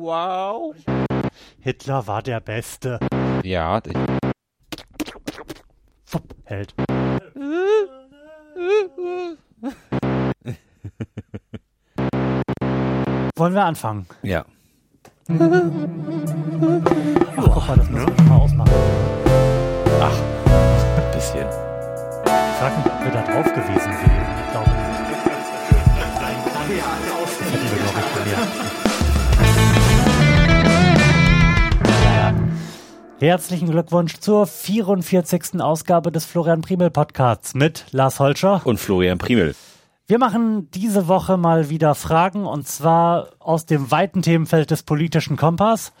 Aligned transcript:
Wow. 0.00 0.76
Hitler 1.60 2.06
war 2.06 2.22
der 2.22 2.38
Beste. 2.38 3.00
Ja, 3.42 3.80
ich, 3.84 3.92
Fupp, 6.04 6.22
Held. 6.44 6.72
Wollen 13.36 13.54
wir 13.54 13.64
anfangen? 13.64 14.06
ja. 14.22 14.44
Ach, 15.30 15.34
guck 17.36 17.68
mal, 17.68 17.76
das 17.76 17.90
müssen 17.90 18.16
wir 18.16 18.24
mal 18.24 18.36
ausmachen. 18.40 18.72
Ein 20.00 21.12
bisschen. 21.12 21.46
Ich 22.24 22.56
frage 22.60 22.76
mich, 22.76 22.86
ob 22.86 23.04
wir 23.04 23.10
da 23.10 23.22
drauf 23.22 23.44
gewesen 23.52 23.90
wären. 23.90 24.38
Ich 24.44 24.50
glaube 24.52 24.70
nicht. 24.70 24.88
Das 27.18 27.52
hätten 27.52 27.70
wir, 27.70 27.78
glaube 27.82 27.98
ich, 27.98 28.24
gelernt. 28.24 28.87
Herzlichen 33.20 33.68
Glückwunsch 33.68 34.20
zur 34.20 34.46
44. 34.46 35.60
Ausgabe 35.60 36.12
des 36.12 36.24
Florian 36.24 36.60
Primel 36.60 36.88
Podcasts 36.90 37.52
mit 37.52 37.86
Lars 37.90 38.20
Holscher. 38.20 38.60
Und 38.64 38.78
Florian 38.78 39.18
Primel. 39.18 39.56
Wir 40.06 40.20
machen 40.20 40.70
diese 40.70 41.08
Woche 41.08 41.36
mal 41.36 41.68
wieder 41.68 41.96
Fragen 41.96 42.46
und 42.46 42.68
zwar 42.68 43.30
aus 43.40 43.66
dem 43.66 43.90
weiten 43.90 44.22
Themenfeld 44.22 44.70
des 44.70 44.84
politischen 44.84 45.36
Kompass 45.36 45.92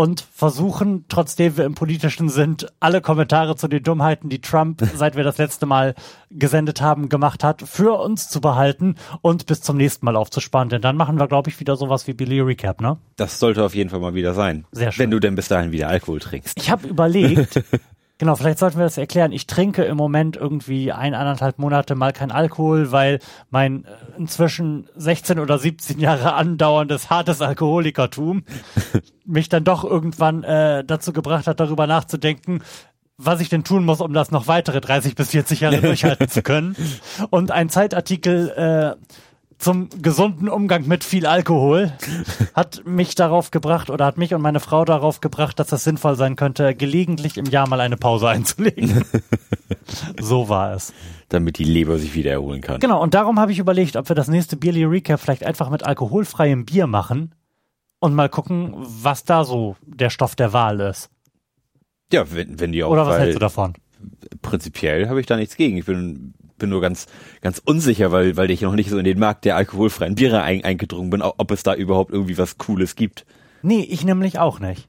und 0.00 0.26
versuchen, 0.32 1.04
trotzdem 1.10 1.58
wir 1.58 1.66
im 1.66 1.74
politischen 1.74 2.30
sind, 2.30 2.72
alle 2.80 3.02
Kommentare 3.02 3.54
zu 3.54 3.68
den 3.68 3.82
Dummheiten, 3.82 4.30
die 4.30 4.40
Trump, 4.40 4.82
seit 4.94 5.14
wir 5.14 5.24
das 5.24 5.36
letzte 5.36 5.66
Mal 5.66 5.94
gesendet 6.30 6.80
haben, 6.80 7.10
gemacht 7.10 7.44
hat, 7.44 7.60
für 7.60 8.00
uns 8.00 8.30
zu 8.30 8.40
behalten 8.40 8.94
und 9.20 9.44
bis 9.44 9.60
zum 9.60 9.76
nächsten 9.76 10.06
Mal 10.06 10.16
aufzusparen. 10.16 10.70
Denn 10.70 10.80
dann 10.80 10.96
machen 10.96 11.18
wir, 11.18 11.28
glaube 11.28 11.50
ich, 11.50 11.60
wieder 11.60 11.76
sowas 11.76 12.06
wie 12.06 12.14
Billy 12.14 12.40
Recap, 12.40 12.80
ne? 12.80 12.96
Das 13.16 13.38
sollte 13.38 13.62
auf 13.62 13.74
jeden 13.74 13.90
Fall 13.90 14.00
mal 14.00 14.14
wieder 14.14 14.32
sein. 14.32 14.64
Sehr 14.72 14.90
schön. 14.90 15.02
Wenn 15.02 15.10
du 15.10 15.20
denn 15.20 15.34
bis 15.34 15.48
dahin 15.48 15.70
wieder 15.70 15.88
Alkohol 15.88 16.18
trinkst. 16.18 16.56
Ich 16.56 16.70
habe 16.70 16.88
überlegt, 16.88 17.62
genau, 18.20 18.36
vielleicht 18.36 18.58
sollten 18.58 18.76
wir 18.76 18.84
das 18.84 18.98
erklären. 18.98 19.32
Ich 19.32 19.46
trinke 19.46 19.82
im 19.82 19.96
Moment 19.96 20.36
irgendwie 20.36 20.92
ein, 20.92 21.14
anderthalb 21.14 21.58
Monate 21.58 21.94
mal 21.94 22.12
kein 22.12 22.30
Alkohol, 22.30 22.92
weil 22.92 23.18
mein 23.48 23.84
äh, 23.84 23.88
inzwischen 24.18 24.88
16 24.94 25.40
oder 25.40 25.58
17 25.58 25.98
Jahre 25.98 26.34
andauerndes 26.34 27.08
hartes 27.10 27.40
Alkoholikertum 27.40 28.44
mich 29.24 29.48
dann 29.48 29.64
doch 29.64 29.84
irgendwann 29.84 30.44
äh, 30.44 30.84
dazu 30.84 31.12
gebracht 31.12 31.46
hat, 31.46 31.60
darüber 31.60 31.86
nachzudenken, 31.86 32.62
was 33.16 33.40
ich 33.40 33.48
denn 33.48 33.64
tun 33.64 33.84
muss, 33.86 34.02
um 34.02 34.12
das 34.12 34.30
noch 34.30 34.46
weitere 34.46 34.82
30 34.82 35.14
bis 35.14 35.30
40 35.30 35.60
Jahre 35.60 35.80
durchhalten 35.80 36.28
zu 36.28 36.42
können. 36.42 36.76
Und 37.30 37.50
ein 37.50 37.70
Zeitartikel 37.70 38.50
äh, 38.50 39.16
zum 39.60 39.88
gesunden 40.02 40.48
Umgang 40.48 40.88
mit 40.88 41.04
viel 41.04 41.26
Alkohol 41.26 41.92
hat 42.54 42.82
mich 42.86 43.14
darauf 43.14 43.50
gebracht 43.50 43.90
oder 43.90 44.06
hat 44.06 44.16
mich 44.16 44.34
und 44.34 44.40
meine 44.40 44.58
Frau 44.58 44.84
darauf 44.84 45.20
gebracht, 45.20 45.58
dass 45.58 45.68
das 45.68 45.84
sinnvoll 45.84 46.16
sein 46.16 46.34
könnte, 46.34 46.74
gelegentlich 46.74 47.36
im 47.36 47.44
Jahr 47.44 47.68
mal 47.68 47.80
eine 47.80 47.96
Pause 47.96 48.28
einzulegen. 48.28 49.04
so 50.20 50.48
war 50.48 50.72
es. 50.74 50.94
Damit 51.28 51.58
die 51.58 51.64
Leber 51.64 51.98
sich 51.98 52.14
wieder 52.14 52.32
erholen 52.32 52.62
kann. 52.62 52.80
Genau, 52.80 53.02
und 53.02 53.14
darum 53.14 53.38
habe 53.38 53.52
ich 53.52 53.58
überlegt, 53.58 53.96
ob 53.96 54.08
wir 54.08 54.16
das 54.16 54.28
nächste 54.28 54.56
Beerly 54.56 54.84
Recap 54.84 55.20
vielleicht 55.20 55.44
einfach 55.44 55.68
mit 55.68 55.84
alkoholfreiem 55.84 56.64
Bier 56.64 56.86
machen 56.86 57.34
und 57.98 58.14
mal 58.14 58.30
gucken, 58.30 58.74
was 58.76 59.24
da 59.24 59.44
so 59.44 59.76
der 59.84 60.10
Stoff 60.10 60.34
der 60.34 60.54
Wahl 60.54 60.80
ist. 60.80 61.10
Ja, 62.12 62.32
wenn, 62.32 62.58
wenn 62.58 62.72
die 62.72 62.82
auch 62.82 62.90
Oder 62.90 63.06
was 63.06 63.18
hältst 63.18 63.36
du 63.36 63.40
davon? 63.40 63.74
prinzipiell 64.42 65.08
habe 65.08 65.20
ich 65.20 65.26
da 65.26 65.36
nichts 65.36 65.56
gegen. 65.56 65.76
Ich 65.76 65.84
bin, 65.84 66.34
bin 66.60 66.70
nur 66.70 66.80
ganz, 66.80 67.06
ganz 67.40 67.60
unsicher, 67.64 68.12
weil, 68.12 68.36
weil 68.36 68.50
ich 68.52 68.60
noch 68.60 68.74
nicht 68.76 68.88
so 68.90 68.98
in 68.98 69.04
den 69.04 69.18
Markt 69.18 69.44
der 69.44 69.56
alkoholfreien 69.56 70.14
Biere 70.14 70.42
ein, 70.42 70.62
eingedrungen 70.64 71.10
bin, 71.10 71.22
ob 71.22 71.50
es 71.50 71.64
da 71.64 71.74
überhaupt 71.74 72.12
irgendwie 72.12 72.38
was 72.38 72.56
Cooles 72.58 72.94
gibt. 72.94 73.26
Nee, 73.62 73.80
ich 73.82 74.04
nämlich 74.04 74.38
auch 74.38 74.60
nicht. 74.60 74.88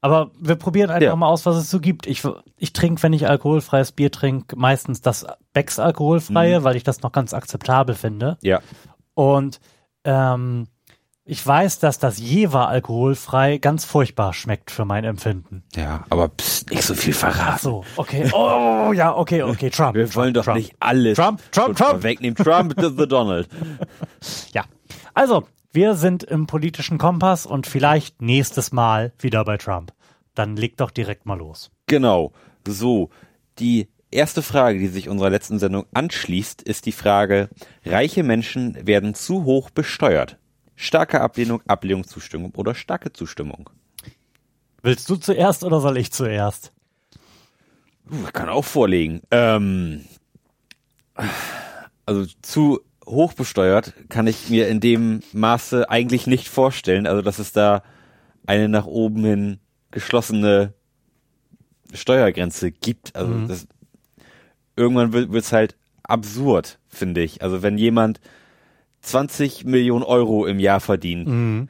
Aber 0.00 0.30
wir 0.40 0.56
probieren 0.56 0.90
einfach 0.90 1.02
Ja. 1.10 1.16
mal 1.16 1.28
aus, 1.28 1.46
was 1.46 1.56
es 1.56 1.70
so 1.70 1.78
gibt. 1.78 2.06
Ich, 2.06 2.22
ich 2.58 2.72
trinke, 2.72 3.02
wenn 3.02 3.12
ich 3.12 3.28
alkoholfreies 3.28 3.92
Bier 3.92 4.10
trinke, 4.10 4.56
meistens 4.56 5.00
das 5.00 5.26
Becks 5.52 5.78
alkoholfreie, 5.78 6.64
weil 6.64 6.76
ich 6.76 6.82
das 6.84 7.02
noch 7.02 7.12
ganz 7.12 7.32
akzeptabel 7.34 7.94
finde. 7.94 8.36
Ja. 8.42 8.60
Und 9.14 9.60
ähm, 10.04 10.66
ich 11.24 11.46
weiß, 11.46 11.78
dass 11.78 11.98
das 11.98 12.18
Jever 12.18 12.68
alkoholfrei 12.68 13.58
ganz 13.58 13.84
furchtbar 13.84 14.32
schmeckt 14.32 14.70
für 14.70 14.84
mein 14.84 15.04
Empfinden. 15.04 15.62
Ja, 15.76 16.04
aber 16.10 16.28
pst, 16.28 16.70
nicht 16.70 16.82
so 16.82 16.94
viel 16.94 17.14
Ach 17.14 17.18
verraten. 17.18 17.58
so, 17.62 17.84
okay. 17.96 18.28
Oh, 18.32 18.92
ja, 18.92 19.14
okay, 19.16 19.42
okay. 19.42 19.70
Trump. 19.74 19.94
Wir 19.94 20.12
wollen 20.16 20.34
doch 20.34 20.44
Trump. 20.44 20.58
nicht 20.58 20.74
alles 20.80 21.16
Trump, 21.16 21.40
Trump, 21.52 21.76
Trump. 21.76 21.90
vorwegnehmen. 21.90 22.34
Trump 22.36 22.76
to 22.76 22.88
the 22.90 23.06
Donald. 23.06 23.48
Ja. 24.52 24.64
Also, 25.14 25.44
wir 25.72 25.94
sind 25.94 26.22
im 26.24 26.46
politischen 26.46 26.98
Kompass 26.98 27.46
und 27.46 27.66
vielleicht 27.66 28.20
nächstes 28.20 28.72
Mal 28.72 29.12
wieder 29.18 29.44
bei 29.44 29.56
Trump. 29.58 29.92
Dann 30.34 30.56
leg 30.56 30.76
doch 30.76 30.90
direkt 30.90 31.26
mal 31.26 31.38
los. 31.38 31.70
Genau. 31.86 32.32
So, 32.66 33.10
die 33.58 33.88
erste 34.10 34.42
Frage, 34.42 34.78
die 34.78 34.88
sich 34.88 35.08
unserer 35.08 35.30
letzten 35.30 35.58
Sendung 35.58 35.86
anschließt, 35.94 36.62
ist 36.62 36.86
die 36.86 36.92
Frage, 36.92 37.48
reiche 37.84 38.22
Menschen 38.22 38.86
werden 38.86 39.14
zu 39.14 39.44
hoch 39.44 39.70
besteuert. 39.70 40.38
Starke 40.82 41.20
Ablehnung, 41.20 41.62
Ablehnung, 41.68 42.04
Zustimmung 42.04 42.52
oder 42.56 42.74
starke 42.74 43.12
Zustimmung. 43.12 43.70
Willst 44.82 45.08
du 45.08 45.14
zuerst 45.14 45.62
oder 45.62 45.80
soll 45.80 45.96
ich 45.96 46.10
zuerst? 46.10 46.72
Uh, 48.10 48.24
kann 48.32 48.48
auch 48.48 48.64
vorlegen. 48.64 49.22
Ähm, 49.30 50.04
also 52.04 52.26
zu 52.42 52.80
hoch 53.06 53.32
besteuert 53.34 53.94
kann 54.08 54.26
ich 54.26 54.50
mir 54.50 54.66
in 54.66 54.80
dem 54.80 55.22
Maße 55.32 55.88
eigentlich 55.88 56.26
nicht 56.26 56.48
vorstellen. 56.48 57.06
Also 57.06 57.22
dass 57.22 57.38
es 57.38 57.52
da 57.52 57.84
eine 58.44 58.68
nach 58.68 58.86
oben 58.86 59.24
hin 59.24 59.60
geschlossene 59.92 60.74
Steuergrenze 61.94 62.72
gibt. 62.72 63.14
Also 63.14 63.46
das, 63.46 63.68
irgendwann 64.74 65.12
wird 65.12 65.32
es 65.32 65.52
halt 65.52 65.76
absurd, 66.02 66.80
finde 66.88 67.22
ich. 67.22 67.40
Also 67.40 67.62
wenn 67.62 67.78
jemand 67.78 68.20
20 69.02 69.64
Millionen 69.64 70.04
Euro 70.04 70.46
im 70.46 70.58
Jahr 70.58 70.80
verdient 70.80 71.68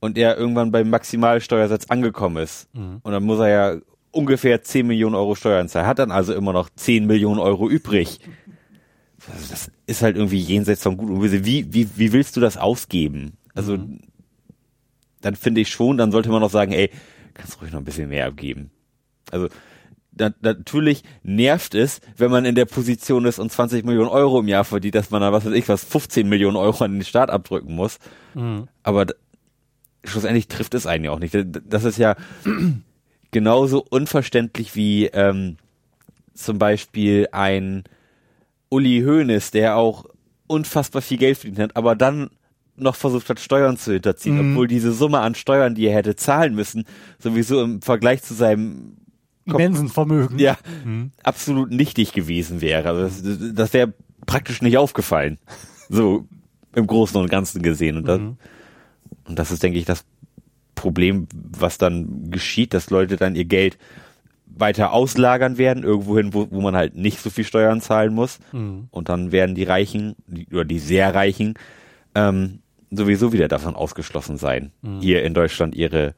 und 0.00 0.18
er 0.18 0.36
irgendwann 0.36 0.72
beim 0.72 0.90
Maximalsteuersatz 0.90 1.86
angekommen 1.86 2.38
ist 2.38 2.68
und 2.74 3.04
dann 3.04 3.22
muss 3.22 3.38
er 3.40 3.48
ja 3.48 3.80
ungefähr 4.10 4.62
10 4.62 4.86
Millionen 4.86 5.14
Euro 5.14 5.34
Steuern 5.34 5.68
zahlen, 5.68 5.86
hat 5.86 5.98
dann 5.98 6.10
also 6.10 6.34
immer 6.34 6.52
noch 6.52 6.68
10 6.74 7.06
Millionen 7.06 7.40
Euro 7.40 7.68
übrig. 7.68 8.20
Also 9.32 9.50
das 9.50 9.70
ist 9.86 10.02
halt 10.02 10.16
irgendwie 10.16 10.40
jenseits 10.40 10.82
von 10.82 10.96
Gut 10.96 11.08
und 11.08 11.20
Böse. 11.20 11.44
Wie, 11.44 11.72
wie, 11.72 11.88
wie 11.96 12.12
willst 12.12 12.36
du 12.36 12.40
das 12.40 12.56
ausgeben? 12.56 13.36
Also 13.54 13.78
dann 15.20 15.36
finde 15.36 15.60
ich 15.60 15.70
schon, 15.70 15.96
dann 15.96 16.10
sollte 16.10 16.28
man 16.28 16.40
noch 16.40 16.50
sagen, 16.50 16.72
ey, 16.72 16.90
kannst 17.34 17.60
ruhig 17.60 17.72
noch 17.72 17.78
ein 17.78 17.84
bisschen 17.84 18.08
mehr 18.08 18.26
abgeben. 18.26 18.70
Also 19.30 19.48
da, 20.12 20.30
natürlich 20.42 21.02
nervt 21.22 21.74
es, 21.74 22.00
wenn 22.16 22.30
man 22.30 22.44
in 22.44 22.54
der 22.54 22.66
Position 22.66 23.24
ist 23.24 23.38
und 23.38 23.50
20 23.50 23.84
Millionen 23.84 24.08
Euro 24.10 24.40
im 24.40 24.48
Jahr 24.48 24.64
verdient, 24.64 24.94
dass 24.94 25.10
man 25.10 25.22
da, 25.22 25.32
was 25.32 25.44
weiß 25.46 25.54
ich, 25.54 25.68
was 25.68 25.84
15 25.84 26.28
Millionen 26.28 26.56
Euro 26.56 26.84
an 26.84 26.92
den 26.92 27.04
Staat 27.04 27.30
abdrücken 27.30 27.74
muss. 27.74 27.98
Aber 28.82 29.06
d- 29.06 29.14
schlussendlich 30.04 30.48
trifft 30.48 30.74
es 30.74 30.86
einen 30.86 31.04
ja 31.04 31.10
auch 31.12 31.18
nicht. 31.18 31.34
Das 31.68 31.84
ist 31.84 31.96
ja 31.98 32.16
genauso 33.30 33.84
unverständlich 33.88 34.74
wie 34.76 35.06
ähm, 35.06 35.56
zum 36.34 36.58
Beispiel 36.58 37.28
ein 37.32 37.84
Uli 38.68 39.02
Hoeneß, 39.06 39.50
der 39.50 39.76
auch 39.76 40.04
unfassbar 40.46 41.02
viel 41.02 41.18
Geld 41.18 41.38
verdient 41.38 41.58
hat, 41.58 41.76
aber 41.76 41.94
dann 41.96 42.30
noch 42.76 42.96
versucht 42.96 43.28
hat, 43.28 43.38
Steuern 43.38 43.76
zu 43.76 43.92
hinterziehen, 43.92 44.38
obwohl 44.52 44.66
diese 44.66 44.92
Summe 44.92 45.20
an 45.20 45.34
Steuern, 45.34 45.74
die 45.74 45.86
er 45.86 45.94
hätte 45.94 46.16
zahlen 46.16 46.54
müssen, 46.54 46.84
sowieso 47.18 47.62
im 47.62 47.82
Vergleich 47.82 48.22
zu 48.22 48.34
seinem 48.34 48.96
Immensen 49.44 49.88
Vermögen. 49.88 50.38
ja, 50.38 50.56
absolut 51.22 51.70
nichtig 51.70 52.12
gewesen 52.12 52.60
wäre. 52.60 52.88
Also 52.88 53.02
das, 53.02 53.54
das 53.54 53.72
wäre 53.72 53.92
praktisch 54.26 54.62
nicht 54.62 54.78
aufgefallen. 54.78 55.38
So 55.88 56.26
im 56.74 56.86
Großen 56.86 57.20
und 57.20 57.28
Ganzen 57.28 57.62
gesehen. 57.62 57.96
Und 57.96 58.06
das, 58.06 58.20
und 59.28 59.38
das 59.38 59.50
ist, 59.50 59.62
denke 59.62 59.78
ich, 59.78 59.84
das 59.84 60.04
Problem, 60.74 61.26
was 61.34 61.78
dann 61.78 62.30
geschieht, 62.30 62.72
dass 62.74 62.90
Leute 62.90 63.16
dann 63.16 63.36
ihr 63.36 63.44
Geld 63.44 63.78
weiter 64.46 64.92
auslagern 64.92 65.58
werden, 65.58 65.82
irgendwohin, 65.82 66.34
wo, 66.34 66.48
wo 66.50 66.60
man 66.60 66.76
halt 66.76 66.94
nicht 66.94 67.20
so 67.20 67.30
viel 67.30 67.44
Steuern 67.44 67.80
zahlen 67.80 68.14
muss. 68.14 68.38
Und 68.90 69.08
dann 69.08 69.32
werden 69.32 69.54
die 69.54 69.64
Reichen, 69.64 70.14
die, 70.26 70.46
oder 70.48 70.64
die 70.64 70.78
sehr 70.78 71.14
Reichen, 71.14 71.54
ähm, 72.14 72.60
sowieso 72.90 73.32
wieder 73.32 73.48
davon 73.48 73.74
ausgeschlossen 73.74 74.36
sein, 74.36 74.72
hier 75.00 75.24
in 75.24 75.32
Deutschland 75.34 75.74
ihre 75.74 76.14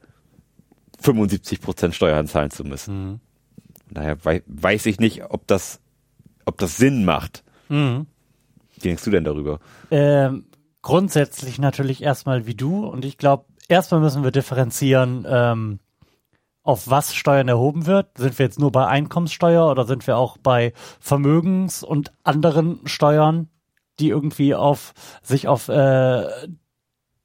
75 0.99 1.61
Prozent 1.61 1.95
Steuern 1.95 2.27
zahlen 2.27 2.51
zu 2.51 2.63
müssen. 2.65 3.21
Daher 3.89 4.23
wei 4.25 4.43
weiß 4.47 4.85
ich 4.87 4.99
nicht, 4.99 5.23
ob 5.29 5.47
das, 5.47 5.79
ob 6.45 6.57
das 6.57 6.77
Sinn 6.77 7.05
macht. 7.05 7.43
Mhm. 7.69 8.07
Wie 8.73 8.79
denkst 8.81 9.03
du 9.03 9.11
denn 9.11 9.23
darüber? 9.23 9.59
Ähm, 9.91 10.45
grundsätzlich 10.81 11.59
natürlich 11.59 12.03
erstmal 12.03 12.45
wie 12.45 12.55
du 12.55 12.85
und 12.85 13.05
ich 13.05 13.17
glaube, 13.17 13.45
erstmal 13.67 14.01
müssen 14.01 14.23
wir 14.23 14.31
differenzieren, 14.31 15.25
ähm, 15.27 15.79
auf 16.63 16.89
was 16.89 17.13
Steuern 17.13 17.47
erhoben 17.47 17.85
wird. 17.85 18.17
Sind 18.17 18.37
wir 18.39 18.45
jetzt 18.45 18.59
nur 18.59 18.71
bei 18.71 18.87
Einkommenssteuer 18.87 19.69
oder 19.69 19.85
sind 19.85 20.07
wir 20.07 20.17
auch 20.17 20.37
bei 20.37 20.73
Vermögens- 20.99 21.83
und 21.83 22.11
anderen 22.23 22.79
Steuern, 22.85 23.49
die 23.99 24.09
irgendwie 24.09 24.55
auf 24.55 24.93
sich 25.21 25.47
auf 25.47 25.69
äh, 25.69 26.27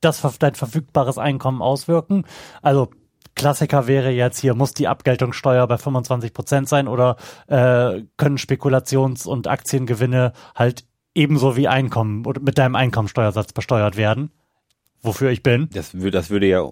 das 0.00 0.24
auf 0.24 0.38
dein 0.38 0.54
verfügbares 0.54 1.18
Einkommen 1.18 1.62
auswirken. 1.62 2.24
Also 2.62 2.90
Klassiker 3.34 3.86
wäre 3.86 4.10
jetzt 4.10 4.38
hier, 4.38 4.54
muss 4.54 4.74
die 4.74 4.88
Abgeltungssteuer 4.88 5.66
bei 5.66 5.78
25 5.78 6.32
Prozent 6.34 6.68
sein 6.68 6.88
oder 6.88 7.16
äh, 7.46 8.02
können 8.16 8.36
Spekulations- 8.38 9.26
und 9.26 9.46
Aktiengewinne 9.46 10.32
halt 10.54 10.84
ebenso 11.14 11.56
wie 11.56 11.68
Einkommen 11.68 12.26
oder 12.26 12.40
mit 12.40 12.58
deinem 12.58 12.74
Einkommensteuersatz 12.74 13.52
besteuert 13.52 13.96
werden? 13.96 14.30
Wofür 15.02 15.30
ich 15.30 15.42
bin. 15.42 15.68
Das, 15.72 15.94
würde, 15.94 16.10
das 16.10 16.30
würde 16.30 16.46
ja 16.46 16.62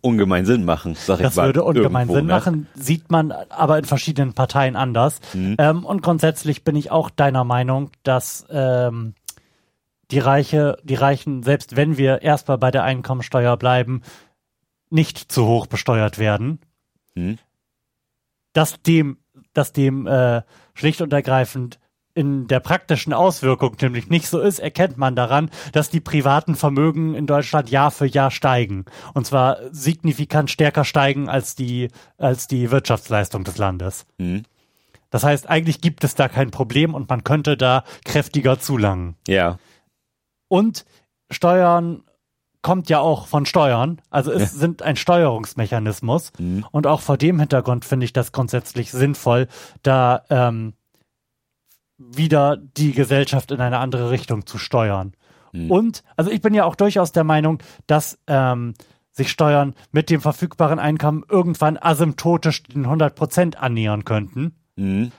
ungemein 0.00 0.46
Sinn 0.46 0.64
machen, 0.64 0.94
sag 0.94 1.18
ich 1.18 1.22
Das 1.22 1.36
mal. 1.36 1.46
würde 1.46 1.64
ungemein 1.64 2.02
irgendwo, 2.02 2.14
Sinn 2.14 2.26
ne? 2.26 2.32
machen, 2.32 2.66
sieht 2.74 3.10
man 3.10 3.32
aber 3.32 3.78
in 3.78 3.84
verschiedenen 3.84 4.32
Parteien 4.32 4.76
anders. 4.76 5.20
Mhm. 5.34 5.56
Ähm, 5.58 5.84
und 5.84 6.02
grundsätzlich 6.02 6.64
bin 6.64 6.76
ich 6.76 6.90
auch 6.90 7.10
deiner 7.10 7.44
Meinung, 7.44 7.90
dass 8.02 8.46
ähm, 8.50 9.14
die 10.10 10.18
Reiche, 10.18 10.78
die 10.84 10.94
Reichen, 10.94 11.42
selbst 11.42 11.76
wenn 11.76 11.96
wir 11.98 12.22
erstmal 12.22 12.58
bei 12.58 12.70
der 12.70 12.84
Einkommensteuer 12.84 13.56
bleiben, 13.56 14.02
nicht 14.90 15.32
zu 15.32 15.46
hoch 15.46 15.66
besteuert 15.66 16.18
werden. 16.18 16.60
Mhm. 17.14 17.38
Dass 18.52 18.82
dem, 18.82 19.18
dass 19.52 19.72
dem 19.72 20.06
äh, 20.06 20.42
schlicht 20.74 21.00
und 21.00 21.12
ergreifend 21.12 21.78
in 22.14 22.48
der 22.48 22.60
praktischen 22.60 23.12
Auswirkung 23.12 23.76
nämlich 23.80 24.08
nicht 24.08 24.26
so 24.26 24.40
ist, 24.40 24.58
erkennt 24.58 24.98
man 24.98 25.14
daran, 25.14 25.50
dass 25.72 25.90
die 25.90 26.00
privaten 26.00 26.56
Vermögen 26.56 27.14
in 27.14 27.26
Deutschland 27.26 27.70
Jahr 27.70 27.90
für 27.90 28.06
Jahr 28.06 28.30
steigen. 28.30 28.84
Und 29.14 29.26
zwar 29.26 29.58
signifikant 29.70 30.50
stärker 30.50 30.84
steigen 30.84 31.28
als 31.28 31.54
die, 31.54 31.88
als 32.18 32.48
die 32.48 32.70
Wirtschaftsleistung 32.70 33.44
des 33.44 33.58
Landes. 33.58 34.06
Mhm. 34.18 34.42
Das 35.10 35.24
heißt, 35.24 35.48
eigentlich 35.48 35.80
gibt 35.80 36.04
es 36.04 36.14
da 36.14 36.28
kein 36.28 36.50
Problem 36.50 36.94
und 36.94 37.08
man 37.08 37.24
könnte 37.24 37.56
da 37.56 37.84
kräftiger 38.04 38.58
zulangen. 38.58 39.16
Ja. 39.26 39.58
Und 40.48 40.84
Steuern 41.30 42.02
kommt 42.62 42.90
ja 42.90 43.00
auch 43.00 43.26
von 43.26 43.46
Steuern. 43.46 44.00
Also 44.10 44.32
es 44.32 44.40
Ja. 44.52 44.58
sind 44.58 44.82
ein 44.82 44.96
Steuerungsmechanismus. 44.96 46.32
Mhm. 46.38 46.66
Und 46.70 46.86
auch 46.86 47.00
vor 47.00 47.16
dem 47.16 47.38
Hintergrund 47.40 47.84
finde 47.84 48.04
ich 48.04 48.12
das 48.12 48.32
grundsätzlich 48.32 48.90
sinnvoll, 48.90 49.48
da 49.82 50.22
ähm, 50.28 50.74
wieder 51.98 52.56
die 52.56 52.92
Gesellschaft 52.92 53.50
in 53.50 53.60
eine 53.60 53.78
andere 53.78 54.10
Richtung 54.10 54.46
zu 54.46 54.58
steuern. 54.58 55.14
Mhm. 55.52 55.70
Und, 55.70 56.02
also 56.16 56.30
ich 56.30 56.40
bin 56.40 56.54
ja 56.54 56.64
auch 56.64 56.76
durchaus 56.76 57.12
der 57.12 57.24
Meinung, 57.24 57.62
dass 57.86 58.18
ähm, 58.26 58.74
sich 59.12 59.30
Steuern 59.30 59.74
mit 59.90 60.08
dem 60.10 60.20
verfügbaren 60.20 60.78
Einkommen 60.78 61.24
irgendwann 61.28 61.76
asymptotisch 61.76 62.62
den 62.62 62.84
100 62.84 63.14
Prozent 63.14 63.56
annähern 63.60 64.04
könnten. 64.04 64.54
Mhm. 64.76 65.12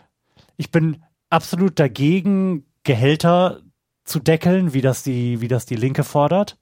Ich 0.58 0.72
bin 0.72 1.04
absolut 1.30 1.80
dagegen, 1.80 2.66
Gehälter 2.84 3.62
zu 4.04 4.20
deckeln, 4.20 4.74
wie 4.74 4.82
das 4.82 5.04
die, 5.04 5.42
wie 5.42 5.48
das 5.48 5.66
die 5.66 5.76
Linke 5.76 6.04
fordert. 6.04 6.58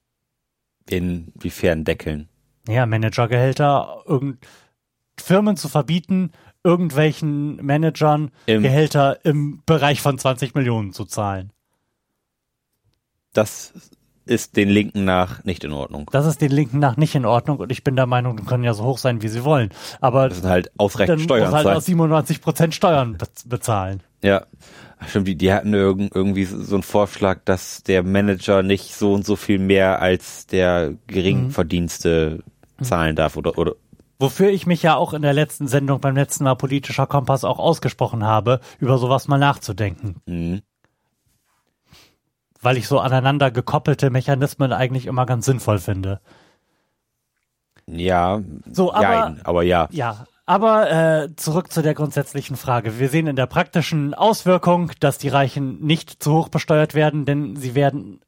Inwiefern 0.92 1.84
deckeln? 1.84 2.30
Ja, 2.68 2.86
Managergehälter, 2.86 4.04
irgend 4.06 4.46
Firmen 5.20 5.58
zu 5.58 5.68
verbieten, 5.70 6.32
irgendwelchen 6.64 7.56
Managern 7.58 8.32
Im- 8.46 8.64
Gehälter 8.64 9.24
im 9.26 9.62
Bereich 9.66 10.02
von 10.02 10.18
20 10.18 10.56
Millionen 10.56 10.94
zu 10.94 11.06
zahlen. 11.06 11.52
Das 13.34 13.74
ist 14.26 14.58
den 14.58 14.70
Linken 14.70 15.06
nach 15.06 15.44
nicht 15.44 15.64
in 15.64 15.72
Ordnung. 15.72 16.08
Das 16.12 16.26
ist 16.26 16.42
den 16.42 16.52
Linken 16.52 16.80
nach 16.80 16.98
nicht 16.98 17.16
in 17.16 17.26
Ordnung 17.26 17.58
und 17.58 17.72
ich 17.72 17.84
bin 17.84 17.96
der 17.96 18.06
Meinung, 18.06 18.38
die 18.38 18.44
können 18.44 18.64
ja 18.64 18.74
so 18.74 18.84
hoch 18.84 18.98
sein, 18.98 19.22
wie 19.22 19.28
sie 19.28 19.44
wollen. 19.44 19.70
Aber 20.02 20.30
Das 20.30 20.40
sind 20.40 20.50
halt 20.50 20.72
ausreichend 20.78 21.22
Steuern 21.22 21.46
muss 21.46 21.54
halt 21.54 21.64
zahlen. 21.66 21.78
aus 21.78 21.86
97 21.86 22.42
Prozent 22.42 22.76
Steuern 22.76 23.18
be 23.18 23.26
bezahlen. 23.46 24.04
Ja. 24.24 24.46
Ach, 25.02 25.08
Stimmt, 25.08 25.28
die, 25.30 25.36
die 25.36 25.54
hatten 25.54 25.74
irgend, 25.74 26.14
irgendwie 26.14 26.44
so 26.46 26.76
einen 26.76 26.84
Vorschlag, 26.84 27.40
dass 27.46 27.84
der 27.84 28.04
Manager 28.04 28.64
nicht 28.64 28.94
so 28.96 29.14
und 29.14 29.26
so 29.26 29.36
viel 29.38 29.58
mehr 29.60 30.02
als 30.02 30.46
der 30.46 30.94
Geringverdienste 31.08 32.44
zahlen 32.82 33.16
darf 33.16 33.38
oder, 33.38 33.58
oder 33.58 33.76
Wofür 34.22 34.50
ich 34.50 34.66
mich 34.68 34.84
ja 34.84 34.96
auch 34.96 35.14
in 35.14 35.22
der 35.22 35.32
letzten 35.32 35.70
Sendung 35.70 36.02
beim 36.02 36.16
letzten 36.16 36.44
Mal 36.44 36.56
politischer 36.56 37.08
Kompass 37.08 37.46
auch 37.46 37.58
ausgesprochen 37.60 38.26
habe, 38.26 38.60
über 38.80 38.98
sowas 38.98 39.30
mal 39.30 39.38
nachzudenken. 39.38 40.18
mhm. 40.26 40.62
Weil 42.62 42.76
ich 42.76 42.90
so 42.90 43.00
aneinander 43.00 43.52
gekoppelte 43.52 44.10
Mechanismen 44.10 44.74
eigentlich 44.74 45.06
immer 45.06 45.26
ganz 45.26 45.46
sinnvoll 45.46 45.80
finde. 45.80 46.20
ja, 47.88 48.42
So, 48.70 48.92
aber- 48.94 49.02
jein, 49.04 49.42
aber 49.46 49.64
ja. 49.64 49.88
Ja, 49.92 50.26
aber 50.50 50.90
äh, 50.90 51.36
zurück 51.36 51.72
zu 51.72 51.84
der 51.84 51.94
grundsätzlichen 51.94 52.56
Frage. 52.58 52.98
Wir 52.98 53.10
sehen 53.10 53.28
in 53.28 53.36
der 53.36 53.46
praktischen 53.46 54.16
Auswirkung, 54.16 54.92
dass 55.00 55.20
die 55.20 55.28
Reichen 55.30 55.80
nicht 55.86 56.24
zu 56.24 56.34
hoch 56.34 56.50
besteuert 56.50 56.96
werden, 56.96 57.26
denn 57.26 57.56
sie 57.56 57.76
werden 57.76 58.22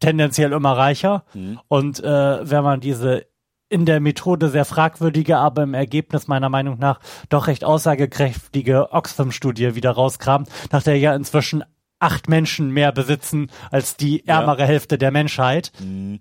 tendenziell 0.00 0.50
immer 0.52 0.76
reicher. 0.76 1.24
Mhm. 1.32 1.60
Und 1.68 2.02
äh, 2.02 2.50
wenn 2.50 2.64
man 2.64 2.80
diese 2.80 3.26
in 3.68 3.86
der 3.86 4.00
Methode 4.00 4.48
sehr 4.48 4.64
fragwürdige, 4.64 5.38
aber 5.38 5.62
im 5.62 5.74
Ergebnis 5.74 6.26
meiner 6.26 6.48
Meinung 6.48 6.78
nach 6.80 6.98
doch 7.28 7.46
recht 7.46 7.64
aussagekräftige 7.64 8.92
Oxfam-Studie 8.92 9.76
wieder 9.76 9.92
rauskramt, 9.92 10.48
nach 10.72 10.82
der 10.82 10.98
ja 10.98 11.14
inzwischen 11.14 11.62
acht 12.00 12.28
Menschen 12.28 12.70
mehr 12.70 12.90
besitzen 12.90 13.48
als 13.70 13.96
die 13.96 14.24
Ja. 14.26 14.40
ärmere 14.40 14.66
Hälfte 14.66 14.98
der 14.98 15.12
Menschheit, 15.12 15.70
Mhm. 15.80 16.18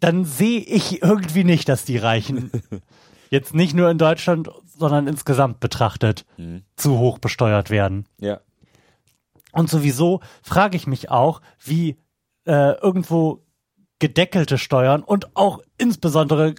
dann 0.00 0.26
sehe 0.26 0.60
ich 0.60 1.02
irgendwie 1.02 1.44
nicht, 1.44 1.68
dass 1.70 1.86
die 1.86 1.96
Reichen 1.96 2.50
jetzt 3.30 3.54
nicht 3.54 3.74
nur 3.74 3.90
in 3.90 3.98
Deutschland, 3.98 4.48
sondern 4.78 5.06
insgesamt 5.06 5.60
betrachtet 5.60 6.24
Mhm. 6.36 6.62
zu 6.76 6.98
hoch 6.98 7.18
besteuert 7.18 7.70
werden. 7.70 8.06
Ja. 8.18 8.40
Und 9.52 9.70
sowieso 9.70 10.20
frage 10.42 10.76
ich 10.76 10.86
mich 10.86 11.10
auch, 11.10 11.40
wie 11.64 11.96
äh, 12.46 12.72
irgendwo 12.80 13.42
gedeckelte 13.98 14.58
Steuern 14.58 15.02
und 15.02 15.34
auch 15.36 15.60
insbesondere 15.78 16.54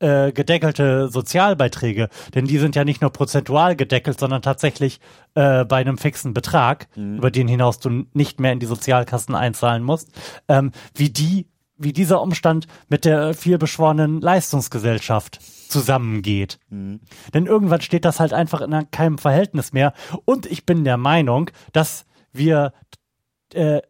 äh, 0.00 0.32
gedeckelte 0.32 1.08
Sozialbeiträge, 1.08 2.08
denn 2.34 2.46
die 2.46 2.58
sind 2.58 2.74
ja 2.74 2.84
nicht 2.84 3.00
nur 3.00 3.10
prozentual 3.10 3.76
gedeckelt, 3.76 4.18
sondern 4.18 4.42
tatsächlich 4.42 4.98
äh, 5.34 5.64
bei 5.64 5.76
einem 5.76 5.96
fixen 5.98 6.34
Betrag, 6.34 6.88
über 6.96 7.30
den 7.30 7.46
hinaus 7.46 7.78
du 7.78 8.04
nicht 8.12 8.40
mehr 8.40 8.52
in 8.52 8.58
die 8.58 8.66
Sozialkassen 8.66 9.36
einzahlen 9.36 9.84
musst, 9.84 10.10
ähm, 10.48 10.72
wie 10.94 11.10
die, 11.10 11.46
wie 11.78 11.92
dieser 11.92 12.20
Umstand 12.20 12.66
mit 12.88 13.04
der 13.04 13.34
vielbeschworenen 13.34 14.20
Leistungsgesellschaft 14.20 15.38
zusammengeht. 15.74 16.60
Denn 16.70 17.46
irgendwann 17.46 17.80
steht 17.80 18.04
das 18.04 18.20
halt 18.20 18.32
einfach 18.32 18.60
in 18.60 18.90
keinem 18.92 19.18
Verhältnis 19.18 19.72
mehr. 19.72 19.92
Und 20.24 20.46
ich 20.46 20.64
bin 20.64 20.84
der 20.84 20.96
Meinung, 20.96 21.50
dass 21.72 22.06
wir 22.32 22.72
äh, 23.52 23.80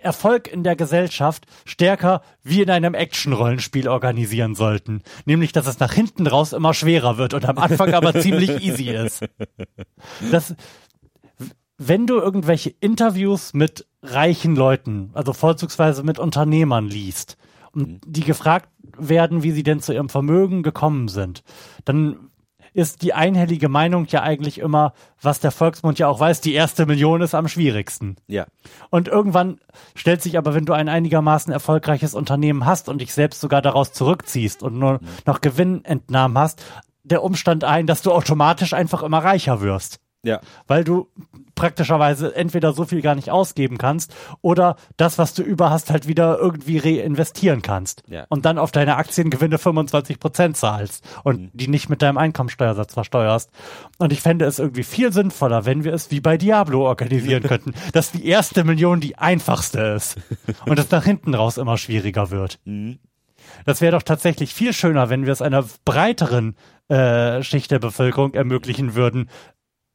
Erfolg 0.00 0.48
in 0.48 0.64
der 0.64 0.76
Gesellschaft 0.76 1.46
stärker 1.64 2.20
wie 2.42 2.60
in 2.60 2.68
einem 2.68 2.92
Action-Rollenspiel 2.92 3.88
organisieren 3.88 4.54
sollten. 4.54 5.02
Nämlich, 5.24 5.52
dass 5.52 5.66
es 5.66 5.80
nach 5.80 5.94
hinten 5.94 6.26
raus 6.26 6.52
immer 6.52 6.74
schwerer 6.74 7.16
wird 7.16 7.32
und 7.32 7.46
am 7.46 7.56
Anfang 7.56 7.94
aber 7.94 8.12
ziemlich 8.20 8.62
easy 8.62 8.90
ist. 8.90 9.24
Das, 10.30 10.54
wenn 11.78 12.06
du 12.06 12.18
irgendwelche 12.18 12.68
Interviews 12.68 13.54
mit 13.54 13.86
reichen 14.02 14.56
Leuten, 14.56 15.10
also 15.14 15.32
vorzugsweise 15.32 16.02
mit 16.02 16.18
Unternehmern 16.18 16.86
liest, 16.86 17.38
die 17.74 18.24
gefragt 18.24 18.68
werden, 18.96 19.42
wie 19.42 19.50
sie 19.50 19.62
denn 19.62 19.80
zu 19.80 19.92
ihrem 19.92 20.08
Vermögen 20.08 20.62
gekommen 20.62 21.08
sind, 21.08 21.42
dann 21.84 22.30
ist 22.74 23.02
die 23.02 23.14
einhellige 23.14 23.68
Meinung 23.68 24.06
ja 24.08 24.22
eigentlich 24.22 24.58
immer, 24.58 24.92
was 25.22 25.38
der 25.38 25.52
Volksmund 25.52 26.00
ja 26.00 26.08
auch 26.08 26.18
weiß, 26.18 26.40
die 26.40 26.54
erste 26.54 26.86
Million 26.86 27.22
ist 27.22 27.34
am 27.34 27.46
schwierigsten. 27.46 28.16
Ja. 28.26 28.46
Und 28.90 29.06
irgendwann 29.06 29.60
stellt 29.94 30.22
sich 30.22 30.36
aber, 30.36 30.54
wenn 30.54 30.66
du 30.66 30.72
ein 30.72 30.88
einigermaßen 30.88 31.52
erfolgreiches 31.52 32.14
Unternehmen 32.14 32.66
hast 32.66 32.88
und 32.88 33.00
dich 33.00 33.14
selbst 33.14 33.40
sogar 33.40 33.62
daraus 33.62 33.92
zurückziehst 33.92 34.64
und 34.64 34.76
nur 34.76 34.98
noch 35.24 35.40
Gewinnentnahmen 35.40 36.36
hast, 36.36 36.64
der 37.04 37.22
Umstand 37.22 37.62
ein, 37.62 37.86
dass 37.86 38.02
du 38.02 38.10
automatisch 38.10 38.72
einfach 38.72 39.04
immer 39.04 39.18
reicher 39.18 39.60
wirst. 39.60 40.00
Ja. 40.24 40.40
Weil 40.66 40.84
du 40.84 41.08
praktischerweise 41.54 42.34
entweder 42.34 42.72
so 42.72 42.84
viel 42.84 43.00
gar 43.00 43.14
nicht 43.14 43.30
ausgeben 43.30 43.78
kannst 43.78 44.14
oder 44.42 44.76
das, 44.96 45.18
was 45.18 45.34
du 45.34 45.42
über 45.42 45.70
hast, 45.70 45.90
halt 45.90 46.08
wieder 46.08 46.38
irgendwie 46.38 46.78
reinvestieren 46.78 47.62
kannst. 47.62 48.02
Ja. 48.08 48.26
Und 48.28 48.44
dann 48.44 48.58
auf 48.58 48.72
deine 48.72 48.96
Aktiengewinne 48.96 49.58
25 49.58 50.18
Prozent 50.18 50.56
zahlst 50.56 51.04
und 51.22 51.50
die 51.52 51.68
nicht 51.68 51.88
mit 51.88 52.02
deinem 52.02 52.18
Einkommensteuersatz 52.18 52.94
versteuerst. 52.94 53.50
Und 53.98 54.12
ich 54.12 54.20
fände 54.20 54.44
es 54.44 54.58
irgendwie 54.58 54.84
viel 54.84 55.12
sinnvoller, 55.12 55.64
wenn 55.64 55.84
wir 55.84 55.92
es 55.92 56.10
wie 56.10 56.20
bei 56.20 56.36
Diablo 56.36 56.86
organisieren 56.86 57.42
könnten, 57.44 57.74
dass 57.92 58.10
die 58.10 58.26
erste 58.26 58.64
Million 58.64 59.00
die 59.00 59.16
einfachste 59.16 59.80
ist 59.80 60.16
und 60.66 60.78
es 60.78 60.90
nach 60.90 61.04
hinten 61.04 61.34
raus 61.34 61.58
immer 61.58 61.78
schwieriger 61.78 62.30
wird. 62.30 62.58
Das 63.64 63.80
wäre 63.80 63.92
doch 63.92 64.02
tatsächlich 64.02 64.54
viel 64.54 64.72
schöner, 64.72 65.10
wenn 65.10 65.26
wir 65.26 65.32
es 65.32 65.42
einer 65.42 65.64
breiteren 65.84 66.56
äh, 66.88 67.42
Schicht 67.42 67.70
der 67.70 67.78
Bevölkerung 67.78 68.34
ermöglichen 68.34 68.94
würden, 68.94 69.28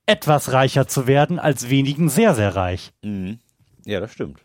etwas 0.09 0.51
reicher 0.51 0.87
zu 0.87 1.07
werden 1.07 1.39
als 1.39 1.69
wenigen 1.69 2.09
sehr, 2.09 2.35
sehr 2.35 2.55
reich. 2.55 2.91
Mhm. 3.03 3.39
Ja, 3.85 3.99
das 3.99 4.11
stimmt. 4.11 4.39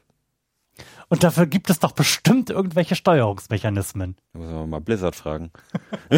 Und 1.08 1.22
dafür 1.22 1.46
gibt 1.46 1.70
es 1.70 1.78
doch 1.78 1.92
bestimmt 1.92 2.50
irgendwelche 2.50 2.96
Steuerungsmechanismen. 2.96 4.16
Da 4.32 4.38
muss 4.38 4.48
man 4.50 4.70
mal 4.70 4.80
Blizzard 4.80 5.14
fragen. 5.14 5.50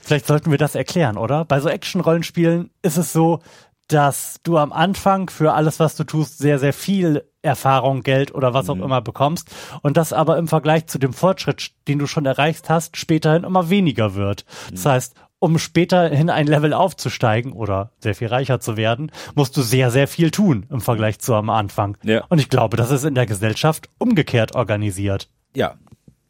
Vielleicht 0.00 0.26
sollten 0.26 0.50
wir 0.50 0.58
das 0.58 0.74
erklären, 0.74 1.16
oder? 1.16 1.44
Bei 1.44 1.60
so 1.60 1.68
Action-Rollenspielen 1.68 2.70
ist 2.82 2.96
es 2.98 3.12
so, 3.12 3.40
dass 3.88 4.36
du 4.42 4.58
am 4.58 4.72
Anfang 4.72 5.28
für 5.28 5.52
alles, 5.54 5.80
was 5.80 5.96
du 5.96 6.04
tust, 6.04 6.38
sehr, 6.38 6.58
sehr 6.58 6.72
viel 6.72 7.24
Erfahrung, 7.42 8.02
Geld 8.02 8.32
oder 8.34 8.54
was 8.54 8.70
auch 8.70 8.76
Mhm. 8.76 8.84
immer 8.84 9.00
bekommst 9.00 9.50
und 9.82 9.96
das 9.96 10.12
aber 10.12 10.38
im 10.38 10.46
Vergleich 10.48 10.86
zu 10.86 10.98
dem 10.98 11.12
Fortschritt, 11.12 11.72
den 11.88 11.98
du 11.98 12.06
schon 12.06 12.24
erreicht 12.26 12.70
hast, 12.70 12.96
späterhin 12.96 13.44
immer 13.44 13.68
weniger 13.70 14.14
wird. 14.14 14.44
Mhm. 14.70 14.74
Das 14.76 14.86
heißt, 14.86 15.14
um 15.42 15.58
späterhin 15.58 16.30
ein 16.30 16.46
Level 16.46 16.72
aufzusteigen 16.72 17.52
oder 17.52 17.90
sehr 17.98 18.14
viel 18.14 18.28
reicher 18.28 18.60
zu 18.60 18.76
werden, 18.76 19.10
musst 19.34 19.56
du 19.56 19.62
sehr, 19.62 19.90
sehr 19.90 20.06
viel 20.06 20.30
tun 20.30 20.66
im 20.70 20.80
Vergleich 20.80 21.18
zu 21.18 21.34
am 21.34 21.50
Anfang. 21.50 21.98
Ja. 22.04 22.24
Und 22.28 22.38
ich 22.38 22.48
glaube, 22.48 22.76
das 22.76 22.92
ist 22.92 23.02
in 23.02 23.16
der 23.16 23.26
Gesellschaft 23.26 23.88
umgekehrt 23.98 24.54
organisiert. 24.54 25.28
Ja. 25.56 25.74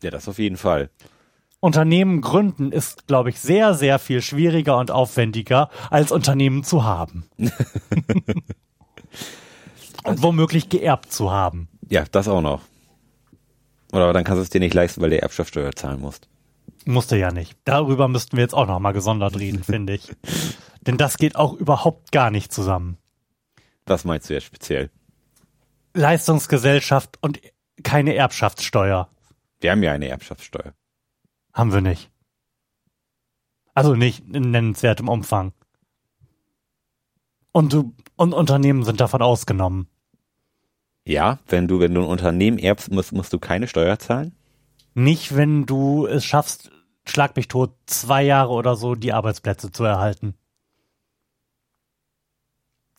Ja, 0.02 0.11
das 0.11 0.28
auf 0.28 0.38
jeden 0.38 0.57
Fall. 0.57 0.88
Unternehmen 1.61 2.23
gründen 2.23 2.73
ist, 2.73 3.07
glaube 3.07 3.28
ich, 3.28 3.38
sehr, 3.38 3.75
sehr 3.75 3.99
viel 3.99 4.23
schwieriger 4.23 4.78
und 4.78 4.90
aufwendiger, 4.90 5.69
als 5.90 6.11
Unternehmen 6.11 6.64
zu 6.64 6.85
haben. 6.85 7.28
und 10.04 10.23
womöglich 10.23 10.71
geerbt 10.71 11.12
zu 11.12 11.31
haben. 11.31 11.69
Ja, 11.90 12.04
das 12.11 12.28
auch 12.28 12.40
noch. 12.40 12.62
Oder 13.92 14.14
dann 14.14 14.25
kannst 14.25 14.38
du 14.38 14.42
es 14.42 14.49
dir 14.49 14.61
nicht 14.61 14.73
leisten, 14.73 15.02
weil 15.02 15.11
du 15.11 15.21
Erbschaftssteuer 15.21 15.73
zahlen 15.73 16.00
musst. 16.00 16.28
Musste 16.85 17.16
ja 17.16 17.31
nicht. 17.33 17.57
Darüber 17.64 18.09
müssten 18.09 18.37
wir 18.37 18.42
jetzt 18.42 18.54
auch 18.54 18.66
noch 18.66 18.81
mal 18.81 18.92
gesondert 18.92 19.38
reden, 19.38 19.62
finde 19.64 19.95
ich. 19.95 20.11
Denn 20.81 20.97
das 20.99 21.16
geht 21.16 21.37
auch 21.37 21.54
überhaupt 21.54 22.12
gar 22.12 22.31
nicht 22.31 22.52
zusammen. 22.52 22.99
Was 23.87 24.04
meinst 24.04 24.28
du 24.31 24.35
jetzt 24.35 24.47
speziell? 24.47 24.90
Leistungsgesellschaft 25.95 27.19
und 27.21 27.40
keine 27.83 28.14
Erbschaftssteuer 28.14 29.09
Wir 29.61 29.71
haben 29.73 29.83
ja 29.83 29.92
eine 29.92 30.09
Erbschaftssteuer. 30.09 30.73
haben 31.52 31.73
wir 31.73 31.81
nicht. 31.81 32.11
Also 33.75 33.95
nicht 33.95 34.25
in 34.35 34.50
nennenswertem 34.50 35.09
Umfang. 35.09 35.52
Und 37.52 37.73
du 37.73 37.95
und 38.16 38.33
Unternehmen 38.33 38.85
sind 38.85 39.00
davon 39.00 39.23
ausgenommen. 39.23 39.88
Ja, 41.04 41.38
wenn 41.47 41.69
du, 41.69 41.81
wenn 41.81 41.95
du 41.95 42.02
ein 42.02 42.07
Unternehmen 42.09 42.59
erbst, 42.59 42.90
musst, 42.90 43.12
musst 43.12 43.33
du 43.33 43.38
keine 43.38 43.66
Steuer 43.69 43.99
zahlen? 43.99 44.35
Nicht, 44.94 45.34
wenn 45.37 45.66
du 45.66 46.06
es 46.06 46.25
schaffst, 46.25 46.70
schlag 47.06 47.37
mich 47.37 47.49
tot, 47.49 47.75
zwei 47.87 48.22
Jahre 48.22 48.50
oder 48.52 48.76
so 48.76 48.94
die 48.94 49.12
Arbeitsplätze 49.12 49.70
zu 49.72 49.84
erhalten. 49.84 50.34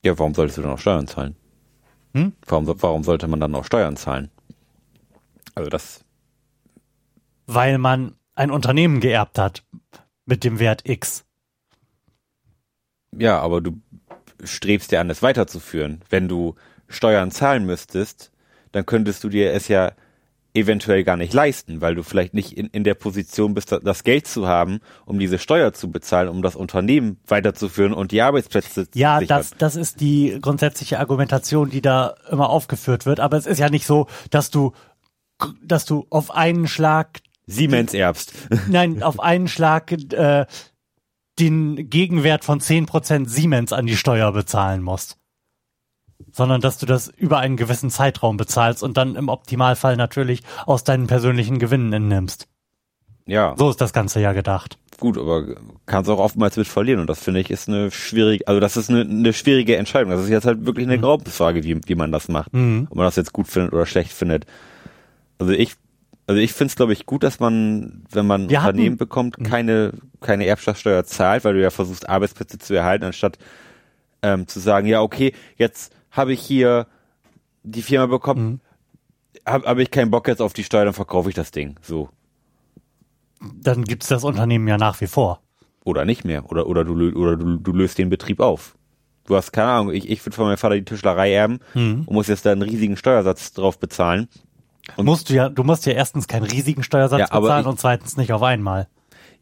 Ja, 0.03 0.17
warum 0.19 0.33
solltest 0.33 0.57
du 0.57 0.61
dann 0.61 0.71
auch 0.71 0.79
Steuern 0.79 1.07
zahlen? 1.07 1.35
Hm? 2.13 2.33
Warum, 2.47 2.67
warum 2.81 3.03
sollte 3.03 3.27
man 3.27 3.39
dann 3.39 3.55
auch 3.55 3.65
Steuern 3.65 3.95
zahlen? 3.97 4.29
Also 5.55 5.69
das, 5.69 6.03
Weil 7.45 7.77
man 7.77 8.15
ein 8.35 8.51
Unternehmen 8.51 8.99
geerbt 8.99 9.37
hat 9.37 9.63
mit 10.25 10.43
dem 10.43 10.59
Wert 10.59 10.87
X. 10.87 11.25
ja, 13.15 13.39
aber 13.39 13.61
du 13.61 13.79
strebst 14.43 14.91
ja 14.91 15.01
an, 15.01 15.09
es 15.09 15.21
weiterzuführen. 15.21 16.01
Wenn 16.09 16.27
du 16.27 16.55
Steuern 16.87 17.31
zahlen 17.31 17.65
müsstest, 17.65 18.31
dann 18.71 18.85
könntest 18.85 19.23
du 19.23 19.29
dir 19.29 19.53
es 19.53 19.67
ja 19.67 19.93
eventuell 20.55 21.03
gar 21.03 21.17
nicht 21.17 21.33
leisten, 21.33 21.81
weil 21.81 21.95
du 21.95 22.03
vielleicht 22.03 22.33
nicht 22.33 22.55
in, 22.57 22.67
in 22.67 22.83
der 22.83 22.93
Position 22.93 23.53
bist, 23.55 23.71
da- 23.71 23.79
das 23.79 24.03
Geld 24.03 24.27
zu 24.27 24.47
haben, 24.47 24.79
um 25.05 25.17
diese 25.19 25.39
Steuer 25.39 25.73
zu 25.73 25.89
bezahlen, 25.91 26.29
um 26.29 26.41
das 26.41 26.55
Unternehmen 26.55 27.17
weiterzuführen 27.27 27.93
und 27.93 28.11
die 28.11 28.21
Arbeitsplätze 28.21 28.89
zu 28.89 28.97
Ja, 28.99 29.19
sichern. 29.19 29.37
das, 29.39 29.51
das 29.57 29.75
ist 29.75 29.99
die 29.99 30.37
grundsätzliche 30.41 30.99
Argumentation, 30.99 31.69
die 31.69 31.81
da 31.81 32.15
immer 32.29 32.49
aufgeführt 32.49 33.05
wird. 33.05 33.19
Aber 33.19 33.37
es 33.37 33.47
ist 33.47 33.57
ja 33.59 33.69
nicht 33.69 33.87
so, 33.87 34.07
dass 34.29 34.51
du, 34.51 34.73
dass 35.63 35.85
du 35.85 36.05
auf 36.09 36.29
einen 36.31 36.67
Schlag, 36.67 37.19
Siemens 37.47 37.93
erbst. 37.93 38.33
nein, 38.69 39.01
auf 39.03 39.19
einen 39.19 39.47
Schlag 39.47 39.91
äh, 39.91 40.45
den 41.39 41.89
Gegenwert 41.89 42.45
von 42.45 42.59
10% 42.61 43.27
Siemens 43.27 43.73
an 43.73 43.85
die 43.87 43.97
Steuer 43.97 44.31
bezahlen 44.31 44.81
musst. 44.83 45.17
Sondern 46.31 46.61
dass 46.61 46.77
du 46.77 46.85
das 46.85 47.07
über 47.09 47.39
einen 47.39 47.57
gewissen 47.57 47.89
Zeitraum 47.89 48.37
bezahlst 48.37 48.81
und 48.83 48.97
dann 48.97 49.15
im 49.15 49.29
Optimalfall 49.29 49.97
natürlich 49.97 50.41
aus 50.65 50.83
deinen 50.83 51.07
persönlichen 51.07 51.59
Gewinnen 51.59 51.91
entnimmst. 51.93 52.47
Ja. 53.25 53.55
So 53.57 53.69
ist 53.69 53.79
das 53.79 53.93
Ganze 53.93 54.19
ja 54.19 54.33
gedacht. 54.33 54.77
gut, 54.99 55.17
aber 55.17 55.55
kannst 55.85 56.09
auch 56.09 56.19
oftmals 56.19 56.57
mit 56.57 56.67
verlieren 56.67 56.99
und 56.99 57.07
das 57.07 57.23
finde 57.23 57.39
ich 57.39 57.51
ist 57.51 57.67
eine 57.69 57.89
schwierige, 57.91 58.47
also 58.47 58.59
das 58.59 58.75
ist 58.77 58.89
eine, 58.89 59.01
eine 59.01 59.31
schwierige 59.33 59.77
Entscheidung. 59.77 60.11
Das 60.11 60.21
ist 60.23 60.29
jetzt 60.29 60.45
halt 60.45 60.65
wirklich 60.65 60.85
eine 60.87 60.97
Glaubensfrage, 60.99 61.63
wie, 61.63 61.79
wie 61.85 61.95
man 61.95 62.11
das 62.11 62.27
macht. 62.27 62.53
Mhm. 62.53 62.87
Ob 62.89 62.97
man 62.97 63.05
das 63.05 63.15
jetzt 63.15 63.31
gut 63.33 63.47
findet 63.47 63.73
oder 63.73 63.85
schlecht 63.85 64.11
findet. 64.11 64.45
Also 65.39 65.53
ich, 65.53 65.75
also 66.27 66.39
ich 66.41 66.51
finde 66.53 66.71
es 66.71 66.75
glaube 66.75 66.93
ich 66.93 67.05
gut, 67.05 67.23
dass 67.23 67.39
man, 67.39 68.03
wenn 68.11 68.27
man 68.27 68.43
ein 68.43 68.49
Wir 68.49 68.61
hatten- 68.61 68.77
Unternehmen 68.77 68.97
bekommt, 68.97 69.41
keine, 69.43 69.93
keine 70.19 70.45
Erbschaftssteuer 70.45 71.05
zahlt, 71.05 71.43
weil 71.45 71.53
du 71.53 71.61
ja 71.61 71.69
versuchst, 71.69 72.09
Arbeitsplätze 72.09 72.57
zu 72.59 72.73
erhalten, 72.73 73.05
anstatt 73.05 73.37
ähm, 74.21 74.47
zu 74.47 74.59
sagen, 74.59 74.87
ja, 74.87 75.01
okay, 75.01 75.33
jetzt 75.57 75.93
habe 76.13 76.31
ich 76.33 76.39
hier 76.39 76.87
die 77.63 77.81
Firma 77.81 78.05
bekommen, 78.05 78.61
habe 79.45 79.65
hab 79.67 79.77
ich 79.79 79.91
keinen 79.91 80.11
Bock 80.11 80.27
jetzt 80.27 80.41
auf 80.41 80.53
die 80.53 80.63
Steuer, 80.63 80.85
dann 80.85 80.93
verkaufe 80.93 81.27
ich 81.29 81.35
das 81.35 81.51
Ding. 81.51 81.75
So. 81.81 82.09
Dann 83.41 83.83
gibt's 83.83 84.07
das 84.07 84.23
Unternehmen 84.23 84.67
ja 84.67 84.77
nach 84.77 85.01
wie 85.01 85.07
vor. 85.07 85.41
Oder 85.83 86.05
nicht 86.05 86.23
mehr. 86.23 86.49
Oder, 86.49 86.67
oder, 86.67 86.85
du, 86.85 86.93
oder 86.93 87.35
du, 87.35 87.57
du 87.57 87.71
löst 87.73 87.97
den 87.97 88.09
Betrieb 88.09 88.39
auf. 88.39 88.77
Du 89.25 89.35
hast 89.35 89.51
keine 89.51 89.69
Ahnung, 89.69 89.93
ich, 89.93 90.09
ich 90.09 90.25
würde 90.25 90.35
von 90.35 90.45
meinem 90.45 90.57
Vater 90.57 90.75
die 90.75 90.85
Tischlerei 90.85 91.33
erben 91.33 91.59
und 91.73 92.09
muss 92.11 92.27
jetzt 92.27 92.45
da 92.45 92.51
einen 92.51 92.61
riesigen 92.61 92.95
Steuersatz 92.97 93.53
drauf 93.53 93.79
bezahlen. 93.79 94.27
Und- 94.97 95.05
musst 95.05 95.29
du 95.29 95.33
ja, 95.33 95.49
du 95.49 95.63
musst 95.63 95.85
ja 95.85 95.93
erstens 95.93 96.27
keinen 96.27 96.43
riesigen 96.43 96.83
Steuersatz 96.83 97.19
Ja, 97.31 97.39
bezahlen 97.39 97.61
ich- 97.61 97.67
und 97.67 97.79
zweitens 97.79 98.17
nicht 98.17 98.33
auf 98.33 98.43
einmal. 98.43 98.87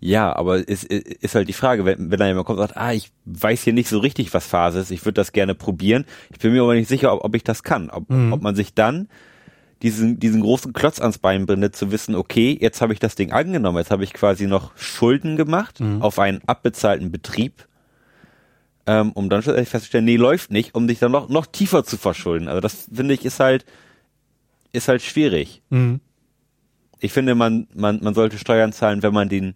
Ja, 0.03 0.35
aber 0.35 0.67
es 0.67 0.83
ist, 0.83 0.85
ist 0.85 1.35
halt 1.35 1.47
die 1.47 1.53
Frage, 1.53 1.85
wenn, 1.85 2.09
wenn 2.09 2.19
da 2.19 2.27
jemand 2.27 2.47
kommt 2.47 2.59
und 2.59 2.67
sagt, 2.67 2.77
ah, 2.77 2.91
ich 2.91 3.11
weiß 3.25 3.61
hier 3.61 3.73
nicht 3.73 3.87
so 3.87 3.99
richtig, 3.99 4.33
was 4.33 4.47
Phase 4.47 4.79
ist, 4.79 4.89
ich 4.89 5.05
würde 5.05 5.13
das 5.13 5.31
gerne 5.31 5.53
probieren, 5.53 6.05
ich 6.31 6.39
bin 6.39 6.51
mir 6.53 6.63
aber 6.63 6.73
nicht 6.73 6.89
sicher, 6.89 7.13
ob, 7.13 7.23
ob 7.23 7.35
ich 7.35 7.43
das 7.43 7.61
kann. 7.61 7.91
Ob, 7.91 8.09
ob 8.09 8.41
man 8.41 8.55
sich 8.55 8.73
dann 8.73 9.09
diesen, 9.83 10.19
diesen 10.19 10.41
großen 10.41 10.73
Klotz 10.73 10.99
ans 10.99 11.19
Bein 11.19 11.45
bindet, 11.45 11.75
zu 11.75 11.91
wissen, 11.91 12.15
okay, 12.15 12.57
jetzt 12.59 12.81
habe 12.81 12.93
ich 12.93 12.99
das 12.99 13.13
Ding 13.13 13.31
angenommen, 13.31 13.77
jetzt 13.77 13.91
habe 13.91 14.03
ich 14.03 14.13
quasi 14.13 14.47
noch 14.47 14.75
Schulden 14.75 15.37
gemacht 15.37 15.79
auf 15.99 16.17
einen 16.17 16.41
abbezahlten 16.47 17.11
Betrieb, 17.11 17.67
ähm, 18.87 19.11
um 19.11 19.29
dann 19.29 19.43
schlussendlich 19.43 19.69
festzustellen, 19.69 20.05
nee, 20.05 20.17
läuft 20.17 20.51
nicht, 20.51 20.73
um 20.73 20.87
dich 20.87 20.97
dann 20.97 21.11
noch, 21.11 21.29
noch 21.29 21.45
tiefer 21.45 21.83
zu 21.83 21.97
verschulden. 21.97 22.47
Also 22.47 22.59
das 22.59 22.89
finde 22.91 23.13
ich 23.13 23.23
ist 23.23 23.39
halt, 23.39 23.65
ist 24.71 24.87
halt 24.87 25.03
schwierig. 25.03 25.61
Mhm. 25.69 25.99
Ich 26.99 27.13
finde, 27.13 27.35
man, 27.35 27.67
man, 27.75 27.99
man 28.01 28.15
sollte 28.15 28.39
Steuern 28.39 28.73
zahlen, 28.73 29.03
wenn 29.03 29.13
man 29.13 29.29
den 29.29 29.55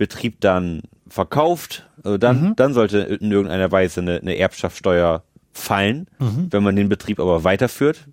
Betrieb 0.00 0.40
dann 0.40 0.80
verkauft. 1.08 1.86
Also 2.02 2.16
dann, 2.16 2.56
dann 2.56 2.72
sollte 2.72 3.00
in 3.00 3.30
irgendeiner 3.30 3.70
Weise 3.70 4.00
eine, 4.00 4.18
eine 4.18 4.38
Erbschaftssteuer 4.38 5.22
fallen. 5.52 6.06
Wenn 6.18 6.62
man 6.62 6.74
den 6.74 6.88
Betrieb 6.88 7.20
aber 7.20 7.44
weiterführt, 7.44 8.06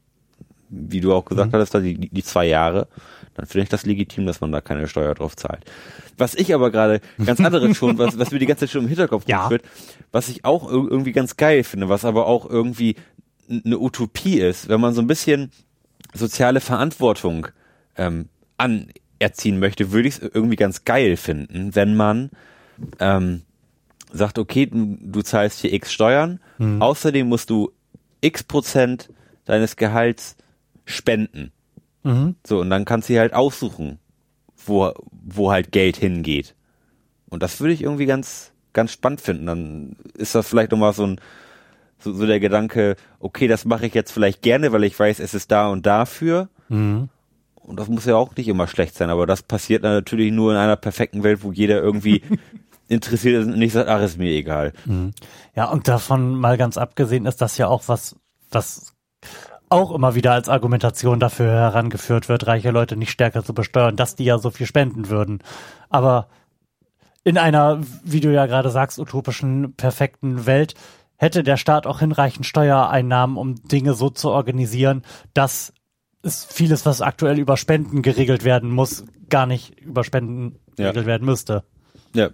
wie 0.69 0.99
du 0.99 1.13
auch 1.13 1.23
gesagt 1.23 1.53
hattest, 1.53 1.73
da 1.73 1.79
die, 1.79 1.95
die 2.09 2.23
zwei 2.23 2.45
Jahre, 2.45 2.89
dann 3.35 3.45
finde 3.45 3.63
ich 3.63 3.69
das 3.69 3.85
legitim, 3.85 4.25
dass 4.25 4.41
man 4.41 4.51
da 4.51 4.59
keine 4.59 4.89
Steuer 4.89 5.15
drauf 5.15 5.37
zahlt. 5.37 5.63
Was 6.17 6.35
ich 6.35 6.53
aber 6.53 6.71
gerade 6.71 6.99
ganz 7.25 7.39
anderes 7.39 7.77
schon, 7.77 7.97
was, 7.97 8.19
was 8.19 8.31
mir 8.31 8.39
die 8.39 8.47
ganze 8.47 8.65
Zeit 8.65 8.71
schon 8.71 8.81
im 8.81 8.87
Hinterkopf 8.89 9.23
Ja. 9.27 9.37
rumschwirrt, 9.41 9.63
was 10.11 10.27
ich 10.27 10.43
auch 10.43 10.69
ir- 10.69 10.89
irgendwie 10.91 11.13
ganz 11.13 11.37
geil 11.37 11.63
finde, 11.63 11.87
was 11.87 12.03
aber 12.03 12.25
auch 12.27 12.49
irgendwie 12.49 12.97
eine 13.49 13.79
Utopie 13.79 14.39
ist, 14.41 14.67
wenn 14.67 14.81
man 14.81 14.93
so 14.93 14.99
ein 14.99 15.07
bisschen 15.07 15.51
soziale 16.13 16.59
Verantwortung 16.59 17.47
ähm, 17.95 18.27
anerziehen 19.19 19.59
möchte, 19.59 19.91
würde 19.91 20.07
ich 20.07 20.15
es 20.15 20.29
irgendwie 20.33 20.55
ganz 20.55 20.85
geil 20.85 21.17
finden, 21.17 21.75
wenn 21.75 21.95
man 21.95 22.29
ähm, 22.99 23.41
sagt, 24.11 24.39
okay, 24.39 24.65
du, 24.65 24.97
du 25.01 25.21
zahlst 25.21 25.59
hier 25.59 25.73
x 25.73 25.91
Steuern, 25.91 26.39
außerdem 26.79 27.27
musst 27.27 27.49
du 27.49 27.71
x 28.21 28.43
Prozent 28.43 29.09
deines 29.45 29.75
Gehalts 29.75 30.35
spenden. 30.85 31.51
Mhm. 32.03 32.35
So, 32.45 32.59
und 32.59 32.69
dann 32.69 32.85
kannst 32.85 33.09
du 33.09 33.19
halt 33.19 33.33
aussuchen, 33.33 33.99
wo, 34.65 34.93
wo 35.11 35.51
halt 35.51 35.71
Geld 35.71 35.97
hingeht. 35.97 36.55
Und 37.29 37.43
das 37.43 37.59
würde 37.59 37.73
ich 37.73 37.81
irgendwie 37.81 38.05
ganz, 38.05 38.51
ganz 38.73 38.91
spannend 38.91 39.21
finden. 39.21 39.45
Dann 39.45 39.95
ist 40.13 40.35
das 40.35 40.47
vielleicht 40.47 40.71
nochmal 40.71 40.93
so 40.93 41.05
ein, 41.05 41.19
so, 41.99 42.13
so 42.13 42.25
der 42.25 42.39
Gedanke, 42.39 42.95
okay, 43.19 43.47
das 43.47 43.65
mache 43.65 43.87
ich 43.87 43.93
jetzt 43.93 44.11
vielleicht 44.11 44.41
gerne, 44.41 44.71
weil 44.71 44.83
ich 44.83 44.97
weiß, 44.97 45.19
es 45.19 45.33
ist 45.33 45.51
da 45.51 45.67
und 45.67 45.85
dafür. 45.85 46.49
Mhm. 46.69 47.09
Und 47.67 47.77
das 47.77 47.89
muss 47.89 48.05
ja 48.05 48.15
auch 48.15 48.33
nicht 48.35 48.47
immer 48.47 48.65
schlecht 48.67 48.95
sein, 48.95 49.09
aber 49.09 49.27
das 49.27 49.43
passiert 49.43 49.83
dann 49.83 49.93
natürlich 49.93 50.31
nur 50.31 50.51
in 50.53 50.57
einer 50.57 50.77
perfekten 50.77 51.23
Welt, 51.23 51.43
wo 51.43 51.51
jeder 51.51 51.81
irgendwie 51.81 52.21
interessiert 52.87 53.41
ist 53.41 53.47
und 53.47 53.59
nicht 53.59 53.73
sagt, 53.73 53.89
ach, 53.89 54.01
ist 54.01 54.17
mir 54.17 54.31
egal. 54.31 54.71
Ja, 55.53 55.65
und 55.69 55.87
davon 55.87 56.35
mal 56.35 56.57
ganz 56.57 56.77
abgesehen 56.77 57.25
ist 57.25 57.41
das 57.41 57.57
ja 57.57 57.67
auch 57.67 57.83
was, 57.87 58.15
was 58.51 58.93
auch 59.69 59.91
immer 59.91 60.15
wieder 60.15 60.31
als 60.31 60.47
Argumentation 60.47 61.19
dafür 61.19 61.51
herangeführt 61.51 62.29
wird, 62.29 62.47
reiche 62.47 62.71
Leute 62.71 62.95
nicht 62.95 63.11
stärker 63.11 63.43
zu 63.43 63.53
besteuern, 63.53 63.97
dass 63.97 64.15
die 64.15 64.23
ja 64.23 64.37
so 64.37 64.49
viel 64.49 64.65
spenden 64.65 65.09
würden. 65.09 65.43
Aber 65.89 66.29
in 67.25 67.37
einer, 67.37 67.81
wie 68.05 68.21
du 68.21 68.33
ja 68.33 68.45
gerade 68.45 68.69
sagst, 68.69 68.97
utopischen, 68.97 69.73
perfekten 69.73 70.45
Welt 70.45 70.75
hätte 71.17 71.43
der 71.43 71.57
Staat 71.57 71.85
auch 71.85 71.99
hinreichend 71.99 72.45
Steuereinnahmen, 72.45 73.35
um 73.35 73.55
Dinge 73.55 73.93
so 73.93 74.09
zu 74.09 74.29
organisieren, 74.29 75.01
dass 75.33 75.73
es 76.23 76.45
vieles, 76.45 76.85
was 76.85 77.01
aktuell 77.01 77.39
über 77.39 77.57
Spenden 77.57 78.01
geregelt 78.01 78.43
werden 78.43 78.69
muss, 78.71 79.05
gar 79.29 79.45
nicht 79.45 79.79
über 79.79 80.03
Spenden 80.03 80.59
Ja. 80.77 80.85
geregelt 80.91 81.05
werden 81.05 81.25
müsste. 81.25 81.63
Ja, 82.13 82.29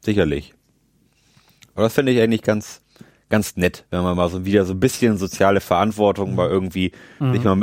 sicherlich. 0.00 0.54
Aber 1.74 1.84
das 1.84 1.94
finde 1.94 2.12
ich 2.12 2.20
eigentlich 2.20 2.42
ganz, 2.42 2.82
ganz 3.28 3.56
nett, 3.56 3.86
wenn 3.90 4.02
man 4.02 4.16
mal 4.16 4.28
so 4.28 4.44
wieder 4.44 4.64
so 4.66 4.74
ein 4.74 4.80
bisschen 4.80 5.16
soziale 5.16 5.60
Verantwortung 5.60 6.34
mal 6.34 6.48
irgendwie, 6.50 6.92
Mhm. 7.18 7.32
sich 7.32 7.44
mal, 7.44 7.60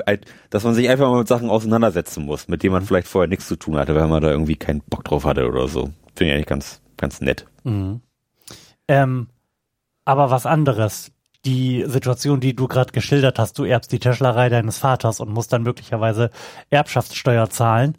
dass 0.49 0.63
man 0.63 0.73
sich 0.73 0.89
einfach 0.89 1.09
mal 1.11 1.19
mit 1.19 1.27
Sachen 1.27 1.49
auseinandersetzen 1.49 2.25
muss, 2.25 2.47
mit 2.47 2.63
denen 2.63 2.73
man 2.73 2.83
vielleicht 2.85 3.07
vorher 3.07 3.27
nichts 3.27 3.47
zu 3.47 3.55
tun 3.55 3.75
hatte, 3.77 3.93
weil 3.95 4.07
man 4.07 4.21
da 4.23 4.31
irgendwie 4.31 4.55
keinen 4.55 4.81
Bock 4.81 5.03
drauf 5.03 5.25
hatte 5.25 5.47
oder 5.47 5.67
so. 5.67 5.91
Finde 6.15 6.31
ich 6.31 6.33
eigentlich 6.33 6.47
ganz, 6.47 6.81
ganz 6.97 7.21
nett. 7.21 7.45
Ähm, 8.87 9.27
aber 10.05 10.31
was 10.31 10.45
anderes. 10.47 11.11
Die 11.45 11.85
Situation, 11.87 12.39
die 12.39 12.55
du 12.55 12.67
gerade 12.67 12.91
geschildert 12.91 13.39
hast, 13.39 13.57
du 13.57 13.63
erbst 13.63 13.91
die 13.91 13.99
Tischlerei 13.99 14.49
deines 14.49 14.77
Vaters 14.77 15.19
und 15.19 15.31
musst 15.31 15.53
dann 15.53 15.63
möglicherweise 15.63 16.31
Erbschaftssteuer 16.69 17.49
zahlen, 17.49 17.97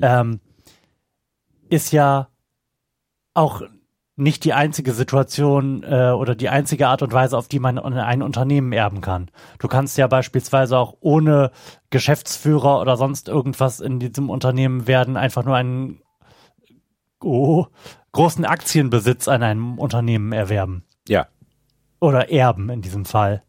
ähm, 0.00 0.40
ist 1.68 1.92
ja 1.92 2.28
auch 3.34 3.62
nicht 4.18 4.44
die 4.44 4.52
einzige 4.52 4.92
Situation 4.92 5.84
äh, 5.84 6.10
oder 6.10 6.34
die 6.34 6.48
einzige 6.48 6.88
Art 6.88 7.02
und 7.02 7.12
Weise, 7.12 7.38
auf 7.38 7.46
die 7.46 7.60
man 7.60 7.78
ein 7.78 8.22
Unternehmen 8.22 8.72
erben 8.72 9.00
kann. 9.00 9.30
Du 9.60 9.68
kannst 9.68 9.96
ja 9.96 10.08
beispielsweise 10.08 10.76
auch 10.76 10.96
ohne 11.00 11.52
Geschäftsführer 11.90 12.80
oder 12.80 12.96
sonst 12.96 13.28
irgendwas 13.28 13.78
in 13.78 14.00
diesem 14.00 14.28
Unternehmen 14.28 14.88
werden, 14.88 15.16
einfach 15.16 15.44
nur 15.44 15.54
einen 15.54 16.00
oh, 17.22 17.66
großen 18.10 18.44
Aktienbesitz 18.44 19.28
an 19.28 19.44
einem 19.44 19.78
Unternehmen 19.78 20.32
erwerben. 20.32 20.84
Ja. 21.06 21.28
Oder 22.00 22.30
erben 22.30 22.70
in 22.70 22.82
diesem 22.82 23.04
Fall. 23.04 23.42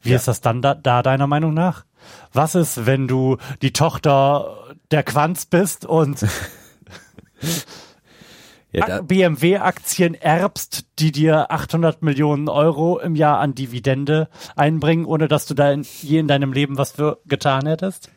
Wie 0.00 0.10
Ja. 0.10 0.16
ist 0.16 0.28
das 0.28 0.40
dann 0.40 0.62
da, 0.62 0.74
da 0.74 1.02
deiner 1.02 1.26
Meinung 1.26 1.54
nach? 1.54 1.84
Was 2.32 2.54
ist, 2.54 2.86
wenn 2.86 3.08
du 3.08 3.38
die 3.62 3.72
Tochter 3.72 4.74
der 4.90 5.02
Quanz 5.02 5.46
bist 5.46 5.86
und 5.86 6.26
ja 8.72 9.00
BMW-Aktien 9.02 10.14
erbst, 10.14 10.86
die 10.98 11.12
dir 11.12 11.50
800 11.50 12.02
Millionen 12.02 12.48
Euro 12.48 12.98
im 12.98 13.14
Jahr 13.14 13.38
an 13.38 13.54
Dividende 13.54 14.28
einbringen, 14.56 15.04
ohne 15.06 15.28
dass 15.28 15.46
du 15.46 15.54
da 15.54 15.70
in, 15.70 15.82
je 16.02 16.18
in 16.18 16.28
deinem 16.28 16.52
Leben 16.52 16.76
was 16.76 16.92
für 16.92 17.18
getan 17.26 17.66
hättest? 17.66 18.10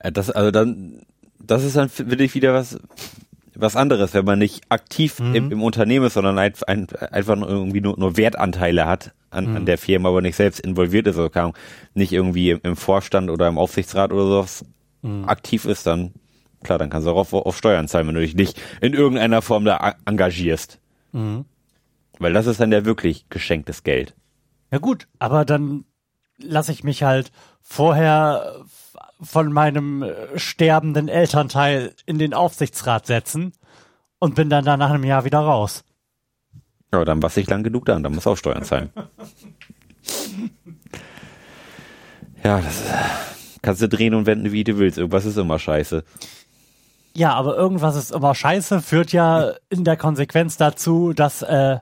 äh, 0.00 0.12
das, 0.12 0.30
also 0.30 0.50
dann, 0.50 1.02
das 1.38 1.64
ist 1.64 1.76
dann 1.76 1.90
wirklich 1.96 2.34
wieder 2.34 2.52
was, 2.54 2.78
was 3.60 3.76
anderes, 3.76 4.14
wenn 4.14 4.24
man 4.24 4.38
nicht 4.38 4.64
aktiv 4.68 5.18
im, 5.18 5.50
im 5.50 5.62
Unternehmen 5.62 6.06
ist, 6.06 6.14
sondern 6.14 6.38
ein, 6.38 6.52
ein, 6.66 6.86
einfach 7.10 7.36
nur 7.36 7.48
irgendwie 7.48 7.80
nur, 7.80 7.98
nur 7.98 8.16
Wertanteile 8.16 8.86
hat 8.86 9.12
an, 9.30 9.56
an 9.56 9.66
der 9.66 9.78
Firma, 9.78 10.08
aber 10.08 10.22
nicht 10.22 10.36
selbst 10.36 10.60
involviert 10.60 11.06
ist, 11.06 11.16
oder 11.16 11.28
keine 11.28 11.44
Ahnung, 11.44 11.56
nicht 11.94 12.12
irgendwie 12.12 12.50
im, 12.50 12.60
im 12.62 12.76
Vorstand 12.76 13.30
oder 13.30 13.48
im 13.48 13.58
Aufsichtsrat 13.58 14.12
oder 14.12 14.24
sowas 14.24 14.64
aktiv 15.26 15.64
ist, 15.64 15.86
dann 15.86 16.12
klar, 16.62 16.78
dann 16.78 16.90
kannst 16.90 17.06
du 17.06 17.12
auch 17.12 17.16
auf, 17.16 17.32
auf 17.32 17.56
Steuern 17.56 17.88
zahlen, 17.88 18.08
wenn 18.08 18.14
du 18.14 18.20
dich 18.20 18.34
nicht 18.34 18.60
in 18.80 18.94
irgendeiner 18.94 19.42
Form 19.42 19.64
da 19.64 19.94
engagierst. 20.06 20.80
Weil 22.18 22.32
das 22.32 22.46
ist 22.46 22.60
dann 22.60 22.72
ja 22.72 22.84
wirklich 22.84 23.28
geschenktes 23.28 23.84
Geld. 23.84 24.14
Ja 24.70 24.78
gut, 24.78 25.06
aber 25.18 25.44
dann 25.44 25.84
lasse 26.38 26.72
ich 26.72 26.84
mich 26.84 27.02
halt 27.02 27.30
vorher 27.60 28.64
von 29.20 29.52
meinem 29.52 30.02
äh, 30.02 30.38
sterbenden 30.38 31.08
Elternteil 31.08 31.94
in 32.06 32.18
den 32.18 32.34
Aufsichtsrat 32.34 33.06
setzen 33.06 33.52
und 34.18 34.34
bin 34.34 34.50
dann 34.50 34.64
da 34.64 34.76
nach 34.76 34.90
einem 34.90 35.04
Jahr 35.04 35.24
wieder 35.24 35.40
raus. 35.40 35.84
Ja, 36.92 37.04
dann 37.04 37.22
warst 37.22 37.36
du 37.36 37.40
nicht 37.40 37.50
lang 37.50 37.62
genug 37.62 37.84
da 37.84 37.96
und 37.96 38.02
dann 38.02 38.14
musst 38.14 38.26
du 38.26 38.30
auch 38.30 38.36
Steuern 38.36 38.64
zahlen. 38.64 38.90
ja, 42.42 42.60
das 42.60 42.88
äh, 42.88 42.94
kannst 43.62 43.82
du 43.82 43.88
drehen 43.88 44.14
und 44.14 44.26
wenden, 44.26 44.52
wie 44.52 44.64
du 44.64 44.78
willst. 44.78 44.98
Irgendwas 44.98 45.24
ist 45.24 45.36
immer 45.36 45.58
scheiße. 45.58 46.04
Ja, 47.14 47.34
aber 47.34 47.56
irgendwas 47.56 47.96
ist 47.96 48.12
immer 48.12 48.34
scheiße, 48.34 48.80
führt 48.80 49.12
ja 49.12 49.52
in 49.70 49.84
der 49.84 49.96
Konsequenz 49.96 50.56
dazu, 50.56 51.12
dass 51.12 51.42
äh, 51.42 51.78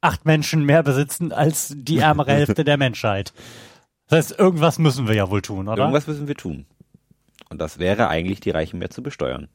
acht 0.00 0.24
Menschen 0.24 0.64
mehr 0.64 0.82
besitzen 0.82 1.32
als 1.32 1.74
die 1.76 1.98
ärmere 1.98 2.32
Hälfte 2.34 2.64
der 2.64 2.78
Menschheit. 2.78 3.32
Das 4.08 4.30
heißt, 4.30 4.38
irgendwas 4.38 4.78
müssen 4.78 5.08
wir 5.08 5.14
ja 5.14 5.30
wohl 5.30 5.42
tun, 5.42 5.68
oder? 5.68 5.78
Irgendwas 5.82 6.06
müssen 6.06 6.28
wir 6.28 6.34
tun. 6.34 6.66
Und 7.48 7.58
das 7.60 7.78
wäre 7.78 8.08
eigentlich, 8.08 8.40
die 8.40 8.50
Reichen 8.50 8.78
mehr 8.78 8.90
zu 8.90 9.02
besteuern. 9.02 9.48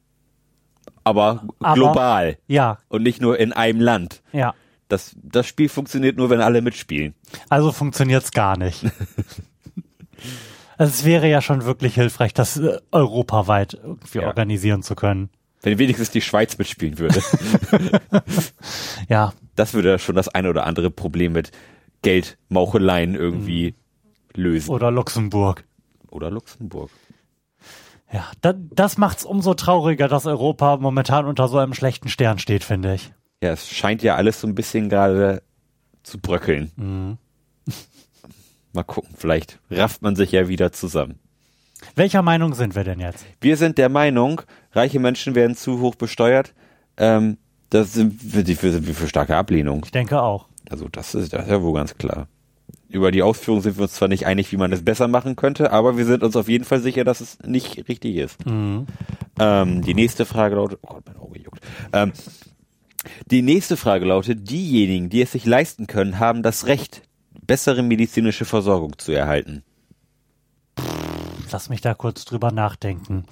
Aber, 1.04 1.44
Aber- 1.60 1.74
global 1.74 2.38
Ja, 2.46 2.78
und 2.88 3.02
nicht 3.02 3.20
nur 3.20 3.38
in 3.38 3.52
einem 3.52 3.80
Land. 3.80 4.22
ja. 4.32 4.54
Das, 4.90 5.14
das 5.22 5.46
Spiel 5.46 5.68
funktioniert 5.68 6.16
nur, 6.16 6.30
wenn 6.30 6.40
alle 6.40 6.62
mitspielen. 6.62 7.14
Also 7.50 7.72
funktioniert's 7.72 8.30
gar 8.30 8.56
nicht. 8.56 8.86
also 10.78 10.90
es 10.94 11.04
wäre 11.04 11.28
ja 11.28 11.42
schon 11.42 11.66
wirklich 11.66 11.94
hilfreich, 11.94 12.32
das 12.32 12.56
äh, 12.56 12.78
europaweit 12.90 13.74
irgendwie 13.74 14.20
Ja. 14.20 14.28
organisieren 14.28 14.82
zu 14.82 14.94
können. 14.94 15.28
Wenn 15.60 15.78
wenigstens 15.78 16.10
die 16.10 16.22
Schweiz 16.22 16.56
mitspielen 16.56 16.98
würde. 16.98 17.20
Ja, 19.10 19.34
das 19.56 19.74
würde 19.74 19.98
schon 19.98 20.14
das 20.16 20.28
eine 20.28 20.48
oder 20.48 20.66
andere 20.66 20.90
Problem 20.90 21.32
mit 21.32 21.50
Geldmaucheleien 22.00 23.14
irgendwie 23.14 23.74
lösen. 24.34 24.70
oder 24.70 24.90
Luxemburg. 24.90 25.64
Oder 26.10 26.30
Luxemburg. 26.30 26.90
Ja, 28.12 28.24
da, 28.40 28.54
das 28.54 28.96
macht's 28.96 29.24
umso 29.24 29.54
trauriger, 29.54 30.08
dass 30.08 30.24
Europa 30.26 30.78
momentan 30.78 31.26
unter 31.26 31.48
so 31.48 31.58
einem 31.58 31.74
schlechten 31.74 32.08
Stern 32.08 32.38
steht, 32.38 32.64
finde 32.64 32.94
ich. 32.94 33.12
Ja, 33.42 33.52
es 33.52 33.68
scheint 33.68 34.02
ja 34.02 34.16
alles 34.16 34.40
so 34.40 34.46
ein 34.46 34.54
bisschen 34.54 34.88
gerade 34.88 35.42
zu 36.02 36.18
bröckeln. 36.18 36.72
Mal 38.72 38.82
gucken, 38.84 39.14
vielleicht 39.16 39.58
rafft 39.70 40.02
man 40.02 40.16
sich 40.16 40.32
ja 40.32 40.48
wieder 40.48 40.72
zusammen. 40.72 41.18
Welcher 41.94 42.22
Meinung 42.22 42.54
sind 42.54 42.74
wir 42.74 42.84
denn 42.84 43.00
jetzt? 43.00 43.24
Wir 43.40 43.56
sind 43.56 43.78
der 43.78 43.88
Meinung, 43.88 44.42
reiche 44.72 44.98
Menschen 44.98 45.34
werden 45.34 45.54
zu 45.54 45.80
hoch 45.80 45.94
besteuert. 45.94 46.54
Ähm, 46.96 47.38
das 47.70 47.92
sind 47.92 48.16
wir 48.20 48.56
für, 48.56 48.82
für 48.82 49.08
starke 49.08 49.36
Ablehnung. 49.36 49.82
Ich 49.84 49.92
denke 49.92 50.20
auch. 50.20 50.48
Also 50.70 50.88
das 50.88 51.14
ist, 51.14 51.32
das 51.32 51.44
ist 51.44 51.50
ja 51.50 51.62
wohl 51.62 51.74
ganz 51.74 51.96
klar. 51.96 52.26
Über 52.88 53.10
die 53.10 53.22
Ausführung 53.22 53.60
sind 53.60 53.76
wir 53.76 53.82
uns 53.82 53.92
zwar 53.92 54.08
nicht 54.08 54.26
einig, 54.26 54.50
wie 54.50 54.56
man 54.56 54.72
es 54.72 54.82
besser 54.82 55.08
machen 55.08 55.36
könnte, 55.36 55.72
aber 55.72 55.98
wir 55.98 56.06
sind 56.06 56.22
uns 56.22 56.36
auf 56.36 56.48
jeden 56.48 56.64
Fall 56.64 56.80
sicher, 56.80 57.04
dass 57.04 57.20
es 57.20 57.38
nicht 57.44 57.88
richtig 57.88 58.16
ist. 58.16 58.38
Ähm, 59.38 59.82
die 59.82 59.94
nächste 59.94 60.24
Frage 60.24 60.56
lautet, 60.56 60.78
oh 60.82 60.94
Gott, 60.94 61.04
mein 61.06 61.16
Auge 61.18 61.38
juckt. 61.38 61.60
Ähm, 61.92 62.12
die 63.30 63.42
nächste 63.42 63.76
Frage 63.76 64.06
lautet, 64.06 64.50
diejenigen, 64.50 65.10
die 65.10 65.22
es 65.22 65.32
sich 65.32 65.44
leisten 65.44 65.86
können, 65.86 66.18
haben 66.18 66.42
das 66.42 66.66
Recht, 66.66 67.02
bessere 67.46 67.82
medizinische 67.82 68.44
Versorgung 68.44 68.98
zu 68.98 69.12
erhalten. 69.12 69.62
Lass 71.50 71.68
mich 71.68 71.80
da 71.80 71.94
kurz 71.94 72.24
drüber 72.24 72.52
nachdenken. 72.52 73.24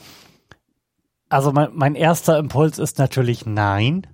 Also 1.28 1.52
mein, 1.52 1.70
mein 1.74 1.94
erster 1.94 2.38
Impuls 2.38 2.78
ist 2.78 2.98
natürlich 2.98 3.46
nein. 3.46 4.06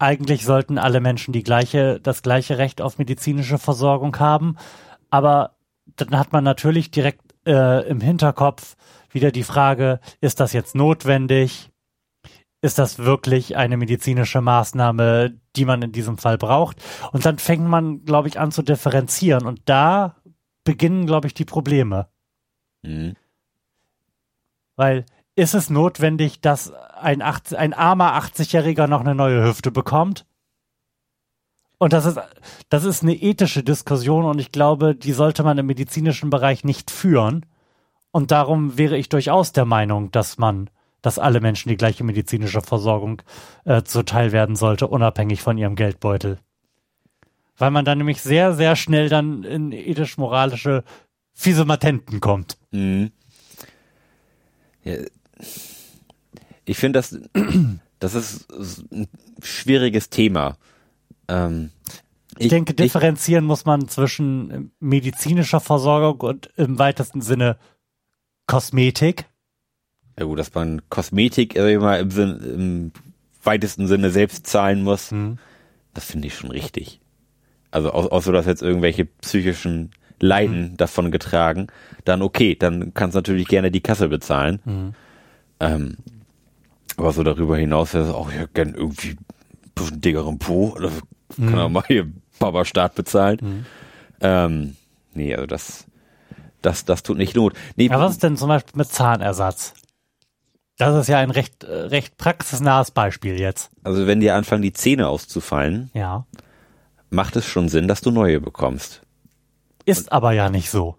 Eigentlich 0.00 0.46
sollten 0.46 0.78
alle 0.78 1.00
Menschen 1.00 1.32
die 1.32 1.42
gleiche, 1.42 2.00
das 2.00 2.22
gleiche 2.22 2.56
Recht 2.56 2.80
auf 2.80 2.96
medizinische 2.96 3.58
Versorgung 3.58 4.18
haben, 4.18 4.56
aber 5.10 5.56
dann 5.84 6.18
hat 6.18 6.32
man 6.32 6.42
natürlich 6.42 6.90
direkt 6.90 7.34
äh, 7.46 7.86
im 7.86 8.00
Hinterkopf 8.00 8.76
wieder 9.10 9.30
die 9.30 9.42
Frage, 9.42 10.00
ist 10.22 10.40
das 10.40 10.54
jetzt 10.54 10.74
notwendig? 10.74 11.70
Ist 12.62 12.78
das 12.78 12.98
wirklich 12.98 13.58
eine 13.58 13.76
medizinische 13.76 14.40
Maßnahme, 14.40 15.38
die 15.54 15.66
man 15.66 15.82
in 15.82 15.92
diesem 15.92 16.16
Fall 16.16 16.38
braucht? 16.38 16.82
Und 17.12 17.26
dann 17.26 17.38
fängt 17.38 17.66
man, 17.66 18.02
glaube 18.06 18.28
ich, 18.28 18.40
an 18.40 18.52
zu 18.52 18.62
differenzieren. 18.62 19.44
Und 19.44 19.60
da 19.66 20.16
beginnen, 20.64 21.04
glaube 21.04 21.26
ich, 21.26 21.34
die 21.34 21.44
Probleme. 21.44 22.08
Mhm. 22.80 23.16
Weil 24.76 25.04
ist 25.36 25.54
es 25.54 25.70
notwendig, 25.70 26.40
dass 26.40 26.72
ein, 26.72 27.22
80, 27.22 27.58
ein 27.58 27.72
armer 27.72 28.20
80-Jähriger 28.20 28.86
noch 28.86 29.00
eine 29.00 29.14
neue 29.14 29.44
Hüfte 29.44 29.70
bekommt? 29.70 30.26
Und 31.78 31.94
das 31.94 32.04
ist, 32.04 32.18
das 32.68 32.84
ist 32.84 33.02
eine 33.02 33.14
ethische 33.14 33.62
Diskussion 33.62 34.26
und 34.26 34.38
ich 34.38 34.52
glaube, 34.52 34.94
die 34.94 35.12
sollte 35.12 35.42
man 35.42 35.56
im 35.56 35.66
medizinischen 35.66 36.28
Bereich 36.28 36.62
nicht 36.62 36.90
führen. 36.90 37.46
Und 38.10 38.32
darum 38.32 38.76
wäre 38.76 38.98
ich 38.98 39.08
durchaus 39.08 39.52
der 39.52 39.64
Meinung, 39.64 40.10
dass 40.10 40.36
man, 40.36 40.68
dass 41.00 41.18
alle 41.18 41.40
Menschen 41.40 41.70
die 41.70 41.78
gleiche 41.78 42.04
medizinische 42.04 42.60
Versorgung 42.60 43.22
äh, 43.64 43.82
zuteil 43.82 44.32
werden 44.32 44.56
sollte, 44.56 44.88
unabhängig 44.88 45.40
von 45.40 45.56
ihrem 45.56 45.74
Geldbeutel. 45.74 46.38
Weil 47.56 47.70
man 47.70 47.86
dann 47.86 47.98
nämlich 47.98 48.20
sehr, 48.20 48.52
sehr 48.52 48.76
schnell 48.76 49.08
dann 49.08 49.44
in 49.44 49.72
ethisch-moralische 49.72 50.84
Fiesematenten 51.32 52.20
kommt. 52.20 52.58
Mhm. 52.72 53.12
Ja, 54.84 54.96
ich 56.64 56.76
finde, 56.76 56.98
das, 56.98 57.18
das 57.98 58.14
ist 58.14 58.46
ein 58.92 59.08
schwieriges 59.42 60.10
Thema. 60.10 60.56
Ähm, 61.28 61.70
Ich, 62.38 62.48
denke, 62.48 62.74
differenzieren 62.74 63.44
muss 63.44 63.64
man 63.64 63.88
zwischen 63.88 64.72
medizinischer 64.80 65.60
Versorgung 65.60 66.20
und 66.28 66.50
im 66.56 66.78
weitesten 66.78 67.20
Sinne 67.20 67.56
Kosmetik. 68.46 69.26
Ja 70.18 70.24
gut, 70.26 70.38
dass 70.38 70.52
man 70.54 70.82
Kosmetik 70.90 71.54
immer 71.56 71.98
im, 71.98 72.10
Sinn, 72.10 72.40
im 72.42 72.92
weitesten 73.42 73.86
Sinne 73.86 74.10
selbst 74.10 74.46
zahlen 74.46 74.82
muss, 74.82 75.10
das 75.94 76.04
finde 76.04 76.28
ich 76.28 76.34
schon 76.34 76.50
richtig. 76.50 77.00
Also 77.70 77.92
au- 77.92 78.08
außer 78.10 78.32
dass 78.32 78.46
jetzt 78.46 78.62
irgendwelche 78.62 79.06
psychischen 79.06 79.92
Leiden 80.18 80.76
davon 80.76 81.10
getragen, 81.10 81.68
dann 82.04 82.20
okay, 82.20 82.54
dann 82.54 82.92
kannst 82.92 83.14
du 83.14 83.18
natürlich 83.18 83.48
gerne 83.48 83.70
die 83.70 83.80
Kasse 83.80 84.08
bezahlen. 84.08 84.94
Ähm, 85.60 85.96
aber 86.96 87.12
so 87.12 87.22
darüber 87.22 87.56
hinaus 87.56 87.94
wäre 87.94 88.04
es 88.04 88.10
auch, 88.14 88.30
ich 88.30 88.36
hätte 88.38 88.50
gern 88.54 88.74
irgendwie 88.74 89.10
ein 89.10 89.18
bisschen 89.74 90.00
dickeren 90.00 90.38
Po, 90.38 90.72
oder 90.76 90.90
kann 91.36 91.58
auch 91.58 91.68
mal 91.68 91.84
hier 91.86 92.10
Baba-Staat 92.38 92.94
bezahlen. 92.94 93.66
Ähm, 94.20 94.76
nee, 95.14 95.34
also 95.34 95.46
das, 95.46 95.86
das, 96.62 96.84
das 96.84 97.02
tut 97.02 97.16
nicht 97.18 97.36
Not. 97.36 97.54
Nee, 97.76 97.86
Ja, 97.88 98.00
was 98.00 98.12
ist 98.12 98.22
denn 98.22 98.36
zum 98.36 98.48
Beispiel 98.48 98.76
mit 98.76 98.88
Zahnersatz? 98.88 99.74
Das 100.78 100.96
ist 100.96 101.08
ja 101.08 101.18
ein 101.18 101.30
recht, 101.30 101.64
äh, 101.64 101.72
recht 101.72 102.16
praxisnahes 102.16 102.90
Beispiel 102.90 103.38
jetzt. 103.38 103.70
also 103.84 104.06
wenn 104.06 104.20
dir 104.20 104.34
anfangen, 104.34 104.62
die 104.62 104.72
Zähne 104.72 105.08
auszufallen, 105.08 105.90
Ja. 105.94 106.26
macht 107.10 107.36
es 107.36 107.44
schon 107.46 107.68
Sinn, 107.68 107.86
dass 107.88 108.00
du 108.00 108.10
neue 108.10 108.40
bekommst. 108.40 109.02
Ist 109.84 110.10
aber 110.12 110.32
ja 110.32 110.48
nicht 110.50 110.70
so. 110.70 110.96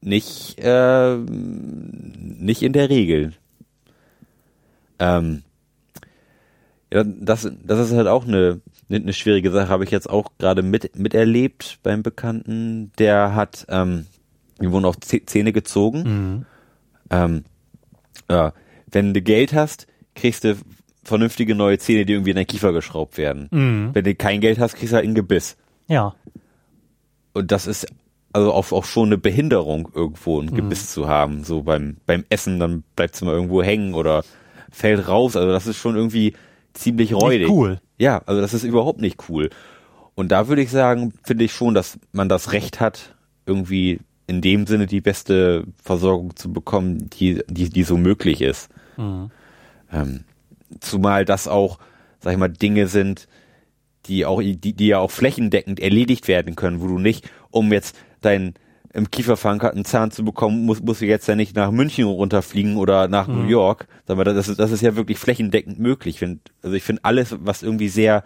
Nicht, 0.00 0.58
äh, 0.58 1.16
nicht 1.16 2.62
in 2.62 2.72
der 2.72 2.88
Regel. 2.90 3.32
Ähm, 5.02 5.42
ja, 6.92 7.02
das, 7.04 7.50
das 7.64 7.78
ist 7.90 7.96
halt 7.96 8.06
auch 8.06 8.24
eine, 8.26 8.60
eine, 8.88 8.98
eine 9.00 9.12
schwierige 9.12 9.50
Sache, 9.50 9.68
habe 9.68 9.82
ich 9.84 9.90
jetzt 9.90 10.08
auch 10.08 10.30
gerade 10.38 10.62
mit, 10.62 10.96
miterlebt 10.96 11.78
beim 11.82 12.02
Bekannten. 12.02 12.92
Der 12.98 13.34
hat, 13.34 13.66
ähm, 13.68 14.06
ihm 14.60 14.70
wurden 14.70 14.84
auch 14.84 14.96
Zäh- 14.96 15.26
Zähne 15.26 15.52
gezogen. 15.52 16.02
Mhm. 16.02 16.46
Ähm, 17.10 17.44
ja, 18.30 18.52
wenn 18.90 19.12
du 19.12 19.22
Geld 19.22 19.54
hast, 19.54 19.86
kriegst 20.14 20.44
du 20.44 20.56
vernünftige 21.02 21.54
neue 21.54 21.78
Zähne, 21.78 22.06
die 22.06 22.12
irgendwie 22.12 22.30
in 22.30 22.36
deinen 22.36 22.46
Kiefer 22.46 22.72
geschraubt 22.72 23.18
werden. 23.18 23.48
Mhm. 23.50 23.90
Wenn 23.94 24.04
du 24.04 24.14
kein 24.14 24.40
Geld 24.40 24.60
hast, 24.60 24.74
kriegst 24.76 24.92
du 24.92 24.96
halt 24.96 25.06
ein 25.06 25.14
Gebiss. 25.14 25.56
Ja. 25.88 26.14
Und 27.32 27.50
das 27.50 27.66
ist 27.66 27.86
also 28.34 28.52
auch, 28.52 28.70
auch 28.72 28.84
schon 28.84 29.08
eine 29.08 29.18
Behinderung, 29.18 29.90
irgendwo 29.94 30.40
ein 30.40 30.54
Gebiss 30.54 30.90
zu 30.92 31.08
haben. 31.08 31.42
So 31.44 31.62
beim, 31.62 31.96
beim 32.06 32.24
Essen, 32.28 32.60
dann 32.60 32.82
bleibt 32.96 33.14
es 33.14 33.22
mal 33.22 33.34
irgendwo 33.34 33.62
hängen 33.62 33.94
oder 33.94 34.24
fällt 34.72 35.06
raus. 35.06 35.36
Also 35.36 35.52
das 35.52 35.68
ist 35.68 35.76
schon 35.76 35.94
irgendwie 35.94 36.32
ziemlich 36.74 37.14
räudig. 37.14 37.48
Nicht 37.48 37.56
cool. 37.56 37.80
Ja, 37.98 38.22
also 38.26 38.40
das 38.40 38.54
ist 38.54 38.64
überhaupt 38.64 39.00
nicht 39.00 39.28
cool. 39.28 39.50
Und 40.14 40.32
da 40.32 40.48
würde 40.48 40.62
ich 40.62 40.70
sagen, 40.70 41.12
finde 41.22 41.44
ich 41.44 41.52
schon, 41.52 41.74
dass 41.74 41.98
man 42.10 42.28
das 42.28 42.52
Recht 42.52 42.80
hat, 42.80 43.14
irgendwie 43.46 44.00
in 44.26 44.40
dem 44.40 44.66
Sinne 44.66 44.86
die 44.86 45.00
beste 45.00 45.64
Versorgung 45.82 46.36
zu 46.36 46.52
bekommen, 46.52 47.10
die, 47.10 47.42
die, 47.48 47.68
die 47.68 47.82
so 47.82 47.96
möglich 47.96 48.40
ist. 48.40 48.68
Ähm, 49.92 50.24
zumal 50.80 51.24
das 51.24 51.48
auch, 51.48 51.78
sag 52.20 52.32
ich 52.32 52.38
mal, 52.38 52.48
Dinge 52.48 52.86
sind, 52.86 53.28
die 54.06 54.24
auch, 54.26 54.40
die, 54.40 54.56
die 54.56 54.86
ja 54.86 54.98
auch 54.98 55.10
flächendeckend 55.10 55.80
erledigt 55.80 56.28
werden 56.28 56.56
können, 56.56 56.80
wo 56.80 56.88
du 56.88 56.98
nicht, 56.98 57.30
um 57.50 57.72
jetzt 57.72 57.96
deinen 58.20 58.54
im 58.92 59.10
Kiefer 59.10 59.36
verankerten 59.36 59.84
Zahn 59.84 60.10
zu 60.10 60.24
bekommen, 60.24 60.64
muss, 60.66 60.82
musst 60.82 61.00
du 61.00 61.06
jetzt 61.06 61.26
ja 61.26 61.34
nicht 61.34 61.56
nach 61.56 61.70
München 61.70 62.04
runterfliegen 62.04 62.76
oder 62.76 63.08
nach 63.08 63.26
New 63.26 63.46
York. 63.46 63.86
Mal, 64.06 64.24
das 64.24 64.48
ist, 64.48 64.58
das 64.58 64.70
ist 64.70 64.82
ja 64.82 64.96
wirklich 64.96 65.18
flächendeckend 65.18 65.78
möglich. 65.78 66.16
Ich 66.16 66.18
find, 66.18 66.52
also 66.62 66.76
ich 66.76 66.82
finde 66.82 67.04
alles, 67.04 67.36
was 67.40 67.62
irgendwie 67.62 67.88
sehr 67.88 68.22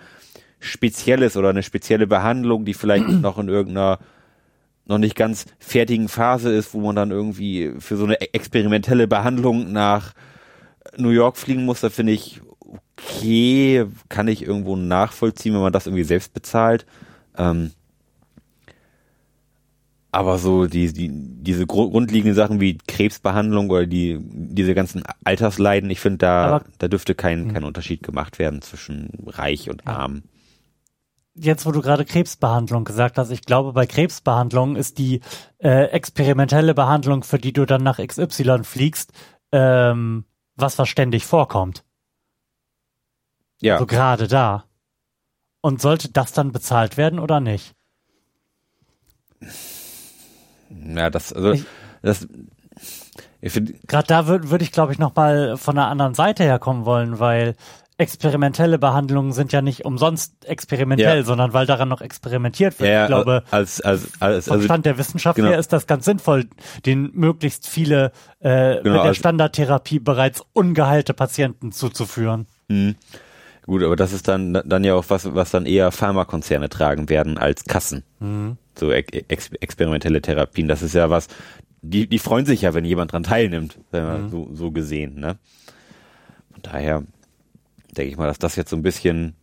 Spezielles 0.58 1.36
oder 1.36 1.50
eine 1.50 1.62
spezielle 1.62 2.06
Behandlung, 2.06 2.64
die 2.64 2.74
vielleicht 2.74 3.08
noch 3.08 3.38
in 3.38 3.48
irgendeiner 3.48 3.98
noch 4.86 4.98
nicht 4.98 5.16
ganz 5.16 5.46
fertigen 5.58 6.08
Phase 6.08 6.52
ist, 6.52 6.72
wo 6.72 6.80
man 6.80 6.96
dann 6.96 7.10
irgendwie 7.10 7.72
für 7.78 7.96
so 7.96 8.04
eine 8.04 8.20
experimentelle 8.32 9.08
Behandlung 9.08 9.72
nach 9.72 10.14
New 10.96 11.10
York 11.10 11.36
fliegen 11.36 11.64
muss, 11.64 11.80
da 11.80 11.90
finde 11.90 12.12
ich 12.12 12.40
okay, 12.96 13.86
kann 14.08 14.28
ich 14.28 14.42
irgendwo 14.42 14.76
nachvollziehen, 14.76 15.54
wenn 15.54 15.60
man 15.60 15.72
das 15.72 15.86
irgendwie 15.86 16.04
selbst 16.04 16.32
bezahlt. 16.32 16.86
Ähm, 17.36 17.72
aber 20.16 20.38
so 20.38 20.66
die, 20.66 20.92
die, 20.92 21.10
diese 21.12 21.64
gru- 21.66 21.90
grundlegenden 21.90 22.34
Sachen 22.34 22.60
wie 22.60 22.78
Krebsbehandlung 22.78 23.68
oder 23.70 23.86
die, 23.86 24.18
diese 24.22 24.74
ganzen 24.74 25.02
Altersleiden, 25.24 25.90
ich 25.90 26.00
finde, 26.00 26.18
da, 26.18 26.46
Aber- 26.46 26.64
da 26.78 26.88
dürfte 26.88 27.14
kein, 27.14 27.52
kein 27.52 27.64
Unterschied 27.64 28.02
gemacht 28.02 28.38
werden 28.38 28.62
zwischen 28.62 29.10
reich 29.26 29.68
und 29.70 29.86
arm. 29.86 30.22
Jetzt, 31.34 31.66
wo 31.66 31.70
du 31.72 31.82
gerade 31.82 32.06
Krebsbehandlung 32.06 32.84
gesagt 32.84 33.18
hast, 33.18 33.30
ich 33.30 33.42
glaube, 33.42 33.74
bei 33.74 33.86
Krebsbehandlung 33.86 34.74
ist 34.74 34.96
die 34.96 35.20
äh, 35.58 35.84
experimentelle 35.90 36.72
Behandlung, 36.74 37.22
für 37.24 37.38
die 37.38 37.52
du 37.52 37.66
dann 37.66 37.82
nach 37.82 37.98
XY 37.98 38.64
fliegst, 38.64 39.12
ähm, 39.52 40.24
was 40.56 40.78
was 40.78 40.88
ständig 40.88 41.26
vorkommt. 41.26 41.84
Ja, 43.60 43.78
So 43.78 43.84
gerade 43.86 44.28
da. 44.28 44.64
Und 45.60 45.82
sollte 45.82 46.10
das 46.10 46.32
dann 46.32 46.52
bezahlt 46.52 46.96
werden 46.96 47.18
oder 47.18 47.40
nicht? 47.40 47.74
Ja, 50.96 51.10
das, 51.10 51.32
also, 51.32 51.52
Ich- 51.52 51.64
das, 52.02 52.26
ich 53.40 53.52
finde, 53.52 53.74
Gerade 53.86 54.06
da 54.06 54.26
würde 54.26 54.50
würd 54.50 54.62
ich, 54.62 54.72
glaube 54.72 54.92
ich, 54.92 54.98
nochmal 54.98 55.56
von 55.56 55.74
der 55.76 55.86
anderen 55.86 56.14
Seite 56.14 56.42
herkommen 56.44 56.84
wollen, 56.84 57.18
weil 57.18 57.54
experimentelle 57.98 58.78
Behandlungen 58.78 59.32
sind 59.32 59.52
ja 59.52 59.62
nicht 59.62 59.86
umsonst 59.86 60.44
experimentell, 60.44 61.18
Ja. 61.18 61.24
sondern 61.24 61.54
weil 61.54 61.64
daran 61.64 61.88
noch 61.88 62.02
experimentiert 62.02 62.78
wird. 62.78 62.90
ja, 62.90 63.04
ich 63.04 63.08
glaube, 63.08 63.42
als, 63.50 63.80
als, 63.80 64.10
als, 64.20 64.44
vom 64.46 64.54
also, 64.54 64.64
Stand 64.66 64.84
der 64.84 64.98
Wissenschaft 64.98 65.36
genau. 65.36 65.48
her 65.48 65.58
ist 65.58 65.72
das 65.72 65.86
ganz 65.86 66.04
sinnvoll, 66.04 66.44
den 66.84 67.10
möglichst 67.14 67.66
viele 67.66 68.12
äh, 68.42 68.76
mit 68.76 68.84
der 68.86 69.00
also- 69.00 69.14
Standardtherapie 69.14 69.98
bereits 69.98 70.42
ungeheilte 70.52 71.14
Patienten 71.14 71.72
zuzuführen. 71.72 72.46
Gut, 73.64 73.82
aber 73.82 73.96
das 73.96 74.12
ist 74.12 74.28
dann 74.28 74.60
dann 74.66 74.84
ja 74.84 74.94
auch 74.94 75.06
was, 75.08 75.34
was 75.34 75.50
dann 75.50 75.64
eher 75.64 75.90
Pharmakonzerne 75.90 76.68
tragen 76.68 77.08
werden 77.08 77.38
als 77.38 77.64
Kassen. 77.64 78.04
So 78.78 78.92
ex 78.92 79.50
experimentelle 79.60 80.20
Therapien. 80.20 80.68
Das 80.68 80.82
ist 80.82 80.94
ja 80.94 81.10
was, 81.10 81.28
die, 81.82 82.06
die 82.08 82.18
freuen 82.18 82.46
sich 82.46 82.62
ja, 82.62 82.74
wenn 82.74 82.84
jemand 82.84 83.12
dran 83.12 83.22
teilnimmt, 83.22 83.78
mal, 83.92 84.28
so, 84.28 84.48
so 84.52 84.70
gesehen. 84.70 85.20
Ne? 85.20 85.36
Von 86.52 86.62
daher 86.62 87.02
denke 87.96 88.10
ich 88.10 88.16
mal, 88.16 88.26
dass 88.26 88.38
das 88.38 88.56
jetzt 88.56 88.70
so 88.70 88.76
ein 88.76 88.82
bisschen 88.82 89.34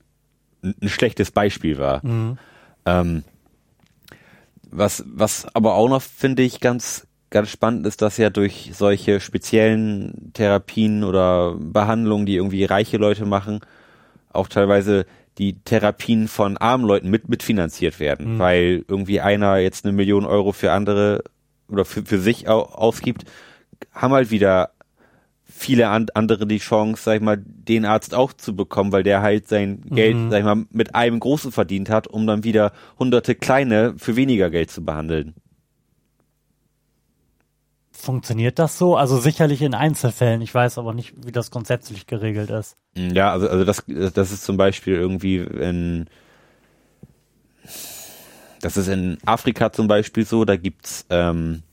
ein, 0.64 0.90
schlechtes 0.90 1.32
Beispiel 1.32 1.78
war. 1.78 2.02
Ähm, 2.86 3.24
was, 4.70 5.04
was 5.08 5.48
aber 5.56 5.76
auch 5.76 5.90
noch, 5.90 6.02
finde 6.02 6.44
ich, 6.44 6.60
ganz, 6.60 7.08
ganz 7.30 7.50
spannend 7.50 7.86
ist, 7.86 8.02
dass 8.02 8.18
ja 8.18 8.30
durch 8.30 8.72
solche 8.74 9.20
speziellen 9.20 10.32
Therapien 10.34 11.04
oder 11.04 11.56
Behandlungen, 11.58 12.26
die 12.26 12.36
irgendwie 12.36 12.66
reiche 12.66 12.98
Leute 12.98 13.26
machen, 13.26 13.60
auch 14.32 14.48
teilweise 14.48 15.06
die 15.38 15.60
Therapien 15.64 16.28
von 16.28 16.58
armen 16.58 16.86
Leuten 16.86 17.10
mit 17.10 17.30
mitfinanziert 17.30 18.00
werden, 18.00 18.40
weil 18.40 18.86
irgendwie 18.88 19.20
einer 19.20 19.58
jetzt 19.58 19.86
eine 19.86 19.94
Million 19.94 20.26
Euro 20.26 20.52
für 20.52 20.72
andere 20.72 21.24
oder 21.70 21.86
für, 21.86 22.04
für 22.04 22.20
sich 22.20 22.48
au 22.48 22.62
ausgibt, 22.62 23.26
haben 23.92 24.14
halt 24.14 24.32
wieder 24.32 24.72
viele 25.46 25.90
an, 25.90 26.08
andere 26.14 26.46
die 26.48 26.58
Chance, 26.58 27.04
sag 27.04 27.16
ich 27.16 27.22
mal, 27.22 27.38
den 27.38 27.86
Arzt 27.86 28.14
auch 28.14 28.34
zu 28.34 28.56
bekommen, 28.56 28.92
weil 28.92 29.04
der 29.04 29.22
halt 29.22 29.48
sein 29.48 29.82
Geld, 29.90 30.18
sag 30.30 30.40
ich 30.40 30.46
mal, 30.46 30.66
mit 30.72 30.96
einem 30.96 31.20
großen 31.20 31.52
verdient 31.52 31.90
hat, 31.90 32.08
um 32.08 32.28
dann 32.28 32.44
wieder 32.44 32.74
hunderte 33.00 33.36
kleine 33.36 33.94
für 33.98 34.16
weniger 34.16 34.50
Geld 34.50 34.72
zu 34.72 34.84
behandeln. 34.84 35.36
Funktioniert 38.04 38.60
das 38.60 38.78
so? 38.78 38.98
Also 38.98 39.18
sicherlich 39.18 39.62
in 39.62 39.74
Einzelfällen. 39.74 40.42
Ich 40.42 40.54
weiß 40.54 40.78
aber 40.78 40.94
nicht, 40.94 41.14
wie 41.26 41.32
das 41.32 41.52
grundsätzlich 41.52 42.06
geregelt 42.06 42.50
ist. 42.50 42.76
Ja, 42.96 43.32
also, 43.32 43.48
also 43.48 43.64
das, 43.64 43.86
das 43.88 44.34
ist 44.34 44.44
zum 44.44 44.58
Beispiel 44.58 44.96
irgendwie 44.96 45.38
in, 45.38 46.08
das 48.60 48.76
ist 48.76 48.90
in 48.90 49.20
Afrika 49.26 49.72
zum 49.72 49.88
Beispiel 49.88 50.26
so, 50.26 50.44
da 50.44 50.58
gibt's, 50.58 51.06
ähm, 51.10 51.64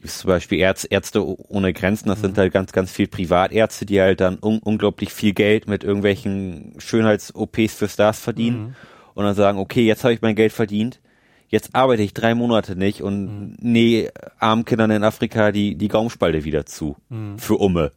gibt's 0.00 0.18
zum 0.18 0.28
Beispiel 0.28 0.60
Ärz, 0.60 0.86
Ärzte 0.88 1.24
ohne 1.48 1.72
Grenzen, 1.72 2.10
das 2.10 2.20
sind 2.20 2.36
halt 2.36 2.52
ganz, 2.52 2.72
ganz 2.72 2.92
viel 2.92 3.06
Privatärzte, 3.06 3.86
die 3.86 3.98
halt 3.98 4.20
dann 4.20 4.38
un 4.42 4.58
unglaublich 4.58 5.10
viel 5.10 5.32
Geld 5.32 5.68
mit 5.68 5.84
irgendwelchen 5.84 6.74
Schönheits-OPs 6.76 7.74
für 7.74 7.88
Stars 7.88 8.20
verdienen 8.20 8.76
und 9.14 9.24
dann 9.24 9.34
sagen, 9.34 9.58
okay, 9.58 9.86
jetzt 9.86 10.04
habe 10.04 10.12
ich 10.12 10.20
mein 10.20 10.36
Geld 10.36 10.52
verdient, 10.52 11.00
jetzt 11.48 11.74
arbeite 11.74 12.02
ich 12.02 12.14
drei 12.14 12.34
Monate 12.34 12.76
nicht 12.76 13.02
und 13.02 13.56
nee, 13.60 14.10
armen 14.38 14.64
Kindern 14.64 14.90
in 14.90 15.04
Afrika 15.04 15.52
die, 15.52 15.76
die 15.76 15.88
Gaumspalte 15.88 16.44
wieder 16.44 16.66
zu. 16.66 16.96
Für 17.38 17.56
Umme. 17.56 17.92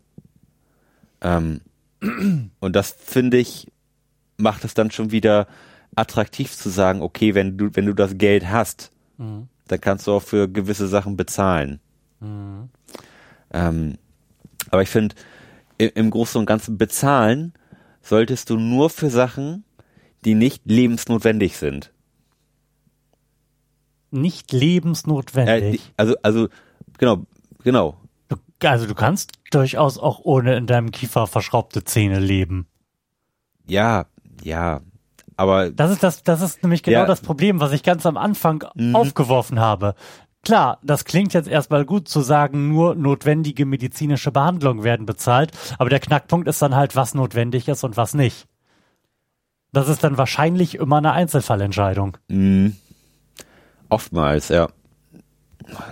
Ähm, 1.21 1.61
und 2.59 2.75
das 2.75 2.95
finde 2.99 3.37
ich, 3.37 3.71
macht 4.37 4.63
es 4.63 4.73
dann 4.73 4.91
schon 4.91 5.11
wieder 5.11 5.47
attraktiv 5.95 6.55
zu 6.55 6.69
sagen, 6.69 7.01
okay, 7.01 7.35
wenn 7.35 7.57
du, 7.57 7.75
wenn 7.75 7.85
du 7.85 7.93
das 7.93 8.17
Geld 8.17 8.49
hast, 8.49 8.91
dann 9.67 9.81
kannst 9.81 10.07
du 10.07 10.13
auch 10.13 10.23
für 10.23 10.47
gewisse 10.47 10.87
Sachen 10.87 11.17
bezahlen. 11.17 11.79
Ähm, 13.51 13.97
aber 14.69 14.81
ich 14.81 14.89
finde, 14.89 15.15
im, 15.77 15.91
im 15.95 16.09
Großen 16.09 16.39
und 16.39 16.45
Ganzen 16.45 16.77
bezahlen 16.77 17.53
solltest 18.01 18.49
du 18.49 18.57
nur 18.57 18.89
für 18.89 19.09
Sachen, 19.09 19.63
die 20.25 20.35
nicht 20.35 20.63
lebensnotwendig 20.65 21.57
sind. 21.57 21.91
Nicht 24.11 24.53
Äh, 24.53 24.57
lebensnotwendig. 24.57 25.81
die, 25.81 25.91
also, 25.97 26.15
also, 26.23 26.47
genau, 26.97 27.25
genau. 27.63 27.97
Du, 28.27 28.37
also 28.67 28.85
du 28.87 28.95
kannst 28.95 29.31
durchaus 29.51 29.97
auch 29.97 30.19
ohne 30.23 30.55
in 30.55 30.67
deinem 30.67 30.91
Kiefer 30.91 31.27
verschraubte 31.27 31.83
Zähne 31.83 32.19
leben. 32.19 32.67
Ja, 33.67 34.05
ja. 34.43 34.81
Aber 35.37 35.69
Das 35.71 35.91
ist 35.91 36.03
das, 36.03 36.23
das 36.23 36.41
ist 36.41 36.63
nämlich 36.63 36.83
genau 36.83 36.99
Ja. 37.01 37.05
das 37.05 37.21
Problem, 37.21 37.59
was 37.59 37.71
ich 37.71 37.83
ganz 37.83 38.05
am 38.05 38.17
Anfang 38.17 38.65
Mhm. 38.75 38.95
aufgeworfen 38.95 39.59
habe. 39.59 39.95
Klar, 40.43 40.79
das 40.83 41.05
klingt 41.05 41.33
jetzt 41.33 41.47
erstmal 41.49 41.85
gut 41.85 42.07
zu 42.07 42.21
sagen, 42.21 42.69
nur 42.69 42.95
notwendige 42.95 43.65
medizinische 43.65 44.31
Behandlungen 44.31 44.83
werden 44.83 45.05
bezahlt, 45.05 45.51
aber 45.77 45.89
der 45.89 45.99
Knackpunkt 45.99 46.47
ist 46.47 46.61
dann 46.61 46.75
halt, 46.75 46.95
was 46.95 47.13
notwendig 47.13 47.67
ist 47.67 47.83
und 47.83 47.97
was 47.97 48.13
nicht. 48.13 48.47
Das 49.71 49.87
ist 49.87 50.03
dann 50.03 50.17
wahrscheinlich 50.17 50.75
immer 50.75 50.97
eine 50.97 51.11
Einzelfallentscheidung. 51.11 52.17
Mhm. 52.27 52.75
Oftmals, 53.89 54.49
ja. 54.49 54.69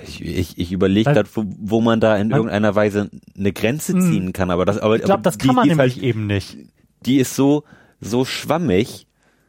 Ich, 0.04 0.22
ich, 0.24 0.58
ich 0.58 0.72
überlege 0.72 1.12
gerade, 1.14 1.30
wo, 1.34 1.44
wo 1.60 1.82
man 1.82 2.00
da 2.00 2.18
in 2.18 2.32
irgendeiner 2.32 2.74
Weise 2.74 3.10
eine 3.38 3.54
Grenze 3.54 3.96
Mhm. 3.96 4.02
ziehen 4.02 4.34
kann, 4.34 4.50
aber 4.50 4.66
das, 4.66 4.78
aber, 4.80 4.96
Ich 4.96 5.04
glaube, 5.04 5.22
das 5.24 5.38
die, 5.38 5.48
kann 5.48 5.56
man 5.56 5.64
die 5.64 5.76
nämlich 5.76 5.96
halt, 5.96 6.04
eben 6.04 6.26
nicht. 6.26 6.58
die 7.06 7.18
ist 7.18 7.36
so, 7.36 7.64
so 8.00 8.26
schwammig, 8.26 9.06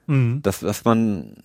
Mhm. 0.06 0.40
dass, 0.42 0.60
dass 0.60 0.84
man, 0.84 1.36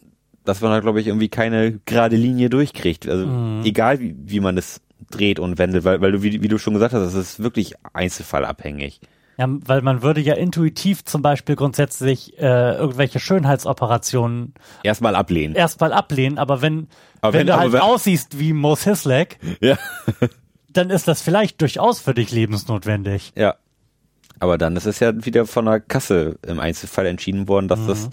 dass 0.45 0.61
man 0.61 0.71
da 0.71 0.79
glaube 0.79 0.99
ich 1.01 1.07
irgendwie 1.07 1.29
keine 1.29 1.79
gerade 1.85 2.15
Linie 2.15 2.49
durchkriegt. 2.49 3.07
Also 3.07 3.25
Mhm. 3.27 3.61
egal 3.63 3.99
wie, 3.99 4.15
wie 4.17 4.39
man 4.39 4.57
es 4.57 4.81
dreht 5.11 5.39
und 5.39 5.57
wendet, 5.59 5.83
weil, 5.83 6.01
weil 6.01 6.11
du, 6.13 6.23
wie, 6.23 6.41
wie 6.41 6.47
du 6.47 6.57
schon 6.57 6.73
gesagt 6.73 6.93
hast, 6.93 7.03
es 7.03 7.13
ist 7.15 7.39
wirklich 7.43 7.73
einzelfallabhängig. 7.93 8.99
Ja, 9.37 9.47
weil 9.49 9.81
man 9.81 10.03
würde 10.03 10.21
ja 10.21 10.35
intuitiv 10.35 11.03
zum 11.05 11.21
Beispiel 11.23 11.55
grundsätzlich 11.55 12.37
äh, 12.39 12.75
irgendwelche 12.75 13.19
Schönheitsoperationen 13.19 14.53
Erstmal 14.83 15.15
ablehnen. 15.15 15.55
erstmal 15.55 15.91
ablehnen, 15.93 16.37
aber 16.37 16.61
wenn, 16.61 16.87
Aber 17.21 17.33
wenn, 17.33 17.39
wenn- 17.41 17.47
du 17.47 17.57
halt 17.57 17.71
wenn- 17.73 17.81
aussiehst 17.81 18.37
wie 18.39 18.53
Mo 18.53 18.75
Sislek, 18.75 19.39
Ja. 19.59 19.77
dann 20.69 20.89
ist 20.89 21.07
das 21.07 21.21
vielleicht 21.21 21.61
durchaus 21.61 21.99
für 21.99 22.13
dich 22.13 22.31
lebensnotwendig. 22.31 23.33
Ja. 23.35 23.55
Aber 24.39 24.57
dann 24.57 24.75
ist 24.75 24.85
es 24.85 24.99
ja 24.99 25.13
wieder 25.25 25.45
von 25.45 25.65
der 25.65 25.79
Kasse 25.79 26.37
im 26.45 26.59
Einzelfall 26.59 27.05
entschieden 27.05 27.47
worden, 27.47 27.67
dass 27.67 27.85
das, 27.87 28.09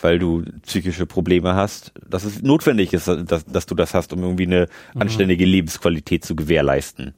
weil 0.00 0.18
du 0.18 0.42
psychische 0.62 1.06
Probleme 1.06 1.54
hast, 1.54 1.92
dass 2.08 2.24
es 2.24 2.42
notwendig 2.42 2.92
ist, 2.92 3.08
dass, 3.08 3.44
dass 3.44 3.66
du 3.66 3.74
das 3.74 3.92
hast, 3.94 4.12
um 4.12 4.22
irgendwie 4.22 4.46
eine 4.46 4.68
anständige 4.94 5.44
Lebensqualität 5.44 6.24
zu 6.24 6.34
gewährleisten. 6.34 7.14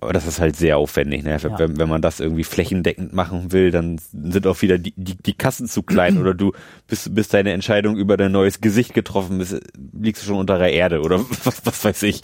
Aber 0.00 0.12
das 0.14 0.26
ist 0.26 0.40
halt 0.40 0.56
sehr 0.56 0.78
aufwendig, 0.78 1.24
ne? 1.24 1.36
Wenn, 1.42 1.50
Ja. 1.52 1.58
wenn, 1.58 1.76
wenn 1.78 1.88
man 1.88 2.00
das 2.00 2.20
irgendwie 2.20 2.44
flächendeckend 2.44 3.12
machen 3.12 3.52
will, 3.52 3.70
dann 3.70 4.00
sind 4.12 4.46
auch 4.46 4.62
wieder 4.62 4.78
die, 4.78 4.94
die, 4.96 5.16
die 5.16 5.34
Kassen 5.34 5.66
zu 5.68 5.82
klein 5.82 6.16
oder 6.18 6.32
du 6.32 6.52
bis, 6.86 7.12
bis 7.14 7.28
deine 7.28 7.52
Entscheidung 7.52 7.96
über 7.96 8.16
dein 8.16 8.32
neues 8.32 8.60
Gesicht 8.62 8.94
getroffen 8.94 9.38
bist, 9.38 9.60
liegst 9.92 10.22
du 10.22 10.26
schon 10.26 10.38
unter 10.38 10.58
der 10.58 10.72
Erde 10.72 11.02
oder 11.02 11.20
was, 11.44 11.66
was 11.66 11.84
weiß 11.84 12.02
ich. 12.04 12.22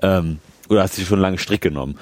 Ähm, 0.00 0.38
oder 0.68 0.82
hast 0.84 0.96
du 0.96 1.02
schon 1.02 1.20
lange 1.20 1.36
Strick 1.38 1.60
genommen. 1.60 1.98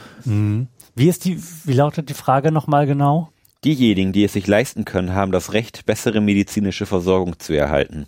Wie 0.94 1.09
ist 1.09 1.25
die, 1.25 1.42
wie 1.64 1.73
lautet 1.73 2.09
die 2.09 2.14
Frage 2.14 2.53
nochmal 2.53 2.87
genau? 2.87 3.31
Diejenigen, 3.64 4.12
die 4.12 4.23
es 4.25 4.33
sich 4.35 4.46
leisten 4.46 4.85
können, 4.85 5.12
haben 5.14 5.33
das 5.33 5.53
Recht, 5.53 5.87
bessere 5.87 6.20
medizinische 6.20 6.87
Versorgung 6.87 7.38
zu 7.40 7.53
erhalten. 7.53 8.07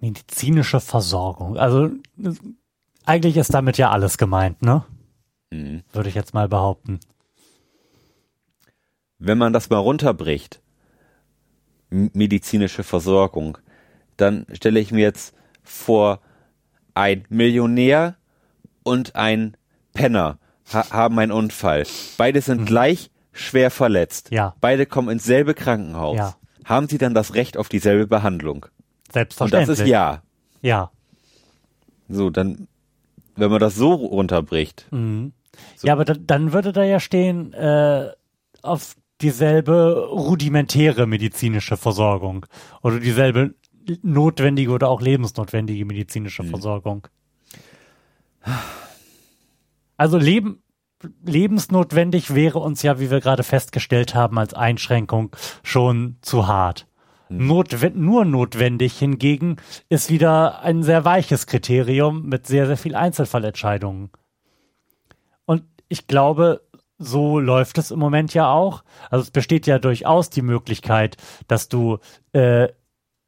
Medizinische 0.00 0.80
Versorgung. 0.80 1.58
Also 1.58 1.90
eigentlich 3.04 3.36
ist 3.36 3.54
damit 3.54 3.78
ja 3.78 3.90
alles 3.90 4.18
gemeint, 4.18 4.62
ne? 4.62 4.84
Mhm. 5.50 5.82
Würde 5.92 6.08
ich 6.08 6.14
jetzt 6.14 6.34
mal 6.34 6.48
behaupten. 6.48 7.00
Wenn 9.18 9.38
man 9.38 9.52
das 9.52 9.68
mal 9.68 9.78
runterbricht, 9.78 10.62
medizinische 11.90 12.84
Versorgung, 12.84 13.58
dann 14.16 14.46
stelle 14.52 14.80
ich 14.80 14.92
mir 14.92 15.00
jetzt 15.02 15.34
vor, 15.62 16.20
ein 16.94 17.24
Millionär 17.28 18.16
und 18.82 19.16
ein 19.16 19.56
Penner 19.92 20.38
ha 20.72 20.90
haben 20.90 21.18
einen 21.18 21.32
Unfall. 21.32 21.84
Beide 22.16 22.40
sind 22.40 22.66
gleich 22.66 23.10
schwer 23.32 23.70
verletzt. 23.70 24.30
Mhm. 24.30 24.36
Ja. 24.36 24.54
Beide 24.60 24.86
kommen 24.86 25.08
ins 25.08 25.24
selbe 25.24 25.54
Krankenhaus. 25.54 26.16
Ja. 26.16 26.36
Haben 26.64 26.88
sie 26.88 26.98
dann 26.98 27.14
das 27.14 27.34
Recht 27.34 27.56
auf 27.56 27.68
dieselbe 27.68 28.06
Behandlung? 28.06 28.64
Und 28.64 28.72
das 29.08 29.12
Selbstverständlich. 29.14 29.80
ist 29.80 29.86
ja. 29.86 30.22
Ja. 30.62 30.90
So, 32.08 32.30
dann, 32.30 32.68
wenn 33.36 33.50
man 33.50 33.60
das 33.60 33.74
so 33.74 33.92
runterbricht, 33.92 34.86
Ja, 35.82 35.92
aber 35.92 36.04
da, 36.04 36.14
dann 36.14 36.52
würde 36.52 36.72
da 36.72 36.84
ja 36.84 37.00
stehen, 37.00 37.52
äh, 37.52 38.10
auf 38.62 38.96
dieselbe 39.20 40.08
rudimentäre 40.10 41.06
medizinische 41.06 41.76
Versorgung 41.76 42.46
oder 42.82 43.00
dieselbe 43.00 43.54
notwendige 44.02 44.70
oder 44.70 44.88
auch 44.88 45.00
lebensnotwendige 45.00 45.84
medizinische 45.84 46.44
Versorgung. 46.44 47.08
Also 49.96 50.16
Leben, 50.16 50.62
lebensnotwendig 51.24 52.34
wäre 52.34 52.58
uns 52.58 52.82
ja, 52.82 53.00
wie 53.00 53.10
wir 53.10 53.20
gerade 53.20 53.42
festgestellt 53.42 54.14
haben, 54.14 54.38
als 54.38 54.54
Einschränkung 54.54 55.34
schon 55.62 56.16
zu 56.22 56.46
hart. 56.46 56.86
Notwe 57.30 57.90
nur 57.94 58.24
notwendig 58.24 58.98
hingegen 58.98 59.56
ist 59.88 60.10
wieder 60.10 60.62
ein 60.62 60.82
sehr 60.82 61.04
weiches 61.04 61.46
Kriterium 61.46 62.28
mit 62.28 62.46
sehr, 62.46 62.66
sehr 62.66 62.76
viel 62.76 62.94
Einzelfallentscheidungen. 62.94 64.10
Und 65.44 65.64
ich 65.88 66.06
glaube, 66.06 66.62
so 66.98 67.38
läuft 67.38 67.78
es 67.78 67.90
im 67.90 67.98
Moment 67.98 68.34
ja 68.34 68.52
auch. 68.52 68.84
Also 69.10 69.22
es 69.22 69.30
besteht 69.30 69.66
ja 69.66 69.78
durchaus 69.78 70.30
die 70.30 70.42
Möglichkeit, 70.42 71.16
dass 71.48 71.68
du 71.68 71.98
äh, 72.32 72.68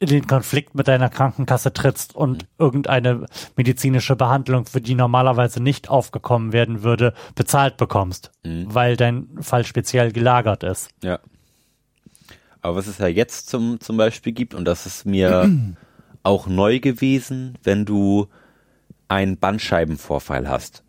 in 0.03 0.09
den 0.09 0.27
Konflikt 0.27 0.75
mit 0.75 0.89
deiner 0.89 1.09
Krankenkasse 1.09 1.73
trittst 1.73 2.17
und 2.17 2.47
irgendeine 2.59 3.27
medizinische 3.57 4.17
Behandlung, 4.17 4.67
für 4.67 4.81
die 4.81 4.97
normalerweise 4.97 5.63
nicht 5.63 5.89
aufgekommen 5.89 6.53
werden 6.53 6.83
würde, 6.83 7.15
bezahlt 7.37 7.77
bekommst, 7.77 8.33
weil 8.43 8.97
dein 8.97 9.29
Fall 9.41 9.65
speziell 9.65 10.11
gelagert 10.11 10.65
ist. 10.65 10.91
Ja. 11.05 11.21
Aber 12.63 12.77
was 12.77 12.87
es 12.87 12.99
ja 12.99 13.09
jetzt 13.09 13.49
zum, 13.51 13.81
zum 13.81 13.97
Beispiel 13.97 14.33
gibt, 14.33 14.55
und 14.55 14.65
das 14.65 14.87
ist 14.87 15.05
mir 15.05 15.51
auch 16.23 16.47
neu 16.47 16.79
gewesen, 16.81 17.59
wenn 17.63 17.85
du 17.85 18.29
einen 19.09 19.37
Bandscheibenvorfall 19.37 20.49
hast, 20.49 20.83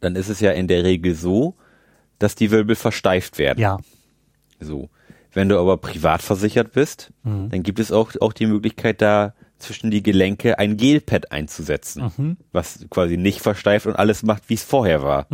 dann 0.00 0.16
ist 0.16 0.28
es 0.28 0.40
ja 0.40 0.52
in 0.52 0.68
der 0.68 0.84
Regel 0.84 1.14
so, 1.14 1.56
dass 2.18 2.34
die 2.36 2.50
Wirbel 2.52 2.76
versteift 2.76 3.38
werden. 3.38 3.58
Ja, 3.60 3.78
So. 4.60 4.88
Wenn 5.34 5.48
du 5.48 5.58
aber 5.58 5.78
privat 5.78 6.20
versichert 6.22 6.72
bist, 6.72 7.10
dann 7.50 7.62
gibt 7.62 7.80
es 7.80 7.90
auch, 7.90 8.12
auch 8.20 8.32
die 8.34 8.46
Möglichkeit, 8.46 9.00
da 9.02 9.34
zwischen 9.58 9.90
die 9.90 10.02
Gelenke 10.02 10.58
ein 10.58 10.76
Gelpad 10.76 11.32
einzusetzen, 11.32 12.36
was 12.52 12.84
quasi 12.90 13.16
nicht 13.16 13.40
versteift 13.40 13.86
und 13.86 13.96
alles 13.96 14.22
macht, 14.22 14.48
wie 14.48 14.54
es 14.54 14.62
vorher 14.62 15.02
war. 15.02 15.26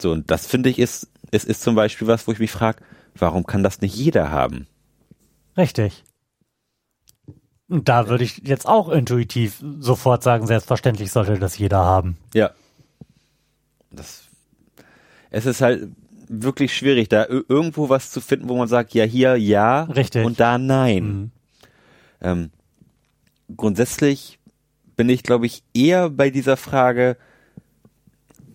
So, 0.00 0.12
und 0.12 0.30
das 0.30 0.46
finde 0.46 0.68
ich 0.70 0.78
ist, 0.78 1.08
es 1.32 1.44
ist 1.44 1.62
zum 1.62 1.74
Beispiel 1.74 2.06
was, 2.06 2.26
wo 2.28 2.32
ich 2.32 2.38
mich 2.38 2.52
frage, 2.52 2.82
warum 3.14 3.46
kann 3.46 3.62
das 3.62 3.80
nicht 3.80 3.94
jeder 3.96 4.30
haben? 4.30 4.66
richtig. 5.56 6.02
Und 7.68 7.88
da 7.88 8.08
würde 8.08 8.24
ich 8.24 8.42
jetzt 8.44 8.66
auch 8.66 8.90
intuitiv 8.90 9.62
sofort 9.80 10.22
sagen, 10.22 10.46
selbstverständlich 10.46 11.10
sollte 11.10 11.38
das 11.38 11.56
jeder 11.56 11.78
haben. 11.78 12.18
Ja. 12.34 12.50
Das, 13.90 14.24
es 15.30 15.46
ist 15.46 15.62
halt 15.62 15.88
wirklich 16.28 16.76
schwierig, 16.76 17.08
da 17.08 17.22
ir- 17.24 17.44
irgendwo 17.48 17.88
was 17.88 18.10
zu 18.10 18.20
finden, 18.20 18.48
wo 18.50 18.56
man 18.58 18.68
sagt, 18.68 18.92
ja, 18.94 19.04
hier 19.04 19.36
ja 19.36 19.84
Richtig. 19.84 20.26
und 20.26 20.40
da 20.40 20.58
nein. 20.58 21.32
Ähm, 22.20 22.50
grundsätzlich 23.56 24.38
bin 24.96 25.08
ich, 25.08 25.22
glaube 25.22 25.46
ich, 25.46 25.62
eher 25.72 26.10
bei 26.10 26.28
dieser 26.30 26.56
Frage 26.58 27.16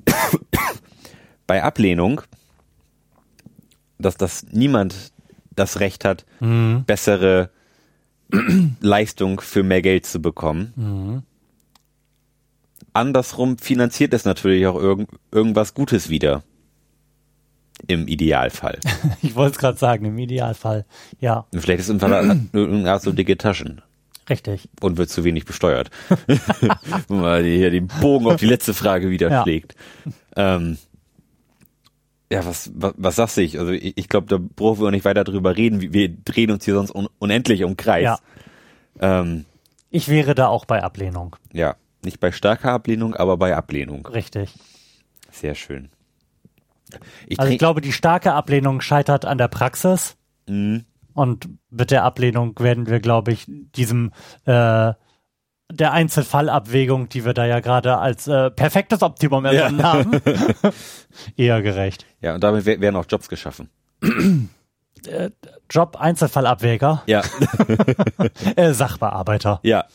bei 1.47 1.63
Ablehnung, 1.63 2.21
dass 3.99 4.17
das 4.17 4.45
niemand 4.51 5.11
das 5.55 5.79
Recht 5.79 6.05
hat, 6.05 6.25
bessere 6.39 7.49
Leistung 8.79 9.41
für 9.41 9.63
mehr 9.63 9.81
Geld 9.81 10.05
zu 10.05 10.21
bekommen. 10.21 11.23
Andersrum 12.93 13.57
finanziert 13.57 14.13
es 14.13 14.25
natürlich 14.25 14.65
auch 14.67 14.75
irgend, 14.75 15.09
irgendwas 15.31 15.73
Gutes 15.73 16.09
wieder. 16.09 16.43
Im 17.87 18.07
Idealfall. 18.07 18.79
Ich 19.21 19.35
wollte 19.35 19.53
es 19.53 19.57
gerade 19.57 19.77
sagen, 19.77 20.05
im 20.05 20.17
Idealfall. 20.17 20.85
Ja, 21.19 21.45
Und 21.53 21.61
Vielleicht 21.61 21.79
ist 21.81 21.89
irgendwann 21.89 22.49
irgendeine 22.53 22.91
Art 22.91 23.01
so 23.01 23.11
dicke 23.11 23.37
Taschen 23.37 23.81
richtig. 24.29 24.67
und 24.81 24.97
wird 24.97 25.09
zu 25.09 25.23
wenig 25.23 25.45
besteuert. 25.45 25.89
Man 27.07 27.43
hier 27.45 27.69
den 27.71 27.87
Bogen 27.87 28.27
auf 28.27 28.35
die 28.37 28.47
letzte 28.47 28.73
Frage 28.73 29.09
wieder 29.09 29.29
Ja. 29.31 29.43
schlägt. 29.43 29.75
Ähm, 30.35 30.77
ja, 32.31 32.45
was, 32.45 32.71
was, 32.75 32.93
was 32.97 33.15
sagst 33.15 33.37
du? 33.37 33.41
Ich? 33.41 33.57
Also 33.59 33.71
ich, 33.71 33.97
ich 33.97 34.09
glaube, 34.09 34.27
da 34.27 34.37
brauchen 34.39 34.81
wir 34.81 34.87
auch 34.87 34.91
nicht 34.91 35.05
weiter 35.05 35.23
drüber 35.23 35.55
reden. 35.57 35.81
Wir- 35.81 35.93
Wir 35.93 36.09
drehen 36.09 36.51
uns 36.51 36.65
hier 36.65 36.75
sonst 36.75 36.91
un 36.93 37.07
unendlich 37.19 37.63
um 37.63 37.75
Kreis. 37.77 38.03
Ja. 38.03 38.19
Ähm, 38.99 39.45
Ich 39.89 40.09
wäre 40.09 40.35
da 40.35 40.47
auch 40.47 40.65
bei 40.65 40.83
Ablehnung. 40.83 41.35
ja, 41.53 41.75
nicht 42.03 42.19
bei 42.19 42.31
starker 42.31 42.71
Ablehnung, 42.71 43.15
aber 43.15 43.37
bei 43.37 43.55
Ablehnung. 43.55 44.05
Richtig. 44.07 44.53
Sehr 45.31 45.55
schön. 45.55 45.89
Ich 47.27 47.39
Also 47.39 47.51
ich 47.51 47.59
glaube, 47.59 47.81
die 47.81 47.91
starke 47.93 48.33
Ablehnung 48.33 48.81
scheitert 48.81 49.25
an 49.25 49.37
der 49.37 49.47
Praxis. 49.47 50.15
Mhm. 50.47 50.85
Und 51.13 51.49
mit 51.69 51.91
der 51.91 52.03
Ablehnung 52.03 52.57
werden 52.59 52.87
wir, 52.87 52.99
glaube 52.99 53.31
ich, 53.31 53.45
diesem 53.47 54.11
äh, 54.45 54.93
der 55.71 55.91
Einzelfallabwägung, 55.93 57.09
die 57.09 57.25
wir 57.25 57.33
da 57.33 57.45
ja 57.45 57.59
gerade 57.59 57.97
als 57.97 58.27
äh, 58.27 58.49
perfektes 58.51 59.01
Optimum 59.03 59.45
erfunden 59.45 59.83
haben, 59.83 60.11
eher 61.37 61.61
gerecht. 61.61 62.05
ja, 62.21 62.33
und 62.35 62.43
damit 62.43 62.65
wer- 62.65 62.81
werden 62.81 62.95
auch 62.95 63.05
Jobs 63.07 63.29
geschaffen. 63.29 63.69
Job 65.69 65.95
Einzelfallabwäger, 65.97 67.03
Ja, 67.05 67.21
äh, 68.55 68.73
Sachbearbeiter. 68.73 69.59
ja, 69.63 69.85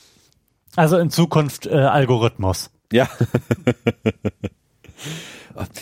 Also 0.76 0.96
in 0.98 1.10
Zukunft 1.10 1.66
äh, 1.66 1.74
Algorithmus. 1.74 2.70
ja. 2.92 3.08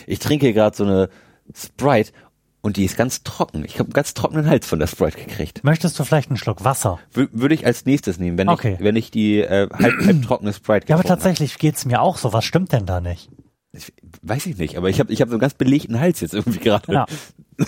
Ich 0.07 0.19
trinke 0.19 0.53
gerade 0.53 0.77
so 0.77 0.85
eine 0.85 1.09
Sprite 1.55 2.13
Und 2.65 2.77
die 2.77 2.85
ist 2.85 2.97
ganz 2.97 3.25
trocken. 3.25 3.65
Ich 3.65 3.75
habe 3.81 3.89
einen 3.89 3.93
ganz 3.93 4.15
trockenen 4.15 4.47
Hals 4.49 4.67
von 4.69 4.79
der 4.79 4.87
Sprite 4.87 5.19
gekriegt. 5.19 5.65
Möchtest 5.65 5.99
du 5.99 6.05
vielleicht 6.05 6.31
einen 6.31 6.37
Schluck 6.37 6.63
Wasser? 6.65 7.01
Wür- 7.13 7.29
Würde 7.33 7.55
ich 7.57 7.67
als 7.67 7.85
nächstes 7.87 8.19
nehmen, 8.19 8.39
wenn 8.39 8.49
Okay. 8.49 8.75
ich 8.79 8.85
wenn 8.85 8.95
ich 8.97 9.11
die 9.11 9.41
äh, 9.41 9.69
halb, 9.73 9.95
halb 10.07 10.23
trockene 10.23 10.53
Sprite 10.53 10.87
Ja, 10.89 10.95
aber 10.95 11.05
tatsächlich 11.05 11.59
geht's 11.59 11.85
mir 11.85 12.01
auch 12.01 12.17
so. 12.19 12.33
Was 12.33 12.45
stimmt 12.45 12.71
denn 12.73 12.87
da 12.87 13.01
nicht? 13.01 13.29
hab. 13.31 13.39
Ich, 13.75 13.93
weiß 14.23 14.47
ich 14.47 14.59
nicht, 14.59 14.77
aber 14.77 14.91
ich 14.91 15.01
habe 15.01 15.13
ich 15.13 15.21
hab 15.23 15.29
so 15.29 15.35
einen 15.35 15.41
ganz 15.41 15.55
belegten 15.55 15.99
Hals 15.99 16.21
jetzt 16.21 16.35
irgendwie 16.35 16.59
gerade. 16.61 16.93
Ja. 16.93 17.07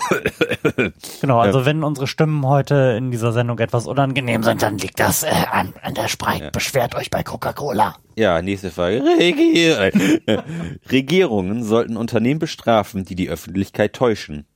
genau, 1.20 1.38
also 1.40 1.64
wenn 1.64 1.82
unsere 1.82 2.06
Stimmen 2.06 2.46
heute 2.46 2.94
in 2.98 3.10
dieser 3.10 3.32
Sendung 3.32 3.58
etwas 3.58 3.86
unangenehm 3.86 4.42
sind, 4.42 4.62
dann 4.62 4.78
liegt 4.78 5.00
das 5.00 5.22
äh, 5.22 5.28
an, 5.50 5.72
an 5.82 5.94
der 5.94 6.08
Sprite. 6.08 6.50
Beschwert 6.52 6.94
euch 6.94 7.10
bei 7.10 7.22
Coca-Cola. 7.22 7.96
Ja, 8.16 8.42
nächste 8.42 8.70
Frage. 8.70 9.02
Regier 9.02 9.90
Regierungen 10.90 11.64
sollten 11.64 11.96
Unternehmen 11.96 12.38
bestrafen, 12.40 13.04
die 13.04 13.14
die 13.14 13.28
Öffentlichkeit 13.28 13.92
täuschen. 13.94 14.46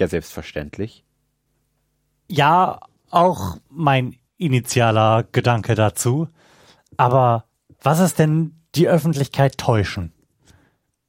Ja, 0.00 0.08
selbstverständlich. 0.08 1.04
Ja, 2.26 2.80
auch 3.10 3.58
mein 3.68 4.16
initialer 4.38 5.24
Gedanke 5.30 5.74
dazu. 5.74 6.28
Aber 6.96 7.44
was 7.82 8.00
ist 8.00 8.18
denn 8.18 8.54
die 8.74 8.88
Öffentlichkeit 8.88 9.58
täuschen? 9.58 10.12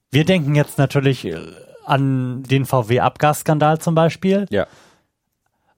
Wir 0.10 0.26
denken 0.26 0.56
jetzt 0.56 0.78
natürlich 0.78 1.24
äh, 1.24 1.38
an 1.86 2.44
den 2.44 2.66
VW-Abgasskandal 2.66 3.80
zum 3.80 3.96
Beispiel. 3.96 4.46
Ja. 4.50 4.68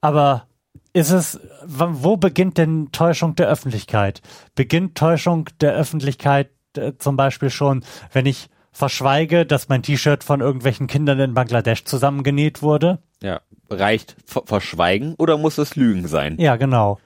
Aber 0.00 0.48
ist 0.92 1.10
es, 1.10 1.38
wo 1.64 2.16
beginnt 2.16 2.58
denn 2.58 2.90
Täuschung 2.90 3.36
der 3.36 3.48
Öffentlichkeit? 3.48 4.22
Beginnt 4.56 4.98
Täuschung 4.98 5.48
der 5.60 5.74
Öffentlichkeit 5.74 6.50
äh, 6.76 6.94
zum 6.98 7.16
Beispiel 7.16 7.50
schon, 7.50 7.84
wenn 8.12 8.26
ich 8.26 8.48
verschweige, 8.74 9.46
dass 9.46 9.68
mein 9.68 9.82
T-Shirt 9.82 10.24
von 10.24 10.40
irgendwelchen 10.40 10.88
Kindern 10.88 11.20
in 11.20 11.32
Bangladesch 11.32 11.84
zusammengenäht 11.84 12.60
wurde? 12.60 12.98
Ja. 13.22 13.40
Reicht 13.70 14.16
ver 14.26 14.42
Verschweigen 14.44 15.14
oder 15.14 15.38
muss 15.38 15.56
es 15.56 15.76
Lügen 15.76 16.06
sein? 16.06 16.36
Ja, 16.38 16.56
genau. 16.56 16.98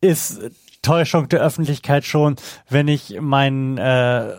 Ist 0.00 0.40
Täuschung 0.82 1.28
der 1.28 1.40
Öffentlichkeit 1.40 2.04
schon, 2.04 2.36
wenn 2.68 2.88
ich 2.88 3.20
meinen 3.20 3.78
äh, 3.78 4.34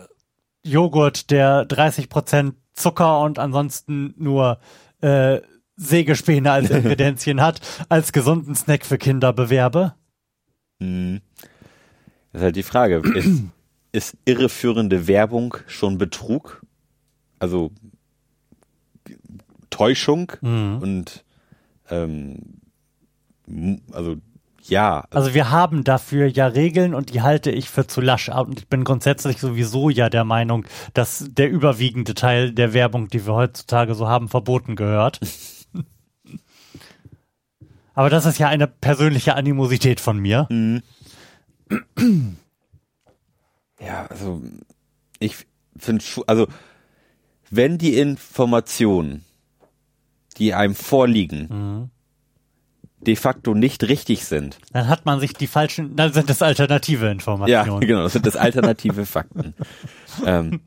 Joghurt, 0.64 1.30
der 1.30 1.66
30% 1.66 2.54
Zucker 2.74 3.20
und 3.20 3.38
ansonsten 3.38 4.14
nur 4.18 4.58
äh, 5.00 5.40
Sägespäne 5.76 6.50
als 6.50 6.70
Ingredienzien 6.70 7.40
hat, 7.40 7.60
als 7.88 8.12
gesunden 8.12 8.54
Snack 8.54 8.84
für 8.84 8.98
Kinder 8.98 9.32
bewerbe? 9.32 9.94
Hm. 10.80 11.20
Das 12.32 12.40
ist 12.40 12.44
halt 12.44 12.56
die 12.56 12.62
Frage. 12.62 13.02
Ist, 13.14 13.42
ist 13.98 14.16
irreführende 14.24 15.06
Werbung 15.06 15.58
schon 15.66 15.98
Betrug? 15.98 16.62
Also 17.38 17.70
Täuschung 19.70 20.32
Mhm. 20.40 20.78
und 20.80 21.24
ähm, 21.90 22.38
also 23.92 24.16
ja, 24.64 25.04
Also 25.10 25.32
wir 25.32 25.50
haben 25.50 25.82
dafür 25.82 26.26
ja 26.26 26.46
Regeln 26.46 26.94
und 26.94 27.14
die 27.14 27.22
halte 27.22 27.50
ich 27.50 27.70
für 27.70 27.86
zu 27.86 28.02
lasch. 28.02 28.28
Und 28.28 28.58
ich 28.58 28.68
bin 28.68 28.84
grundsätzlich 28.84 29.38
sowieso 29.38 29.88
ja 29.88 30.10
der 30.10 30.24
Meinung, 30.24 30.66
dass 30.92 31.24
der 31.30 31.50
überwiegende 31.50 32.12
Teil 32.14 32.52
der 32.52 32.74
Werbung, 32.74 33.08
die 33.08 33.26
wir 33.26 33.32
heutzutage 33.32 33.94
so 33.94 34.08
haben, 34.08 34.28
verboten 34.28 34.76
gehört. 34.76 35.20
Aber 37.94 38.10
das 38.10 38.26
ist 38.26 38.38
ja 38.38 38.48
eine 38.48 38.66
persönliche 38.66 39.36
Animosität 39.36 40.00
von 40.00 40.18
mir. 40.18 40.46
Ja, 43.80 44.06
also 44.06 44.42
ich 45.18 45.46
finde, 45.76 46.04
also 46.26 46.46
wenn 47.50 47.78
die 47.78 47.96
Informationen, 47.98 49.24
die 50.36 50.54
einem 50.54 50.74
vorliegen, 50.74 51.90
de 53.00 53.16
facto 53.16 53.54
nicht 53.54 53.84
richtig 53.84 54.24
sind, 54.24 54.58
Dann 54.72 54.88
hat 54.88 55.06
man 55.06 55.20
sich 55.20 55.32
die 55.32 55.46
falschen, 55.46 55.94
dann 55.96 56.12
sind 56.12 56.28
es 56.30 56.42
alternative 56.42 57.06
ja, 57.06 57.12
Informationen. 57.12 57.80
genau, 57.80 58.02
das 58.02 58.12
sind 58.12 58.26
das 58.26 58.36
alternative 58.36 59.06
Fakten. 59.06 59.54
ähm, 60.26 60.60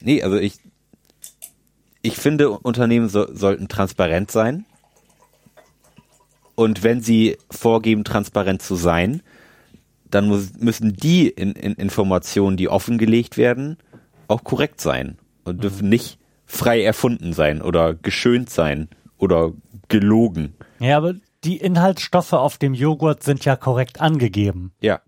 nee, 0.00 0.22
also 0.22 0.36
ich, 0.36 0.58
ich 2.02 2.16
finde, 2.16 2.50
Unternehmen 2.50 3.08
so, 3.08 3.32
sollten 3.32 3.68
transparent 3.68 4.30
sein. 4.30 4.66
Und 6.54 6.82
wenn 6.82 7.00
sie 7.00 7.38
vorgeben, 7.50 8.04
transparent 8.04 8.60
zu 8.60 8.74
sein, 8.74 9.22
dann 10.14 10.28
muss, 10.28 10.52
müssen 10.58 10.94
die 10.94 11.28
in, 11.28 11.52
in 11.52 11.74
Informationen, 11.74 12.56
die 12.56 12.68
offengelegt 12.68 13.36
werden, 13.36 13.78
auch 14.28 14.44
korrekt 14.44 14.80
sein 14.80 15.18
und 15.44 15.62
dürfen 15.62 15.88
nicht 15.88 16.18
frei 16.46 16.82
erfunden 16.82 17.32
sein 17.32 17.62
oder 17.62 17.94
geschönt 17.94 18.50
sein 18.50 18.88
oder 19.18 19.52
gelogen. 19.88 20.54
Ja, 20.78 20.96
aber 20.96 21.14
die 21.44 21.56
Inhaltsstoffe 21.56 22.32
auf 22.32 22.58
dem 22.58 22.74
Joghurt 22.74 23.22
sind 23.22 23.44
ja 23.44 23.56
korrekt 23.56 24.00
angegeben. 24.00 24.72
Ja, 24.80 25.00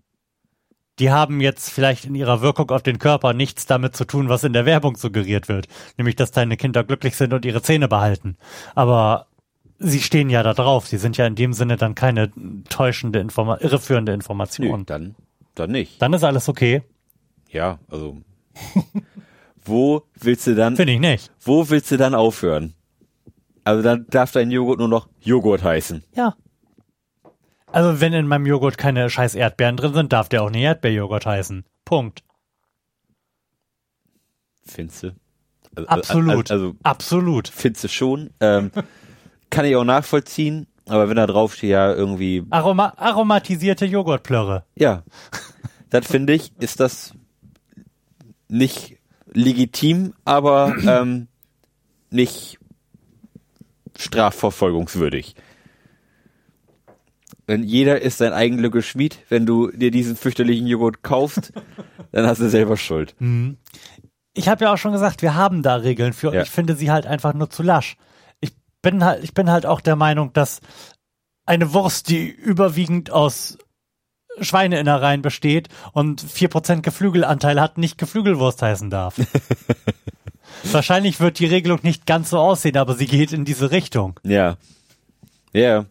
die 0.99 1.11
haben 1.11 1.41
jetzt 1.41 1.69
vielleicht 1.69 2.05
in 2.05 2.15
ihrer 2.15 2.41
Wirkung 2.41 2.71
auf 2.71 2.81
den 2.81 2.99
Körper 2.99 3.33
nichts 3.33 3.65
damit 3.65 3.95
zu 3.95 4.05
tun, 4.05 4.29
was 4.29 4.43
in 4.43 4.53
der 4.53 4.65
Werbung 4.65 4.95
suggeriert 4.95 5.49
wird. 5.49 5.67
Nämlich, 5.97 6.15
dass 6.15 6.31
deine 6.31 6.57
Kinder 6.57 6.83
glücklich 6.83 7.17
sind 7.17 7.33
und 7.33 7.45
ihre 7.45 7.61
Zähne 7.61 7.87
behalten. 7.87 8.37
Aber 8.75 9.27
sie 9.79 9.99
stehen 10.01 10.29
ja 10.29 10.43
da 10.43 10.53
drauf. 10.53 10.87
Sie 10.87 10.97
sind 10.97 11.17
ja 11.17 11.25
in 11.27 11.35
dem 11.35 11.53
Sinne 11.53 11.77
dann 11.77 11.95
keine 11.95 12.31
täuschende, 12.69 13.19
Informa 13.19 13.57
irreführende 13.59 14.11
nö, 14.11 14.15
Information. 14.15 14.85
dann, 14.85 15.15
dann 15.55 15.71
nicht. 15.71 16.01
Dann 16.01 16.13
ist 16.13 16.23
alles 16.23 16.49
okay. 16.49 16.83
Ja, 17.49 17.79
also 17.89 18.17
wo 19.65 20.03
willst 20.15 20.47
du 20.47 20.55
dann, 20.55 20.75
Finde 20.75 20.93
ich 20.93 20.99
nicht. 20.99 21.31
wo 21.41 21.69
willst 21.69 21.91
du 21.91 21.97
dann 21.97 22.15
aufhören? 22.15 22.73
Also 23.63 23.81
dann 23.81 24.05
darf 24.09 24.31
dein 24.31 24.51
Joghurt 24.51 24.79
nur 24.79 24.87
noch 24.87 25.09
Joghurt 25.21 25.63
heißen. 25.63 26.03
Ja. 26.15 26.35
Also, 27.71 27.99
wenn 27.99 28.13
in 28.13 28.25
meinem 28.25 28.45
Joghurt 28.45 28.77
keine 28.77 29.09
scheiß 29.09 29.35
Erdbeeren 29.35 29.75
drin 29.75 29.93
sind, 29.93 30.13
darf 30.13 30.29
der 30.29 30.43
auch 30.43 30.49
nicht 30.49 30.61
Erdbeerjoghurt 30.61 31.25
heißen. 31.25 31.65
Punkt. 31.83 32.23
Findest 34.65 35.03
du? 35.03 35.15
Also, 35.75 35.89
Absolut. 35.89 36.51
Also, 36.51 36.67
also 36.67 36.75
Absolut. 36.83 37.47
findest 37.49 37.83
du 37.83 37.87
schon. 37.89 38.29
Ähm, 38.39 38.71
kann 39.55 39.65
ich 39.65 39.75
auch 39.75 39.83
nachvollziehen, 39.83 40.67
aber 40.87 41.09
wenn 41.09 41.15
da 41.15 41.25
drauf 41.27 41.55
steht, 41.55 41.71
ja, 41.71 41.93
irgendwie, 41.93 42.43
Aroma 42.49 42.93
aromatisierte 42.97 43.85
Joghurtplörre. 43.85 44.65
ja, 44.75 45.03
das 45.89 46.07
finde 46.07 46.33
ich, 46.33 46.51
ist 46.59 46.79
das 46.79 47.13
nicht 48.47 48.97
legitim, 49.33 50.13
aber 50.25 50.75
ähm, 50.87 51.27
nicht 52.09 52.59
strafverfolgungswürdig. 53.97 55.35
Wenn 57.47 57.63
jeder 57.63 58.01
ist 58.01 58.17
sein 58.17 58.33
Eigenglücke 58.33 58.81
Schmied, 58.81 59.19
wenn 59.29 59.45
du 59.45 59.69
dir 59.71 59.91
diesen 59.91 60.15
fürchterlichen 60.15 60.67
Joghurt 60.67 61.03
kaufst, 61.03 61.53
dann 62.11 62.25
hast 62.25 62.41
du 62.41 62.49
selber 62.49 62.75
Schuld. 62.77 63.15
ich 64.33 64.47
habe 64.49 64.65
ja 64.65 64.73
auch 64.73 64.77
schon 64.77 64.93
gesagt, 64.93 65.21
wir 65.21 65.35
haben 65.35 65.61
da 65.63 65.75
Regeln 65.75 66.13
für 66.13 66.33
Ja. 66.33 66.41
ich 66.41 66.49
finde 66.49 66.75
sie 66.75 66.91
halt 66.91 67.05
einfach 67.05 67.33
nur 67.33 67.49
zu 67.49 67.63
lasch. 67.63 67.97
Ich 68.85 68.91
bin 68.91 69.03
halt, 69.03 69.23
ich 69.23 69.33
bin 69.33 69.49
halt 69.49 69.65
auch 69.65 69.81
der 69.81 69.95
Meinung, 69.95 70.31
dass 70.33 70.61
eine 71.47 71.73
Wurst, 71.73 72.07
die 72.07 72.27
überwiegend 72.27 73.09
aus 73.09 73.57
Schweineinnereien 74.39 75.23
besteht 75.23 75.69
und 75.93 76.21
4% 76.21 76.81
Geflügelanteil 76.81 77.59
hat, 77.59 77.79
nicht 77.79 77.97
Geflügelwurst 77.97 78.61
heißen 78.61 78.91
darf. 78.91 79.15
Wahrscheinlich 80.71 81.19
wird 81.19 81.39
die 81.39 81.47
Regelung 81.47 81.79
nicht 81.81 82.05
ganz 82.05 82.29
so 82.29 82.37
aussehen, 82.37 82.77
aber 82.77 82.93
sie 82.93 83.07
geht 83.07 83.33
in 83.33 83.43
diese 83.43 83.71
Richtung. 83.71 84.19
Ja. 84.21 84.57
Ja. 85.51 85.85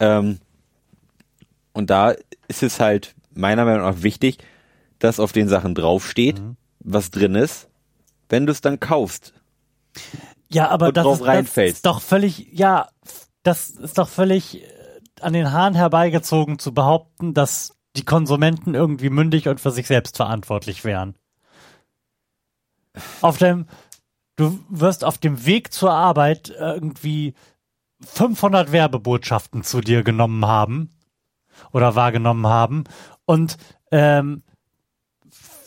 Ähm, 0.00 0.40
und 1.72 1.90
da 1.90 2.16
ist 2.48 2.64
es 2.64 2.80
halt 2.80 3.14
meiner 3.32 3.64
Meinung 3.64 3.82
nach 3.82 4.02
wichtig, 4.02 4.38
dass 4.98 5.20
auf 5.20 5.30
den 5.30 5.48
Sachen 5.48 5.76
draufsteht, 5.76 6.42
was 6.80 7.12
drin 7.12 7.36
ist, 7.36 7.68
wenn 8.28 8.46
du 8.46 8.52
es 8.52 8.60
dann 8.62 8.80
kaufst. 8.80 9.32
Ja, 10.54 10.68
aber 10.68 10.88
Und 10.88 10.96
das, 10.96 11.04
drauf 11.04 11.14
ist, 11.14 11.20
das 11.20 11.28
reinfällst. 11.28 11.76
ist 11.76 11.86
doch 11.86 12.00
völlig, 12.00 12.48
ja, 12.52 12.88
das 13.42 13.70
ist 13.70 13.98
doch 13.98 14.08
völlig 14.08 14.62
äh, 14.62 14.66
an 15.20 15.32
den 15.32 15.52
Haaren 15.52 15.74
herbeigezogen 15.74 16.58
zu 16.58 16.74
behaupten, 16.74 17.34
dass 17.34 17.76
die 17.96 18.04
Konsumenten 18.04 18.74
irgendwie 18.74 19.10
mündig 19.10 19.48
und 19.48 19.60
für 19.60 19.70
sich 19.70 19.86
selbst 19.86 20.16
verantwortlich 20.16 20.84
wären. 20.84 21.14
Auf 23.20 23.38
dem, 23.38 23.66
du 24.36 24.58
wirst 24.68 25.04
auf 25.04 25.18
dem 25.18 25.46
Weg 25.46 25.72
zur 25.72 25.92
Arbeit 25.92 26.50
irgendwie 26.50 27.34
500 28.04 28.72
Werbebotschaften 28.72 29.62
zu 29.62 29.80
dir 29.80 30.02
genommen 30.02 30.46
haben 30.46 30.98
oder 31.72 31.94
wahrgenommen 31.94 32.46
haben 32.46 32.84
und 33.24 33.56
ähm, 33.90 34.42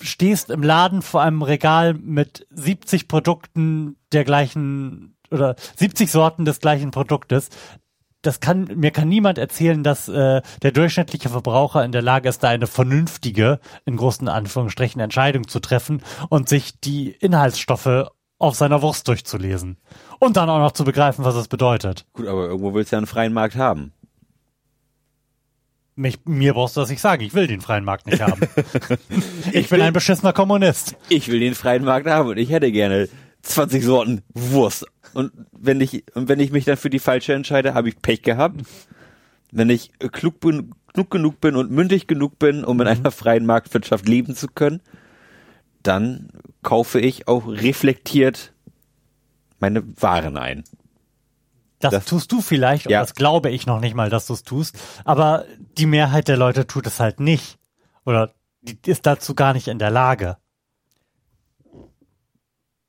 stehst 0.02 0.50
im 0.50 0.64
Laden 0.64 1.02
vor 1.02 1.22
einem 1.22 1.42
Regal 1.42 1.94
mit 1.94 2.48
70 2.52 3.08
Produkten 3.08 3.98
der 4.12 4.24
gleichen 4.24 5.16
oder 5.32 5.56
70 5.76 6.12
Sorten 6.12 6.46
des 6.46 6.60
gleichen 6.60 6.92
Produktes. 6.92 7.50
Das 8.22 8.40
kann, 8.40 8.64
mir 8.76 8.92
kann 8.92 9.08
niemand 9.08 9.38
erzählen, 9.38 9.84
dass 9.84 10.08
äh, 10.08 10.42
der 10.64 10.72
durchschnittliche 10.72 11.30
Verbraucher 11.30 11.86
in 11.86 11.92
der 11.92 12.02
Lage 12.02 12.28
ist, 12.28 12.44
da 12.44 12.50
eine 12.50 12.68
vernünftige, 12.68 13.60
in 13.86 13.98
großen 13.98 14.28
Anführungsstrichen, 14.28 15.00
Entscheidung 15.00 15.48
zu 15.48 15.60
treffen 15.60 16.02
und 16.30 16.50
sich 16.50 16.80
die 16.80 17.12
Inhaltsstoffe 17.12 18.08
auf 18.38 18.56
seiner 18.56 18.82
Wurst 18.82 19.08
durchzulesen. 19.08 19.78
Und 20.20 20.38
dann 20.38 20.50
auch 20.50 20.60
noch 20.60 20.72
zu 20.72 20.84
begreifen, 20.84 21.24
was 21.24 21.36
es 21.36 21.48
bedeutet. 21.48 22.06
Gut, 22.14 22.28
aber 22.28 22.48
irgendwo 22.48 22.74
willst 22.74 22.92
du 22.92 22.96
ja 22.96 22.98
einen 22.98 23.08
freien 23.08 23.34
Markt 23.34 23.56
haben. 23.56 23.94
Mich, 25.98 26.20
mir 26.26 26.54
brauchst 26.54 26.76
du 26.76 26.82
das 26.82 26.90
nicht 26.90 27.02
sagen. 27.02 27.24
Ich 27.24 27.34
will 27.34 27.48
den 27.48 27.62
freien 27.62 27.86
Markt 27.86 28.06
nicht 28.06 28.22
haben. 28.22 28.42
ich 29.54 29.70
bin 29.70 29.82
ein 29.82 29.94
beschissener 29.94 30.34
Kommunist. 30.34 30.96
Ich 31.08 31.30
will 31.30 31.40
den 31.40 31.56
freien 31.56 31.86
Markt 31.86 32.08
haben 32.08 32.30
und 32.30 32.38
ich 32.38 32.50
hätte 32.50 32.72
gerne 32.72 33.08
20 33.44 33.84
Sorten 33.84 34.22
Wurst. 34.34 34.86
Und 35.14 35.32
wenn 35.54 35.80
ich, 35.80 36.04
und 36.14 36.28
wenn 36.28 36.42
ich 36.42 36.52
mich 36.52 36.66
dann 36.66 36.76
für 36.76 36.90
die 36.90 37.00
falsche 37.00 37.34
entscheide, 37.34 37.74
habe 37.74 37.88
ich 37.88 38.02
Pech 38.02 38.24
gehabt. 38.24 38.62
Wenn 39.52 39.70
ich 39.70 39.92
klug, 40.12 40.42
bin, 40.42 40.72
klug 40.94 41.12
genug 41.12 41.40
bin 41.40 41.56
und 41.56 41.72
mündig 41.72 42.08
genug 42.08 42.40
bin, 42.40 42.66
um 42.66 42.82
in 42.82 42.88
einer 42.88 43.12
freien 43.12 43.46
Marktwirtschaft 43.46 44.08
leben 44.08 44.36
zu 44.36 44.48
können, 44.50 44.82
dann 45.82 46.30
kaufe 46.62 47.00
ich 47.00 47.30
auch 47.30 47.48
reflektiert 47.48 48.54
meine 49.60 49.84
Waren 50.02 50.36
ein. 50.36 50.64
Das, 51.90 52.04
Das- 52.04 52.06
tust 52.06 52.32
du 52.32 52.42
vielleicht, 52.42 52.86
und 52.88 52.92
Ja. 52.92 53.02
das 53.02 53.14
glaube 53.16 53.50
ich 53.50 53.66
noch 53.66 53.80
nicht 53.80 53.96
mal, 53.96 54.10
dass 54.10 54.28
du 54.28 54.34
es 54.34 54.44
tust. 54.44 54.78
Aber 55.06 55.46
die 55.78 55.86
Mehrheit 55.86 56.28
der 56.28 56.38
Leute 56.38 56.68
tut 56.68 56.88
es 56.88 57.00
halt 57.00 57.20
nicht. 57.20 57.58
Oder 58.06 58.32
die 58.62 58.78
ist 58.86 59.06
dazu 59.06 59.36
gar 59.36 59.54
nicht 59.54 59.68
in 59.68 59.80
der 59.80 59.92
Lage. 59.92 60.38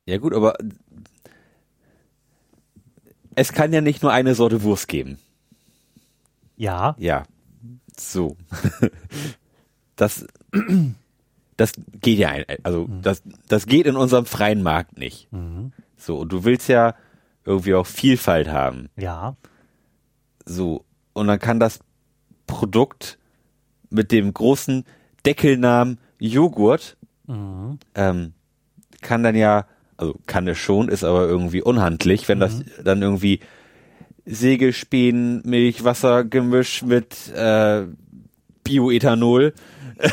Ja 0.06 0.18
gut, 0.18 0.34
aber 0.34 0.54
es 3.34 3.52
kann 3.52 3.72
ja 3.72 3.80
nicht 3.80 4.02
nur 4.02 4.12
eine 4.12 4.34
Sorte 4.34 4.62
Wurst 4.62 4.88
geben. 4.88 5.18
Ja, 6.56 6.94
Ja. 6.98 7.24
So. 7.98 8.36
Das, 9.96 10.26
das 11.56 11.72
geht 12.02 12.18
ja, 12.18 12.34
also 12.64 12.86
das, 13.00 13.22
das 13.48 13.64
geht 13.64 13.86
in 13.86 13.96
unserem 13.96 14.26
freien 14.26 14.62
Markt 14.62 14.98
nicht. 14.98 15.26
So, 15.96 16.18
und 16.18 16.28
du 16.30 16.44
willst 16.44 16.68
ja 16.68 16.94
irgendwie 17.46 17.74
auch 17.74 17.86
Vielfalt 17.86 18.48
haben. 18.48 18.88
ja. 18.96 19.36
So, 20.48 20.84
und 21.12 21.26
dann 21.26 21.40
kann 21.40 21.58
das 21.58 21.80
Produkt 22.46 23.18
mit 23.90 24.12
dem 24.12 24.32
großen 24.32 24.84
Deckelnamen 25.24 25.98
Joghurt, 26.20 26.96
ähm, 27.96 28.32
kann 29.00 29.22
dann 29.22 29.34
ja, 29.34 29.66
also 29.96 30.14
kann 30.26 30.46
es 30.46 30.58
schon, 30.58 30.88
ist 30.88 31.02
aber 31.02 31.26
irgendwie 31.26 31.62
unhandlich, 31.62 32.28
wenn 32.28 32.38
das 32.38 32.62
dann 32.84 33.02
irgendwie 33.02 33.40
Sägespänen, 34.24 35.42
Milchwasser 35.44 36.24
Gemisch 36.24 36.82
mit 36.82 37.28
äh, 37.34 37.86
Bioethanol, 38.64 39.54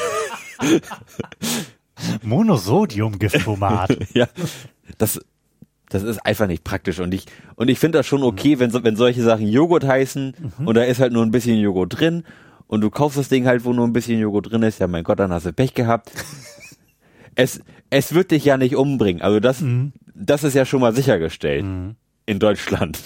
Monosodium-Gifttomat. 2.24 3.98
ja, 4.14 4.28
das 4.98 5.20
das 5.94 6.04
ist 6.04 6.26
einfach 6.26 6.48
nicht 6.48 6.64
praktisch 6.64 7.00
und 7.00 7.14
ich 7.14 7.26
und 7.56 7.70
ich 7.70 7.80
finde 7.80 8.00
das 8.00 8.08
schon 8.08 8.24
okay, 8.24 8.60
wenn 8.60 8.72
so, 8.72 8.84
wenn 8.84 8.96
solche 8.96 9.22
Sachen 9.22 9.48
Joghurt 9.48 9.86
heißen 9.86 10.34
und 10.66 10.76
da 10.76 10.84
ist 10.84 11.00
halt 11.00 11.14
nur 11.14 11.24
ein 11.24 11.32
bisschen 11.32 11.60
Joghurt 11.60 12.00
drin 12.00 12.24
und 12.68 12.82
du 12.82 12.90
kaufst 12.90 13.18
das 13.18 13.30
Ding 13.30 13.46
halt, 13.46 13.66
wo 13.66 13.74
nur 13.74 13.86
ein 13.86 13.94
bisschen 13.94 14.20
Joghurt 14.20 14.52
drin 14.52 14.64
ist, 14.64 14.80
ja 14.80 14.88
mein 14.88 15.04
Gott, 15.04 15.20
dann 15.20 15.32
hast 15.32 15.46
du 15.46 15.54
Pech 15.54 15.74
gehabt. 15.74 16.12
es 17.36 17.62
es 17.90 18.14
wird 18.14 18.32
dich 18.32 18.46
ja 18.46 18.58
nicht 18.58 18.76
umbringen, 18.76 19.22
also 19.22 19.40
das 19.40 19.64
das 20.16 20.44
ist 20.44 20.54
ja 20.56 20.66
schon 20.66 20.82
mal 20.82 20.96
sichergestellt 20.96 21.66
in 22.26 22.40
Deutschland. 22.40 23.00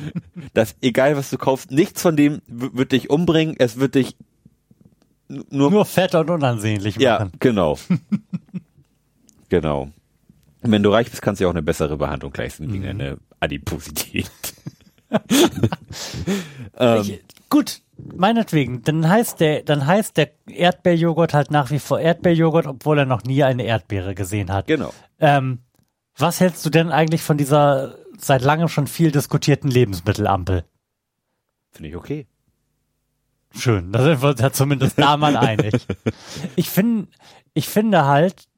dass 0.54 0.76
egal 0.80 1.16
was 1.16 1.30
du 1.30 1.38
kaufst, 1.38 1.70
nichts 1.70 2.02
von 2.02 2.16
dem 2.16 2.42
wird 2.46 2.92
dich 2.92 3.10
umbringen, 3.10 3.54
es 3.58 3.78
wird 3.78 3.94
dich 3.94 4.16
nur 5.28 5.70
Nur 5.70 5.84
fett 5.84 6.14
und 6.14 6.30
unansehnlich 6.30 6.96
ja, 6.96 7.18
machen. 7.18 7.32
genau. 7.40 7.78
genau. 9.48 9.90
Und 10.66 10.72
wenn 10.72 10.82
du 10.82 10.90
reich 10.90 11.08
bist, 11.08 11.22
kannst 11.22 11.40
du 11.40 11.44
ja 11.44 11.48
auch 11.48 11.54
eine 11.54 11.62
bessere 11.62 11.96
Behandlung 11.96 12.34
leisten 12.36 12.66
gegen 12.66 12.84
eine 12.86 13.18
Adiposität. 13.38 14.30
ähm, 16.76 17.18
gut, 17.48 17.82
meinetwegen. 18.16 18.82
Dann 18.82 19.08
heißt 19.08 19.38
der, 19.38 19.62
dann 19.62 19.86
heißt 19.86 20.16
der 20.16 20.32
Erdbeerjoghurt 20.48 21.34
halt 21.34 21.52
nach 21.52 21.70
wie 21.70 21.78
vor 21.78 22.00
Erdbeerjoghurt, 22.00 22.66
obwohl 22.66 22.98
er 22.98 23.06
noch 23.06 23.22
nie 23.22 23.44
eine 23.44 23.62
Erdbeere 23.62 24.16
gesehen 24.16 24.52
hat. 24.52 24.66
genau. 24.66 24.92
Ähm, 25.20 25.60
was 26.18 26.40
hältst 26.40 26.66
du 26.66 26.70
denn 26.70 26.90
eigentlich 26.90 27.22
von 27.22 27.36
dieser 27.36 27.94
seit 28.18 28.42
langem 28.42 28.66
schon 28.66 28.88
viel 28.88 29.12
diskutierten 29.12 29.70
Lebensmittelampel? 29.70 30.64
Finde 31.70 31.90
ich 31.90 31.96
okay. 31.96 32.26
Schön, 33.54 33.92
da 33.92 34.02
sind 34.02 34.20
wir 34.20 34.30
uns 34.30 34.40
ja 34.40 34.50
zumindest 34.50 34.98
da 34.98 35.16
mal 35.16 35.36
einig. 35.36 35.86
Ich 36.56 36.70
finde, 36.70 37.08
ich 37.54 37.68
finde 37.68 38.04
halt, 38.04 38.48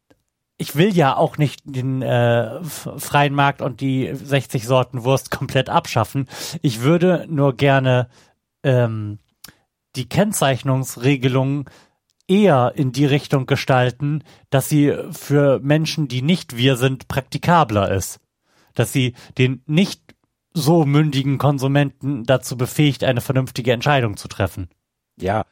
ich 0.58 0.74
will 0.74 0.94
ja 0.94 1.16
auch 1.16 1.38
nicht 1.38 1.62
den 1.64 2.02
äh, 2.02 2.62
freien 2.64 3.34
Markt 3.34 3.62
und 3.62 3.80
die 3.80 4.10
60 4.12 4.66
Sorten 4.66 5.04
Wurst 5.04 5.30
komplett 5.30 5.70
abschaffen. 5.70 6.28
Ich 6.62 6.82
würde 6.82 7.26
nur 7.28 7.56
gerne 7.56 8.08
ähm, 8.64 9.18
die 9.94 10.08
Kennzeichnungsregelung 10.08 11.70
eher 12.26 12.72
in 12.74 12.92
die 12.92 13.06
Richtung 13.06 13.46
gestalten, 13.46 14.22
dass 14.50 14.68
sie 14.68 14.94
für 15.12 15.60
Menschen, 15.60 16.08
die 16.08 16.22
nicht 16.22 16.56
wir 16.56 16.76
sind, 16.76 17.08
praktikabler 17.08 17.90
ist. 17.92 18.20
Dass 18.74 18.92
sie 18.92 19.14
den 19.38 19.62
nicht 19.66 20.02
so 20.52 20.84
mündigen 20.84 21.38
Konsumenten 21.38 22.24
dazu 22.24 22.56
befähigt, 22.56 23.04
eine 23.04 23.20
vernünftige 23.20 23.72
Entscheidung 23.72 24.16
zu 24.16 24.28
treffen. 24.28 24.68
Ja, 25.16 25.46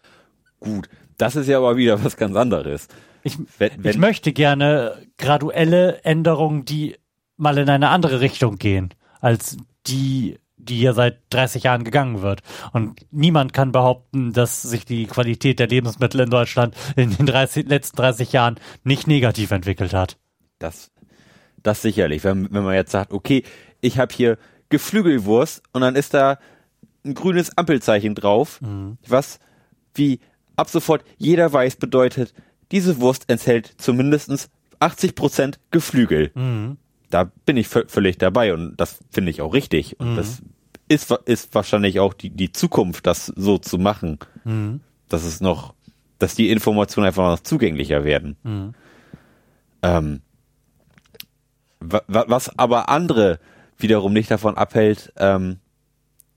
gut. 0.59 0.89
Das 1.17 1.35
ist 1.37 1.49
ja 1.49 1.59
aber 1.59 1.77
wieder 1.77 2.05
was 2.05 2.17
ganz 2.17 2.37
anderes. 2.37 2.89
Ich, 3.27 3.39
Wenn, 3.59 3.73
ich 3.73 3.85
wenn, 3.85 4.01
möchte 4.01 4.33
gerne 4.33 5.03
graduelle 5.19 6.05
Änderungen, 6.05 6.65
die 6.65 6.97
mal 7.37 7.59
in 7.59 7.69
eine 7.69 7.89
andere 7.89 8.21
Richtung 8.21 8.57
gehen, 8.57 8.95
als 9.21 9.57
die, 9.87 10.39
die 10.57 10.77
hier 10.77 10.93
seit 10.93 11.19
30 11.31 11.65
Jahren 11.65 11.83
gegangen 11.83 12.23
wird. 12.23 12.43
Und 12.73 13.01
niemand 13.11 13.53
kann 13.53 13.73
behaupten, 13.73 14.33
dass 14.33 14.63
sich 14.63 14.85
die 14.85 15.07
Qualität 15.07 15.59
der 15.59 15.67
Lebensmittel 15.67 16.21
in 16.21 16.31
Deutschland 16.31 16.75
in 16.95 17.17
den 17.17 17.27
30, 17.27 17.69
letzten 17.69 17.97
30 17.97 18.33
Jahren 18.33 18.61
nicht 18.85 19.07
negativ 19.07 19.51
entwickelt 19.51 19.93
hat. 19.93 20.17
das, 20.61 20.93
das 21.63 21.83
sicherlich. 21.83 22.23
Wenn, 22.23 22.53
wenn 22.53 22.63
man 22.63 22.75
jetzt 22.75 22.93
sagt, 22.93 23.13
okay, 23.13 23.43
ich 23.81 23.99
habe 23.99 24.15
hier 24.15 24.39
Geflügelwurst 24.69 25.63
und 25.73 25.81
dann 25.81 25.97
ist 25.97 26.15
da 26.15 26.39
ein 27.05 27.15
grünes 27.15 27.57
Ampelzeichen 27.59 28.15
drauf, 28.15 28.61
was 29.07 29.39
wie 29.95 30.21
ab 30.57 30.69
sofort 30.69 31.05
jeder 31.19 31.53
weiß 31.53 31.77
bedeutet, 31.77 32.33
diese 32.73 33.01
Wurst 33.01 33.25
enthält 33.29 33.75
zumindest 33.79 34.51
80% 34.81 35.55
Geflügel. 35.71 36.31
Da 37.11 37.31
bin 37.47 37.57
ich 37.57 37.67
vö- 37.69 37.89
völlig 37.89 38.19
dabei 38.19 38.53
und 38.53 38.77
das 38.77 38.99
finde 39.11 39.31
ich 39.31 39.41
auch 39.41 39.55
richtig. 39.55 39.99
Und 40.01 40.17
das 40.17 40.43
ist, 40.89 41.11
ist 41.27 41.55
wahrscheinlich 41.55 42.01
auch 42.01 42.13
die, 42.15 42.31
die 42.31 42.53
Zukunft, 42.53 43.07
das 43.07 43.27
so 43.27 43.59
zu 43.59 43.79
machen. 43.79 44.19
Dass 45.09 45.25
es 45.25 45.41
noch, 45.41 45.75
dass 46.19 46.35
die 46.35 46.51
Informationen 46.51 47.07
einfach 47.07 47.31
noch 47.31 47.41
zugänglicher 47.41 48.03
werden. 48.05 48.37
Ähm, 49.83 50.21
wa- 51.81 52.03
wa- 52.09 52.25
was 52.29 52.59
aber 52.59 52.89
andere 52.89 53.39
wiederum 53.79 54.13
nicht 54.13 54.31
davon 54.31 54.57
abhält, 54.57 55.13
ähm, 55.17 55.59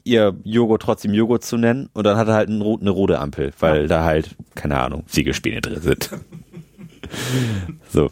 ihr 0.04 0.36
Joghurt 0.44 0.82
trotzdem 0.82 1.14
Joghurt 1.14 1.44
zu 1.44 1.58
nennen 1.58 1.90
und 1.94 2.06
dann 2.06 2.18
hat 2.18 2.28
er 2.28 2.36
halt 2.36 2.50
eine 2.50 2.90
rote 2.90 3.20
Ampel, 3.20 3.52
weil 3.60 3.88
da 3.88 4.04
halt, 4.04 4.36
keine 4.56 4.80
Ahnung, 4.80 5.04
Siegelspäne 5.08 5.62
drin 5.62 5.82
sind. 5.82 6.10
so. 7.90 8.10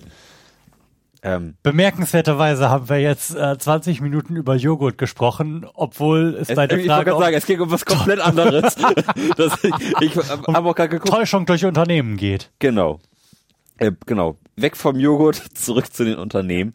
Ähm, 1.24 1.56
Bemerkenswerterweise 1.64 2.70
haben 2.70 2.90
wir 2.90 3.02
jetzt 3.02 3.36
äh, 3.36 3.58
20 3.58 4.02
Minuten 4.02 4.36
über 4.36 4.56
Joghurt 4.56 4.98
gesprochen, 4.98 5.66
obwohl 5.74 6.38
es 6.40 6.50
es, 6.50 6.56
bei 6.56 6.68
der 6.68 6.78
ich 6.78 6.88
wollte 6.88 6.94
Frage 6.94 7.06
gerade 7.06 7.16
um 7.16 7.24
sagen, 7.24 7.36
es 7.36 7.46
ging 7.46 7.60
um 7.60 7.72
was 7.72 7.86
komplett 7.86 8.20
anderes. 8.26 8.76
das, 9.38 9.64
ich 9.64 9.74
ich 10.02 10.16
habe 10.30 10.70
auch 10.70 10.76
gerade 10.76 10.90
geguckt. 10.90 11.12
Täuschung 11.12 11.46
durch 11.46 11.66
Unternehmen 11.66 12.18
geht. 12.18 12.52
Genau. 12.60 13.00
Äh, 13.78 13.92
genau. 14.06 14.38
Weg 14.56 14.78
vom 14.78 15.00
Joghurt, 15.00 15.36
zurück 15.36 15.92
zu 15.94 16.06
den 16.06 16.16
Unternehmen. 16.16 16.74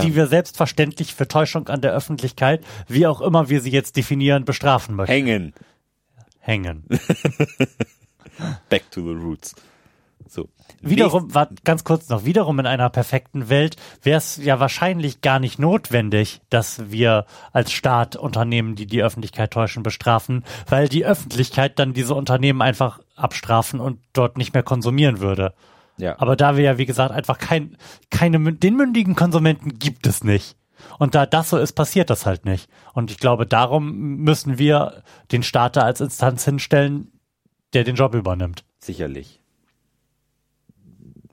Die 0.00 0.14
wir 0.14 0.26
selbstverständlich 0.26 1.14
für 1.14 1.28
Täuschung 1.28 1.68
an 1.68 1.80
der 1.80 1.92
Öffentlichkeit, 1.92 2.64
wie 2.88 3.06
auch 3.06 3.20
immer 3.20 3.48
wir 3.48 3.60
sie 3.60 3.70
jetzt 3.70 3.96
definieren, 3.96 4.44
bestrafen 4.44 4.96
möchten. 4.96 5.12
Hängen. 5.12 5.54
Hängen. 6.40 6.84
Back 8.68 8.90
to 8.90 9.02
the 9.02 9.14
roots. 9.14 9.54
So. 10.28 10.48
Wiederum, 10.80 11.34
war, 11.34 11.50
ganz 11.62 11.84
kurz 11.84 12.08
noch, 12.08 12.24
wiederum 12.24 12.58
in 12.58 12.66
einer 12.66 12.88
perfekten 12.88 13.50
Welt 13.50 13.76
wäre 14.02 14.16
es 14.16 14.38
ja 14.38 14.58
wahrscheinlich 14.58 15.20
gar 15.20 15.38
nicht 15.38 15.58
notwendig, 15.58 16.40
dass 16.48 16.90
wir 16.90 17.26
als 17.52 17.70
Staat 17.70 18.16
Unternehmen, 18.16 18.74
die 18.74 18.86
die 18.86 19.02
Öffentlichkeit 19.02 19.50
täuschen, 19.52 19.82
bestrafen, 19.82 20.42
weil 20.66 20.88
die 20.88 21.04
Öffentlichkeit 21.04 21.78
dann 21.78 21.92
diese 21.92 22.14
Unternehmen 22.14 22.62
einfach 22.62 23.00
abstrafen 23.14 23.78
und 23.78 24.00
dort 24.14 24.38
nicht 24.38 24.54
mehr 24.54 24.62
konsumieren 24.62 25.20
würde. 25.20 25.52
Ja. 25.98 26.18
Aber 26.18 26.36
da 26.36 26.56
wir 26.56 26.64
ja, 26.64 26.78
wie 26.78 26.86
gesagt, 26.86 27.12
einfach 27.12 27.38
kein, 27.38 27.76
keine, 28.10 28.52
den 28.54 28.76
mündigen 28.76 29.14
Konsumenten 29.14 29.78
gibt 29.78 30.06
es 30.06 30.24
nicht. 30.24 30.56
Und 30.98 31.14
da 31.14 31.26
das 31.26 31.50
so 31.50 31.58
ist, 31.58 31.74
passiert 31.74 32.10
das 32.10 32.26
halt 32.26 32.44
nicht. 32.44 32.68
Und 32.92 33.10
ich 33.10 33.18
glaube, 33.18 33.46
darum 33.46 34.16
müssen 34.16 34.58
wir 34.58 35.02
den 35.30 35.42
Staat 35.44 35.76
da 35.76 35.82
als 35.82 36.00
Instanz 36.00 36.44
hinstellen, 36.44 37.12
der 37.72 37.84
den 37.84 37.94
Job 37.94 38.14
übernimmt. 38.14 38.64
Sicherlich. 38.80 39.40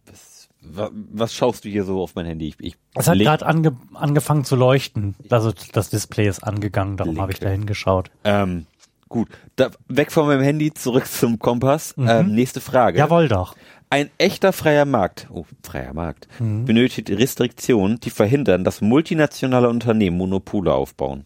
Das, 0.06 0.50
wa- 0.62 0.92
was 0.94 1.34
schaust 1.34 1.66
du 1.66 1.70
hier 1.70 1.84
so 1.84 2.02
auf 2.02 2.16
mein 2.16 2.26
Handy? 2.26 2.50
Ich, 2.50 2.56
ich 2.60 2.78
Es 2.96 3.08
hat 3.08 3.18
gerade 3.18 3.46
ange 3.46 3.76
angefangen 3.94 4.44
zu 4.44 4.56
leuchten. 4.56 5.16
Also 5.30 5.52
das 5.74 5.90
Display 5.90 6.28
ist 6.28 6.44
angegangen, 6.44 6.98
darum 6.98 7.20
habe 7.20 7.32
ich 7.32 7.40
da 7.40 7.50
hingeschaut. 7.50 8.12
ähm, 8.24 8.68
gut, 9.08 9.30
da, 9.56 9.72
weg 9.88 10.12
von 10.12 10.28
meinem 10.28 10.42
Handy, 10.44 10.74
zurück 10.74 11.08
zum 11.08 11.40
Kompass. 11.40 11.96
Ähm, 11.98 12.34
nächste 12.36 12.62
Frage. 12.62 13.00
Jawohl 13.00 13.28
doch. 13.28 13.56
Ein 13.92 14.12
echter 14.20 14.54
freier 14.54 14.86
Markt, 14.86 15.28
oh, 15.32 15.46
freier 15.64 15.94
Markt, 15.94 16.28
Mhm. 16.40 16.66
benötigt 16.66 17.10
Restriktionen, 17.10 18.00
die 18.00 18.12
verhindern, 18.12 18.64
dass 18.64 18.82
multinationale 18.82 19.68
Unternehmen 19.70 20.18
Monopole 20.18 20.74
aufbauen. 20.74 21.26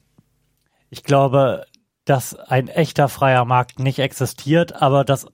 Ich 0.89 1.03
glaube, 1.03 1.65
dass 2.05 2.35
ein 2.35 2.67
echter 2.69 3.09
freier 3.09 3.45
Markt 3.45 3.79
nicht 3.79 3.99
existiert, 3.99 4.81
aber 4.81 5.03
dass 5.03 5.27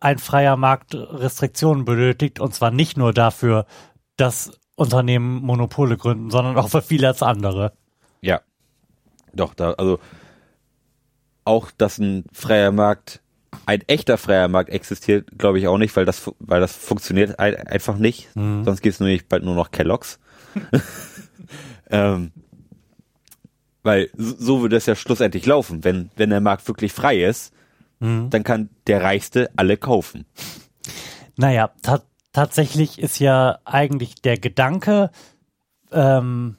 ein 0.00 0.18
freier 0.18 0.56
Markt 0.56 0.94
Restriktionen 0.94 1.84
benötigt 1.84 2.40
und 2.40 2.54
zwar 2.54 2.70
nicht 2.70 2.96
nur 2.96 3.12
dafür, 3.12 3.66
dass 4.16 4.52
Unternehmen 4.76 5.42
Monopole 5.42 5.96
gründen, 5.96 6.30
sondern 6.30 6.56
auch 6.56 6.68
für 6.68 6.82
vieles 6.82 7.22
andere. 7.22 7.72
Ja. 8.22 8.40
Doch, 9.32 9.54
da, 9.54 9.72
also 9.72 9.98
auch, 11.44 11.70
dass 11.70 11.98
ein 11.98 12.24
freier 12.32 12.72
Markt, 12.72 13.22
ein 13.66 13.82
echter 13.86 14.18
freier 14.18 14.48
Markt 14.48 14.70
existiert, 14.70 15.28
glaube 15.36 15.58
ich 15.58 15.68
auch 15.68 15.78
nicht, 15.78 15.94
weil 15.96 16.04
das, 16.04 16.30
weil 16.38 16.60
das 16.60 16.74
funktioniert 16.74 17.38
ein, 17.38 17.56
einfach 17.56 17.96
nicht. 17.96 18.28
Sonst 18.34 18.80
gibt 18.82 18.94
es 18.94 19.00
nämlich 19.00 19.28
bald 19.28 19.44
nur 19.44 19.54
noch 19.54 19.70
Kelloggs. 19.70 20.18
ähm, 21.90 22.32
weil 23.82 24.10
so, 24.16 24.62
würde 24.62 24.76
es 24.76 24.86
ja 24.86 24.94
schlussendlich 24.94 25.46
laufen. 25.46 25.84
Wenn, 25.84 26.10
wenn 26.16 26.30
der 26.30 26.40
Markt 26.40 26.66
wirklich 26.68 26.92
frei 26.92 27.22
ist, 27.22 27.52
dann 28.00 28.44
kann 28.44 28.70
der 28.86 29.02
Reichste 29.02 29.50
alle 29.56 29.76
kaufen. 29.76 30.24
Naja, 31.36 31.70
ta 31.82 32.02
tatsächlich 32.32 32.98
ist 32.98 33.18
ja 33.18 33.58
eigentlich 33.64 34.14
der 34.22 34.38
Gedanke, 34.38 35.10
ähm, 35.92 36.56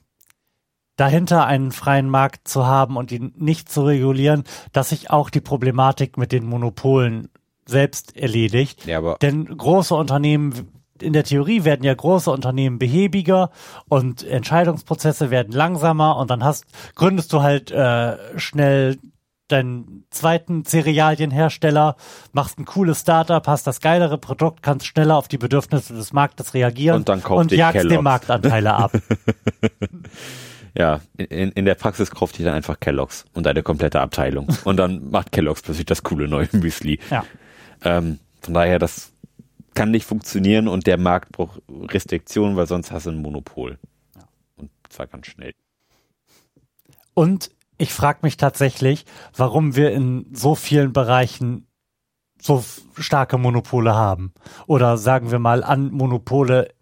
dahinter 1.01 1.47
einen 1.47 1.71
freien 1.71 2.09
Markt 2.09 2.47
zu 2.47 2.67
haben 2.67 2.95
und 2.95 3.11
ihn 3.11 3.33
nicht 3.35 3.69
zu 3.69 3.81
regulieren, 3.81 4.43
dass 4.71 4.89
sich 4.89 5.09
auch 5.09 5.31
die 5.31 5.41
Problematik 5.41 6.15
mit 6.15 6.31
den 6.31 6.45
Monopolen 6.45 7.29
selbst 7.65 8.15
erledigt. 8.15 8.85
Ja, 8.85 8.99
aber 8.99 9.17
Denn 9.19 9.45
große 9.45 9.95
Unternehmen, 9.95 10.69
in 11.01 11.13
der 11.13 11.23
Theorie 11.23 11.63
werden 11.63 11.83
ja 11.83 11.95
große 11.95 12.29
Unternehmen 12.29 12.77
behäbiger 12.77 13.49
und 13.89 14.23
Entscheidungsprozesse 14.23 15.31
werden 15.31 15.53
langsamer 15.53 16.17
und 16.17 16.29
dann 16.29 16.43
hast, 16.43 16.65
gründest 16.93 17.33
du 17.33 17.41
halt 17.41 17.71
äh, 17.71 18.17
schnell 18.39 18.99
deinen 19.47 20.05
zweiten 20.11 20.65
Cerealienhersteller, 20.65 21.95
machst 22.31 22.59
ein 22.59 22.65
cooles 22.65 23.01
Startup, 23.01 23.45
hast 23.47 23.65
das 23.65 23.81
geilere 23.81 24.19
Produkt, 24.19 24.61
kannst 24.61 24.85
schneller 24.85 25.17
auf 25.17 25.27
die 25.27 25.39
Bedürfnisse 25.39 25.95
des 25.95 26.13
Marktes 26.13 26.53
reagieren 26.53 26.97
Und 26.97 27.09
dann 27.09 27.23
kauft 27.23 27.41
und 27.41 27.51
jagst 27.51 27.73
Kellogg's. 27.73 27.95
den 27.95 28.03
Marktanteile 28.03 28.75
ab. 28.75 28.91
ja, 30.77 31.01
in, 31.17 31.51
in 31.51 31.65
der 31.65 31.75
Praxis 31.75 32.11
kauft 32.11 32.39
ihr 32.39 32.45
dann 32.45 32.55
einfach 32.55 32.79
Kelloggs 32.79 33.25
und 33.33 33.45
eine 33.47 33.63
komplette 33.63 33.99
Abteilung. 33.99 34.47
Und 34.63 34.77
dann 34.77 35.09
macht 35.09 35.31
Kelloggs 35.31 35.61
plötzlich 35.61 35.85
das 35.85 36.03
coole 36.03 36.27
neue 36.27 36.47
Müsli. 36.53 36.99
ja. 37.09 37.23
Ähm, 37.83 38.19
von 38.41 38.53
daher, 38.53 38.79
das 38.79 39.11
kann 39.73 39.91
nicht 39.91 40.05
funktionieren 40.05 40.67
und 40.67 40.87
der 40.87 40.97
Markt 40.97 41.31
braucht 41.31 41.61
Restriktionen, 41.69 42.55
weil 42.55 42.67
sonst 42.67 42.91
hast 42.91 43.05
du 43.05 43.11
ein 43.11 43.21
Monopol. 43.21 43.77
Und 44.57 44.69
zwar 44.89 45.07
ganz 45.07 45.27
schnell. 45.27 45.53
Und 47.13 47.51
ich 47.77 47.93
frage 47.93 48.19
mich 48.21 48.37
tatsächlich, 48.37 49.05
warum 49.35 49.75
wir 49.75 49.91
in 49.91 50.27
so 50.33 50.55
vielen 50.55 50.93
Bereichen 50.93 51.67
so 52.39 52.63
starke 52.97 53.37
Monopole 53.37 53.93
haben. 53.95 54.33
Oder 54.67 54.97
sagen 54.97 55.31
wir 55.31 55.39
mal 55.39 55.63
an 55.63 55.91
Monopole 55.91 56.73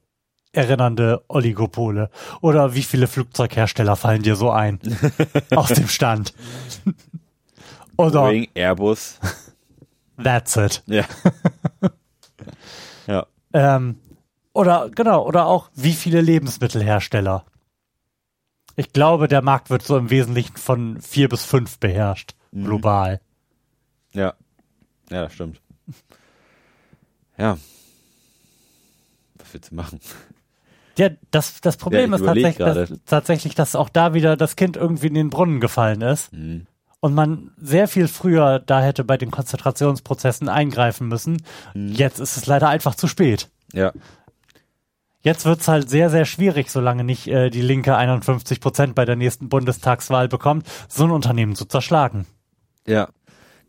erinnernde 0.52 1.24
Oligopole. 1.28 2.10
Oder 2.42 2.76
wie 2.76 2.84
viele 2.84 3.08
Flugzeughersteller 3.08 3.96
fallen 3.96 4.24
dir 4.24 4.36
so 4.36 4.52
ein? 4.52 4.80
Aus 5.56 5.70
dem 5.70 5.88
Stand. 5.88 6.34
Oder 7.98 8.22
Boeing, 8.22 8.48
Airbus. 8.54 9.20
that's 10.24 10.56
it. 10.56 10.84
Ja. 10.86 11.04
ja. 13.08 13.26
Ähm, 13.52 13.98
oder 14.54 14.90
genau, 14.90 15.26
oder 15.26 15.48
auch 15.48 15.70
wie 15.76 15.92
viele 15.92 16.22
Lebensmittelhersteller. 16.22 17.46
Ich 18.78 18.94
glaube, 18.94 19.28
der 19.28 19.42
Markt 19.42 19.70
wird 19.70 19.84
so 19.84 19.98
im 19.98 20.10
Wesentlichen 20.10 20.56
von 20.56 21.02
vier 21.02 21.28
bis 21.28 21.44
fünf 21.44 21.78
beherrscht, 21.80 22.36
global. 22.54 23.20
Ja. 24.14 24.34
Ja, 25.10 25.24
das 25.24 25.34
stimmt. 25.34 25.62
Ja. 27.38 27.58
Was 29.36 29.54
willst 29.54 29.72
du 29.72 29.76
machen? 29.76 30.00
Ja, 31.00 31.10
das, 31.32 31.62
das 31.62 31.78
Problem 31.78 32.12
Ja, 32.12 32.18
ist 32.18 32.26
tatsächlich 32.26 32.58
dass, 32.58 32.90
tatsächlich, 33.06 33.56
dass 33.56 33.76
auch 33.76 33.90
da 33.90 34.14
wieder 34.14 34.36
das 34.36 34.56
Kind 34.56 34.76
irgendwie 34.78 35.08
in 35.08 35.14
den 35.14 35.30
Brunnen 35.30 35.60
gefallen 35.62 36.02
ist 36.02 36.34
Mhm. 36.34 36.68
und 37.00 37.14
man 37.14 37.52
sehr 37.58 37.88
viel 37.88 38.08
früher 38.08 38.60
da 38.60 38.82
hätte 38.82 39.04
bei 39.06 39.16
den 39.18 39.32
Konzentrationsprozessen 39.32 40.50
eingreifen 40.50 41.08
müssen. 41.08 41.42
Mhm. 41.74 41.88
Jetzt 41.94 42.20
ist 42.20 42.36
es 42.38 42.46
leider 42.48 42.68
einfach 42.70 42.96
zu 42.96 43.08
spät. 43.08 43.50
Ja. 43.74 43.94
Jetzt 45.22 45.46
wird's 45.46 45.68
halt 45.68 45.90
sehr, 45.90 46.10
sehr 46.10 46.26
schwierig, 46.26 46.70
solange 46.70 47.04
nicht 47.04 47.28
äh, 47.28 47.50
die 47.50 47.62
Linke 47.62 47.96
51 47.98 48.62
Prozent 48.62 48.96
bei 48.96 49.04
der 49.06 49.16
nächsten 49.18 49.50
Bundestagswahl 49.50 50.28
bekommt, 50.30 50.66
so 50.88 51.04
ein 51.04 51.12
Unternehmen 51.12 51.56
zu 51.56 51.66
zerschlagen. 51.66 52.26
Ja. 52.88 53.10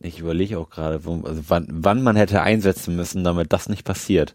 Ich 0.02 0.18
überlege 0.18 0.58
auch 0.58 0.70
gerade, 0.70 0.96
also 1.04 1.42
wann, 1.48 1.66
wann 1.70 2.02
man 2.02 2.16
hätte 2.16 2.40
einsetzen 2.40 2.96
müssen, 2.96 3.22
damit 3.22 3.52
das 3.52 3.68
nicht 3.68 3.84
passiert. 3.84 4.34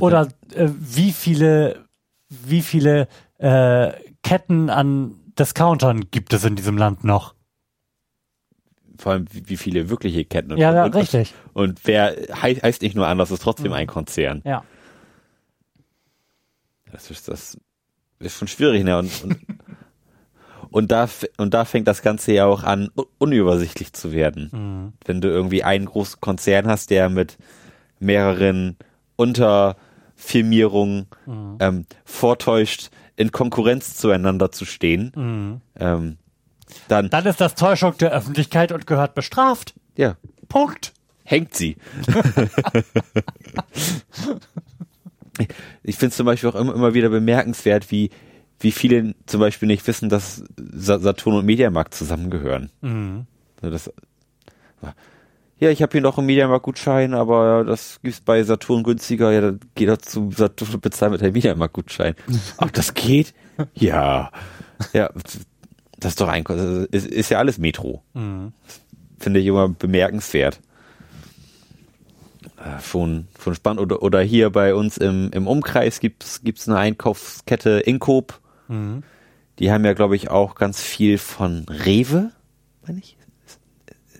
Oder 0.00 0.28
äh, 0.54 0.68
wie 0.78 1.12
viele, 1.12 1.84
wie 2.28 2.62
viele 2.62 3.08
äh, 3.38 3.92
Ketten 4.22 4.70
an 4.70 5.14
Discountern 5.38 6.10
gibt 6.10 6.32
es 6.32 6.44
in 6.44 6.56
diesem 6.56 6.76
Land 6.76 7.04
noch? 7.04 7.34
Vor 8.96 9.12
allem, 9.12 9.26
wie, 9.30 9.56
viele 9.56 9.88
wirkliche 9.90 10.24
Ketten. 10.24 10.50
Und, 10.52 10.58
Ja, 10.58 10.74
ja, 10.74 10.84
und, 10.84 10.94
richtig. 10.96 11.32
Und 11.52 11.80
wer 11.84 12.16
hei 12.42 12.54
heißt 12.56 12.82
nicht 12.82 12.96
nur 12.96 13.06
anders, 13.06 13.30
ist 13.30 13.42
trotzdem 13.42 13.72
ein 13.72 13.86
Konzern. 13.86 14.42
Ja. 14.44 14.64
Das 16.90 17.10
ist, 17.10 17.28
das 17.28 17.56
ist 18.18 18.36
schon 18.38 18.48
schwierig, 18.48 18.82
ne? 18.82 18.98
Und, 18.98 19.12
und, 19.24 19.36
und, 20.70 20.90
da, 20.90 21.08
und 21.36 21.54
da 21.54 21.64
fängt 21.64 21.86
das 21.86 22.02
Ganze 22.02 22.32
ja 22.32 22.46
auch 22.46 22.64
an, 22.64 22.90
un- 22.96 23.06
unübersichtlich 23.18 23.92
zu 23.92 24.12
werden. 24.12 24.94
Wenn 25.04 25.20
du 25.20 25.28
irgendwie 25.28 25.62
einen 25.62 25.84
großen 25.86 26.20
Konzern 26.20 26.66
hast, 26.66 26.90
der 26.90 27.08
mit 27.08 27.36
mehreren 28.00 28.76
Unterfirmierungen 30.18 31.06
ähm, 31.60 31.86
vortäuscht, 32.04 32.90
in 33.16 33.32
Konkurrenz 33.32 33.96
zueinander 33.96 34.50
zu 34.52 34.64
stehen, 34.64 35.60
ähm, 35.78 36.18
dann, 36.88 37.08
Dann 37.08 37.24
ist 37.26 37.40
das 37.40 37.54
Täuschung 37.54 37.96
der 37.98 38.12
Öffentlichkeit 38.12 38.72
und 38.72 38.86
gehört 38.86 39.14
bestraft. 39.14 39.74
ja, 39.96 40.16
Punkt. 40.48 40.92
hängt 41.24 41.54
sie. 41.54 41.76
ich 45.82 45.96
finde 45.96 46.10
es 46.10 46.16
zum 46.16 46.26
Beispiel 46.26 46.50
auch 46.50 46.54
immer, 46.56 46.74
immer 46.74 46.94
wieder 46.94 47.08
bemerkenswert, 47.08 47.90
wie, 47.90 48.10
wie 48.60 48.72
viele 48.72 49.14
zum 49.26 49.40
Beispiel 49.40 49.66
nicht 49.66 49.86
wissen, 49.86 50.08
dass 50.10 50.44
Sa- 50.56 50.98
Saturn 50.98 51.36
und 51.36 51.46
Mediamarkt 51.46 51.94
zusammengehören. 51.94 52.70
Also 53.62 53.70
das, 53.70 53.90
ja, 55.60 55.70
ich 55.70 55.82
habe 55.82 55.92
hier 55.92 56.00
noch 56.00 56.18
einen 56.18 56.26
Mediamarkt-Gutschein, 56.26 57.14
aber 57.14 57.64
das 57.64 58.00
gibt's 58.02 58.20
bei 58.20 58.42
Saturn 58.42 58.82
günstiger. 58.82 59.32
Ja, 59.32 59.40
dann 59.40 59.60
geh 59.74 59.86
doch 59.86 59.96
zu 59.96 60.30
Saturn 60.30 60.74
und 60.74 60.82
bezahl 60.82 61.10
mit 61.10 61.20
deinem 61.20 61.32
Mediamarkt-Gutschein. 61.32 62.14
Ach, 62.58 62.70
das 62.70 62.94
geht? 62.94 63.34
Ja. 63.74 64.30
Ja, 64.92 65.10
das 65.98 66.12
ist 66.12 66.20
doch 66.20 66.28
ein, 66.28 66.44
ist, 66.92 67.06
ist 67.06 67.30
ja 67.30 67.38
alles 67.38 67.58
Metro. 67.58 68.02
Finde 69.18 69.40
ich 69.40 69.46
immer 69.46 69.68
bemerkenswert. 69.68 70.60
Äh, 72.58 72.80
schon, 72.80 73.26
schon 73.42 73.54
spannend. 73.56 73.80
Oder, 73.80 74.02
oder 74.02 74.20
hier 74.20 74.50
bei 74.50 74.74
uns 74.74 74.96
im, 74.96 75.30
im 75.32 75.46
Umkreis 75.48 75.98
gibt's 75.98 76.42
gibt's 76.42 76.68
eine 76.68 76.78
Einkaufskette 76.78 77.80
Incoop. 77.80 78.40
Die 79.58 79.72
haben 79.72 79.84
ja, 79.84 79.92
glaube 79.92 80.14
ich, 80.14 80.30
auch 80.30 80.54
ganz 80.54 80.80
viel 80.80 81.18
von 81.18 81.66
Rewe, 81.68 82.30
meine 82.86 83.00
ich. 83.00 83.17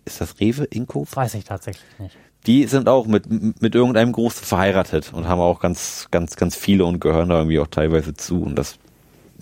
Ist, 0.09 0.21
das 0.23 0.41
Rewe, 0.41 0.65
Incoop? 0.65 1.15
Weiß 1.15 1.35
ich 1.35 1.45
tatsächlich 1.45 1.99
nicht. 1.99 2.17
Die 2.47 2.65
sind 2.67 2.89
auch 2.89 3.07
mit, 3.07 3.27
mit 3.61 3.75
irgendeinem 3.75 4.13
Großen 4.13 4.45
verheiratet 4.45 5.13
und 5.13 5.29
haben 5.29 5.41
auch 5.41 5.61
ganz, 5.61 6.09
ganz, 6.11 6.37
ganz 6.37 6.57
viele 6.57 6.87
und 6.87 6.99
gehören 6.99 7.29
da 7.29 7.39
irgendwie 7.39 7.59
auch 7.59 7.67
teilweise 7.67 8.15
zu. 8.15 8.43
Und 8.43 8.57
das 8.57 8.79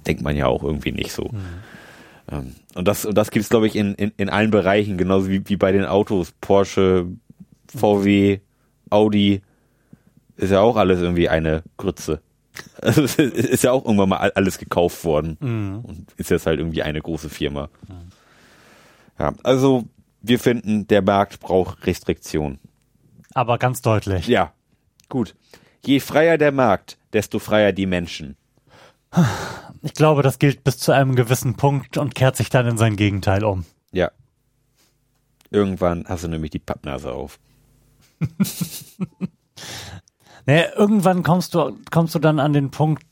denkt 0.06 0.22
man 0.22 0.36
ja 0.36 0.46
auch 0.46 0.64
irgendwie 0.64 0.92
nicht 0.92 1.12
so. 1.12 1.30
Ähm, 2.32 2.56
und 2.74 2.88
das, 2.88 3.04
und 3.04 3.16
das 3.16 3.30
gibt's 3.30 3.48
glaube 3.48 3.68
ich, 3.68 3.76
in, 3.76 3.94
in, 3.94 4.12
in 4.16 4.28
allen 4.28 4.50
Bereichen, 4.50 4.98
genauso 4.98 5.28
wie, 5.28 5.48
wie 5.48 5.56
bei 5.56 5.70
den 5.70 5.84
Autos. 5.84 6.32
Porsche, 6.40 7.06
VW, 7.68 8.40
Audi, 8.90 9.42
ist 10.36 10.50
ja 10.50 10.60
auch 10.60 10.76
alles 10.76 11.00
irgendwie 11.00 11.28
eine 11.28 11.62
Grütze. 11.76 12.20
Also 12.80 13.02
es 13.02 13.16
ist 13.16 13.64
ja 13.64 13.72
auch 13.72 13.84
irgendwann 13.84 14.08
mal 14.08 14.32
alles 14.34 14.58
gekauft 14.58 15.04
worden 15.04 15.36
und 15.84 16.06
ist 16.16 16.30
jetzt 16.30 16.46
halt 16.46 16.58
irgendwie 16.58 16.82
eine 16.82 17.00
große 17.00 17.28
Firma. 17.28 17.68
Ja, 19.18 19.34
also 19.42 19.84
wir 20.28 20.38
finden, 20.38 20.86
der 20.86 21.02
Markt 21.02 21.40
braucht 21.40 21.86
Restriktion. 21.86 22.58
aber 23.34 23.58
ganz 23.58 23.82
deutlich. 23.82 24.26
Ja, 24.26 24.52
gut. 25.08 25.34
Je 25.84 26.00
freier 26.00 26.38
der 26.38 26.52
Markt, 26.52 26.98
desto 27.12 27.38
freier 27.38 27.72
die 27.72 27.86
Menschen. 27.86 28.36
Ich 29.82 29.94
glaube, 29.94 30.22
das 30.22 30.38
gilt 30.38 30.64
bis 30.64 30.78
zu 30.78 30.92
einem 30.92 31.14
gewissen 31.14 31.56
Punkt 31.56 31.96
und 31.96 32.14
kehrt 32.14 32.36
sich 32.36 32.50
dann 32.50 32.66
in 32.66 32.76
sein 32.76 32.96
Gegenteil 32.96 33.44
um. 33.44 33.64
Ja. 33.92 34.10
Irgendwann 35.50 36.04
hast 36.08 36.24
du 36.24 36.28
nämlich 36.28 36.50
die 36.50 36.58
Pappnase 36.58 37.12
auf. 37.12 37.38
Naja, 40.46 40.66
irgendwann 40.76 41.24
kommst 41.24 41.54
du, 41.54 41.76
kommst 41.90 42.14
du 42.14 42.20
dann 42.20 42.38
an 42.38 42.52
den 42.52 42.70
Punkt, 42.70 43.04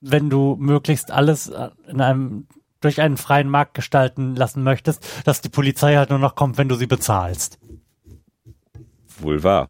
wenn 0.00 0.30
du 0.30 0.56
möglichst 0.58 1.10
alles 1.10 1.52
in 1.88 2.00
einem, 2.00 2.46
durch 2.84 3.00
einen 3.00 3.16
freien 3.16 3.48
Markt 3.48 3.74
gestalten 3.74 4.36
lassen 4.36 4.62
möchtest, 4.62 5.04
dass 5.24 5.40
die 5.40 5.48
Polizei 5.48 5.96
halt 5.96 6.10
nur 6.10 6.18
noch 6.18 6.34
kommt, 6.34 6.58
wenn 6.58 6.68
du 6.68 6.76
sie 6.76 6.86
bezahlst. 6.86 7.58
Wohl 9.18 9.42
wahr. 9.42 9.68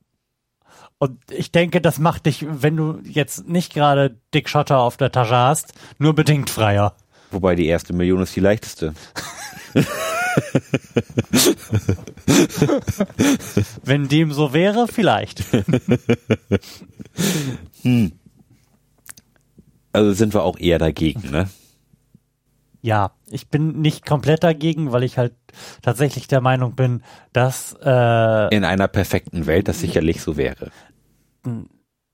Und 0.99 1.21
ich 1.31 1.53
denke, 1.53 1.81
das 1.81 1.99
macht 1.99 2.27
dich, 2.27 2.47
wenn 2.49 2.77
du 2.77 2.99
jetzt 3.05 3.47
nicht 3.49 3.75
gerade 3.75 4.19
Dick 4.33 4.49
Schotter 4.49 4.79
auf 4.79 4.97
der 4.97 5.13
Tasche 5.13 5.37
hast, 5.37 5.75
nur 5.99 6.15
bedingt 6.15 6.51
freier. 6.51 6.97
Wobei 7.31 7.55
die 7.55 7.67
erste 7.67 7.93
Million 7.93 8.23
ist 8.23 8.35
die 8.37 8.41
leichteste. 8.41 8.95
Wenn 13.83 14.09
dem 14.09 14.33
so 14.33 14.53
wäre, 14.53 14.89
vielleicht. 14.89 15.45
Also 19.93 20.13
sind 20.13 20.33
wir 20.33 20.43
auch 20.43 20.59
eher 20.59 20.79
dagegen, 20.79 21.31
ne? 21.31 21.49
Ja, 22.85 23.13
ich 23.31 23.49
bin 23.49 23.81
nicht 23.81 24.05
komplett 24.05 24.45
dagegen, 24.45 24.93
weil 24.93 25.05
ich 25.05 25.17
halt 25.17 25.33
tatsächlich 25.81 26.29
der 26.29 26.43
Meinung 26.43 26.75
bin, 26.75 27.03
dass 27.33 27.75
äh, 27.83 28.55
In 28.55 28.63
einer 28.63 28.89
perfekten 28.89 29.47
Welt 29.47 29.69
das 29.69 29.81
sicherlich 29.81 30.21
so 30.21 30.37
wäre. 30.37 30.71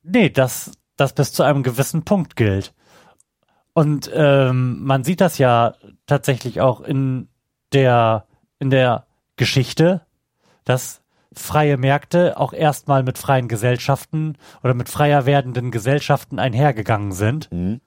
nee, 0.05 0.31
dass 0.31 0.71
das 0.97 1.13
bis 1.13 1.33
zu 1.33 1.43
einem 1.43 1.65
gewissen 1.65 2.05
Punkt 2.05 2.37
gilt. 2.37 2.73
Und 3.73 4.13
ähm, 4.15 4.85
man 4.85 5.03
sieht 5.03 5.21
das 5.21 5.39
ja 5.39 5.75
tatsächlich 6.07 6.61
auch 6.61 6.83
in 6.83 7.27
der 7.73 8.27
in 8.61 8.71
der 8.71 9.07
Geschichte, 9.35 10.03
dass 10.65 11.03
freie 11.33 11.79
Märkte 11.79 12.39
auch 12.39 12.53
erstmal 12.53 13.03
mit 13.03 13.19
freien 13.19 13.49
Gesellschaften 13.49 14.39
oder 14.63 14.75
mit 14.75 14.89
freier 14.89 15.27
werdenden 15.27 15.73
Gesellschaften 15.73 16.39
einhergegangen 16.39 17.11
sind. 17.11 17.51
Mhm. 17.51 17.81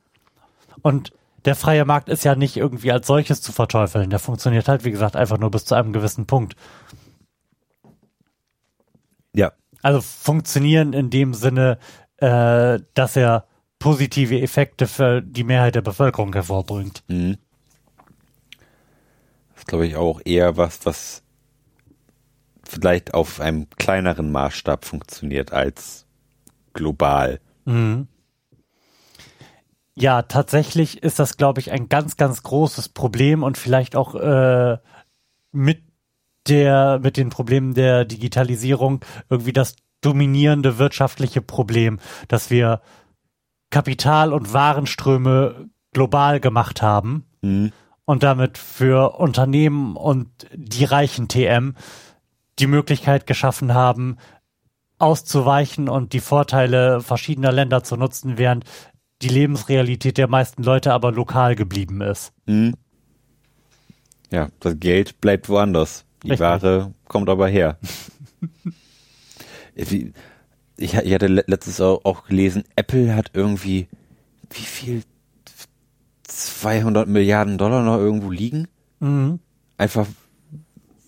Und 0.81 1.13
der 1.45 1.55
freie 1.55 1.85
Markt 1.85 2.09
ist 2.09 2.23
ja 2.23 2.35
nicht 2.35 2.57
irgendwie 2.57 2.91
als 2.91 3.07
solches 3.07 3.41
zu 3.41 3.51
verteufeln. 3.51 4.09
Der 4.09 4.19
funktioniert 4.19 4.67
halt, 4.67 4.85
wie 4.85 4.91
gesagt, 4.91 5.15
einfach 5.15 5.37
nur 5.37 5.51
bis 5.51 5.65
zu 5.65 5.75
einem 5.75 5.93
gewissen 5.93 6.25
Punkt. 6.25 6.55
Ja. 9.35 9.51
Also 9.81 10.01
funktionieren 10.01 10.93
in 10.93 11.09
dem 11.09 11.33
Sinne, 11.33 11.77
äh, 12.17 12.79
dass 12.93 13.15
er 13.15 13.45
positive 13.79 14.39
Effekte 14.39 14.87
für 14.87 15.21
die 15.21 15.43
Mehrheit 15.43 15.75
der 15.75 15.81
Bevölkerung 15.81 16.31
hervorbringt. 16.33 17.03
Mhm. 17.07 17.37
Das 19.49 19.63
ist, 19.63 19.67
glaube 19.67 19.85
ich, 19.85 19.97
auch 19.97 20.21
eher 20.23 20.55
was, 20.55 20.85
was 20.85 21.23
vielleicht 22.63 23.13
auf 23.13 23.41
einem 23.41 23.69
kleineren 23.71 24.31
Maßstab 24.31 24.85
funktioniert 24.85 25.51
als 25.51 26.05
global. 26.73 27.39
Mhm. 27.65 28.07
Ja, 29.95 30.23
tatsächlich 30.23 31.03
ist 31.03 31.19
das, 31.19 31.37
glaube 31.37 31.59
ich, 31.61 31.71
ein 31.71 31.87
ganz, 31.87 32.17
ganz 32.17 32.41
großes 32.43 32.89
Problem 32.89 33.43
und 33.43 33.57
vielleicht 33.57 33.95
auch 33.95 34.15
äh, 34.15 34.77
mit 35.51 35.83
der, 36.47 36.99
mit 37.01 37.17
den 37.17 37.29
Problemen 37.29 37.73
der 37.73 38.05
Digitalisierung 38.05 39.05
irgendwie 39.29 39.53
das 39.53 39.75
dominierende 40.01 40.77
wirtschaftliche 40.79 41.41
Problem, 41.41 41.99
dass 42.27 42.49
wir 42.49 42.81
Kapital- 43.69 44.33
und 44.33 44.51
Warenströme 44.53 45.69
global 45.93 46.39
gemacht 46.39 46.81
haben 46.81 47.25
Mhm. 47.41 47.71
und 48.05 48.23
damit 48.23 48.57
für 48.57 49.17
Unternehmen 49.19 49.95
und 49.95 50.29
die 50.53 50.85
reichen 50.85 51.27
TM 51.27 51.75
die 52.59 52.67
Möglichkeit 52.67 53.27
geschaffen 53.27 53.73
haben, 53.73 54.17
auszuweichen 54.97 55.89
und 55.89 56.13
die 56.13 56.19
Vorteile 56.19 57.01
verschiedener 57.01 57.51
Länder 57.51 57.83
zu 57.83 57.97
nutzen, 57.97 58.37
während 58.37 58.63
die 59.23 59.29
Lebensrealität 59.29 60.17
der 60.17 60.27
meisten 60.27 60.63
Leute 60.63 60.93
aber 60.93 61.11
lokal 61.11 61.55
geblieben 61.55 62.01
ist. 62.01 62.31
Mhm. 62.45 62.73
Ja, 64.31 64.49
das 64.59 64.79
Geld 64.79 65.21
bleibt 65.21 65.47
woanders. 65.49 66.05
Die 66.23 66.29
Richtig. 66.31 66.39
Ware 66.45 66.93
kommt 67.07 67.29
aber 67.29 67.47
her. 67.47 67.77
Ich, 69.75 70.13
ich 70.77 70.95
hatte 70.95 71.27
le- 71.27 71.43
letztes 71.47 71.81
auch, 71.81 72.01
auch 72.03 72.25
gelesen, 72.25 72.63
Apple 72.75 73.15
hat 73.15 73.31
irgendwie, 73.33 73.87
wie 74.51 74.61
viel? 74.61 75.03
200 76.25 77.07
Milliarden 77.07 77.57
Dollar 77.57 77.83
noch 77.83 77.97
irgendwo 77.97 78.31
liegen? 78.31 78.67
Mhm. 78.99 79.39
Einfach 79.77 80.07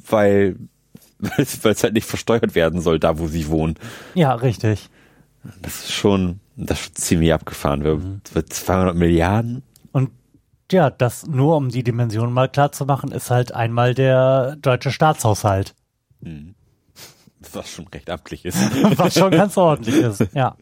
weil 0.08 0.56
weil 1.20 1.46
es 1.74 1.84
halt 1.84 1.94
nicht 1.94 2.08
versteuert 2.08 2.54
werden 2.56 2.82
soll, 2.82 3.00
da 3.00 3.18
wo 3.18 3.28
sie 3.28 3.48
wohnen. 3.48 3.76
Ja, 4.14 4.34
richtig. 4.36 4.90
Das 5.62 5.76
ist 5.86 5.92
schon, 5.94 6.40
das 6.56 6.82
ist 6.82 6.98
ziemlich 6.98 7.34
abgefahren. 7.34 7.84
Wir, 7.84 8.02
wir 8.34 8.46
200 8.46 8.96
Milliarden? 8.96 9.64
Und 9.92 10.12
ja, 10.72 10.90
das 10.90 11.28
nur 11.28 11.58
um 11.58 11.70
die 11.70 11.84
Dimension 11.84 12.32
mal 12.32 12.50
klar 12.50 12.72
zu 12.72 12.86
machen, 12.86 13.12
ist 13.12 13.30
halt 13.30 13.54
einmal 13.54 13.94
der 13.94 14.56
deutsche 14.58 14.92
Staatshaushalt, 14.92 15.76
Was 17.52 17.70
schon 17.70 17.88
recht 17.88 18.10
amtlich 18.10 18.46
ist. 18.46 18.58
was 18.98 19.14
schon 19.14 19.32
ganz 19.32 19.58
ordentlich 19.58 19.96
ist, 19.96 20.28
ja. 20.34 20.56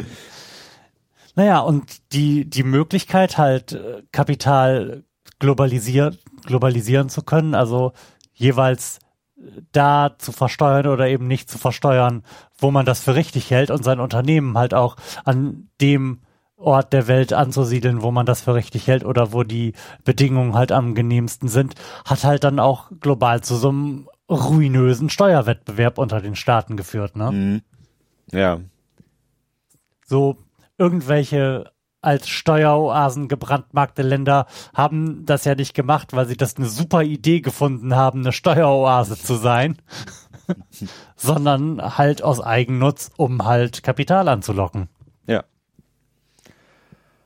Naja, 1.35 1.59
und 1.59 2.13
die, 2.13 2.47
die 2.49 2.63
Möglichkeit 2.63 3.37
halt 3.37 3.71
äh, 3.73 4.03
Kapital 4.11 5.03
globalisiert, 5.39 6.19
globalisieren 6.45 7.09
zu 7.09 7.23
können, 7.23 7.55
also 7.55 7.93
jeweils 8.33 8.99
da 9.71 10.15
zu 10.17 10.31
versteuern 10.31 10.87
oder 10.87 11.07
eben 11.07 11.27
nicht 11.27 11.49
zu 11.49 11.57
versteuern, 11.57 12.23
wo 12.57 12.71
man 12.71 12.85
das 12.85 13.01
für 13.01 13.15
richtig 13.15 13.51
hält 13.51 13.71
und 13.71 13.83
sein 13.83 13.99
Unternehmen 13.99 14.57
halt 14.57 14.73
auch 14.73 14.95
an 15.25 15.69
dem 15.81 16.21
Ort 16.55 16.93
der 16.93 17.07
Welt 17.07 17.33
anzusiedeln, 17.33 18.01
wo 18.01 18.11
man 18.11 18.25
das 18.25 18.41
für 18.41 18.55
richtig 18.55 18.87
hält 18.87 19.03
oder 19.03 19.33
wo 19.33 19.43
die 19.43 19.73
Bedingungen 20.05 20.53
halt 20.53 20.71
am 20.71 20.95
genehmsten 20.95 21.49
sind, 21.49 21.75
hat 22.05 22.23
halt 22.23 22.43
dann 22.43 22.59
auch 22.59 22.89
global 23.01 23.41
zu 23.41 23.55
so 23.55 23.69
einem 23.69 24.07
ruinösen 24.29 25.09
Steuerwettbewerb 25.09 25.97
unter 25.97 26.21
den 26.21 26.35
Staaten 26.35 26.77
geführt, 26.77 27.15
ne? 27.17 27.31
Mhm. 27.31 27.61
Ja, 28.31 28.59
So 30.05 30.37
irgendwelche 30.77 31.71
als 32.03 32.27
Steueroasen 32.27 33.27
gebrandmarkte 33.27 34.01
Länder 34.01 34.45
haben 34.73 35.25
das 35.25 35.45
ja 35.45 35.55
nicht 35.55 35.73
gemacht, 35.73 36.13
weil 36.13 36.27
sie 36.27 36.37
das 36.37 36.57
eine 36.57 36.67
super 36.67 37.01
Idee 37.01 37.41
gefunden 37.41 37.95
haben, 37.95 38.19
eine 38.21 38.31
Steueroase 38.31 39.17
zu 39.17 39.35
sein, 39.35 39.77
sondern 41.15 41.97
halt 41.97 42.23
aus 42.23 42.41
Eigennutz, 42.41 43.09
um 43.17 43.45
halt 43.45 43.83
Kapital 43.83 44.27
anzulocken. 44.27 44.89
ja. 45.27 45.43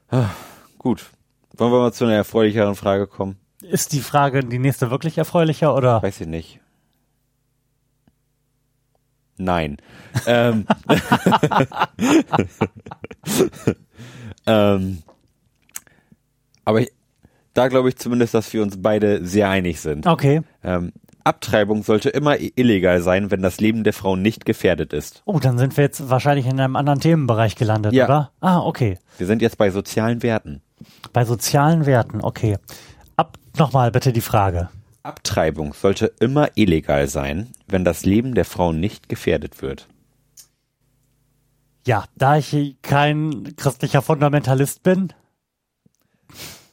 Ah, 0.09 0.29
gut. 0.77 1.11
Wollen 1.57 1.71
wir 1.71 1.79
mal 1.79 1.91
zu 1.91 2.05
einer 2.05 2.13
erfreulicheren 2.13 2.75
Frage 2.75 3.07
kommen? 3.07 3.37
Ist 3.61 3.91
die 3.91 3.99
Frage, 3.99 4.41
die 4.41 4.59
nächste 4.59 4.91
wirklich 4.91 5.17
erfreulicher 5.17 5.75
oder? 5.75 6.01
Weiß 6.03 6.21
ich 6.21 6.27
nicht. 6.27 6.59
Nein. 9.37 9.77
ähm, 10.27 10.65
ähm, 14.47 15.03
aber 16.65 16.81
ich, 16.81 16.91
da 17.53 17.67
glaube 17.67 17.89
ich 17.89 17.97
zumindest, 17.97 18.33
dass 18.33 18.51
wir 18.53 18.61
uns 18.63 18.81
beide 18.81 19.25
sehr 19.25 19.49
einig 19.49 19.79
sind. 19.79 20.05
Okay. 20.07 20.41
Ähm, 20.63 20.91
Abtreibung 21.23 21.83
sollte 21.83 22.09
immer 22.09 22.37
illegal 22.39 23.01
sein, 23.01 23.31
wenn 23.31 23.41
das 23.41 23.59
Leben 23.59 23.83
der 23.83 23.91
Frau 23.93 24.15
nicht 24.15 24.45
gefährdet 24.45 24.93
ist. 24.93 25.23
Oh, 25.25 25.39
dann 25.39 25.57
sind 25.57 25.75
wir 25.75 25.83
jetzt 25.83 26.09
wahrscheinlich 26.09 26.45
in 26.45 26.59
einem 26.59 26.75
anderen 26.77 27.01
Themenbereich 27.01 27.55
gelandet, 27.55 27.93
Ja. 27.93 28.05
oder? 28.05 28.31
Ah, 28.39 28.59
okay. 28.61 28.97
Wir 29.17 29.27
sind 29.27 29.41
jetzt 29.41 29.57
bei 29.57 29.69
sozialen 29.69 30.23
Werten. 30.23 30.61
Bei 31.11 31.25
sozialen 31.25 31.85
Werten, 31.85 32.21
okay. 32.21 32.57
Ab 33.17 33.37
nochmal 33.57 33.91
bitte 33.91 34.13
die 34.13 34.21
Frage. 34.21 34.69
Abtreibung 35.03 35.73
sollte 35.73 36.11
immer 36.19 36.49
illegal 36.55 37.07
sein, 37.07 37.47
wenn 37.67 37.83
das 37.83 38.05
Leben 38.05 38.33
der 38.35 38.45
Frau 38.45 38.71
nicht 38.71 39.09
gefährdet 39.09 39.61
wird. 39.61 39.87
Ja, 41.87 42.03
da 42.17 42.37
ich 42.37 42.75
kein 42.81 43.55
christlicher 43.55 44.01
Fundamentalist 44.01 44.83
bin, 44.83 45.13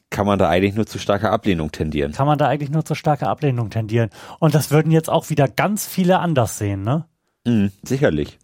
Kann 0.09 0.25
man 0.25 0.37
da 0.37 0.49
eigentlich 0.49 0.75
nur 0.75 0.85
zu 0.85 0.99
starker 0.99 1.31
Ablehnung 1.31 1.71
tendieren? 1.71 2.11
kann 2.11 2.27
man 2.27 2.37
da 2.37 2.47
eigentlich 2.49 2.69
nur 2.69 2.83
zur 2.83 2.97
starke 2.97 3.27
Ablehnung 3.27 3.69
tendieren. 3.69 4.09
Und 4.39 4.55
das 4.55 4.71
würden 4.71 4.91
jetzt 4.91 5.09
auch 5.09 5.29
wieder 5.29 5.47
ganz 5.47 5.85
viele 5.87 6.19
anders 6.19 6.57
sehen, 6.57 6.81
ne? 6.83 7.05
Mhm, 7.45 7.71
sicherlich. 7.83 8.39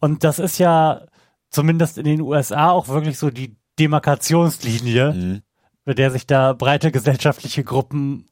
Und 0.00 0.24
das 0.24 0.38
ist 0.38 0.56
ja 0.58 1.02
zumindest 1.50 1.98
in 1.98 2.04
den 2.04 2.20
USA 2.22 2.70
auch 2.70 2.88
wirklich 2.88 3.18
so 3.18 3.30
die 3.30 3.54
Demarkationslinie, 3.78 5.12
Mhm. 5.12 5.42
mit 5.84 5.98
der 5.98 6.10
sich 6.10 6.26
da 6.26 6.54
breite 6.54 6.92
gesellschaftliche 6.92 7.62
Gruppen 7.62 8.26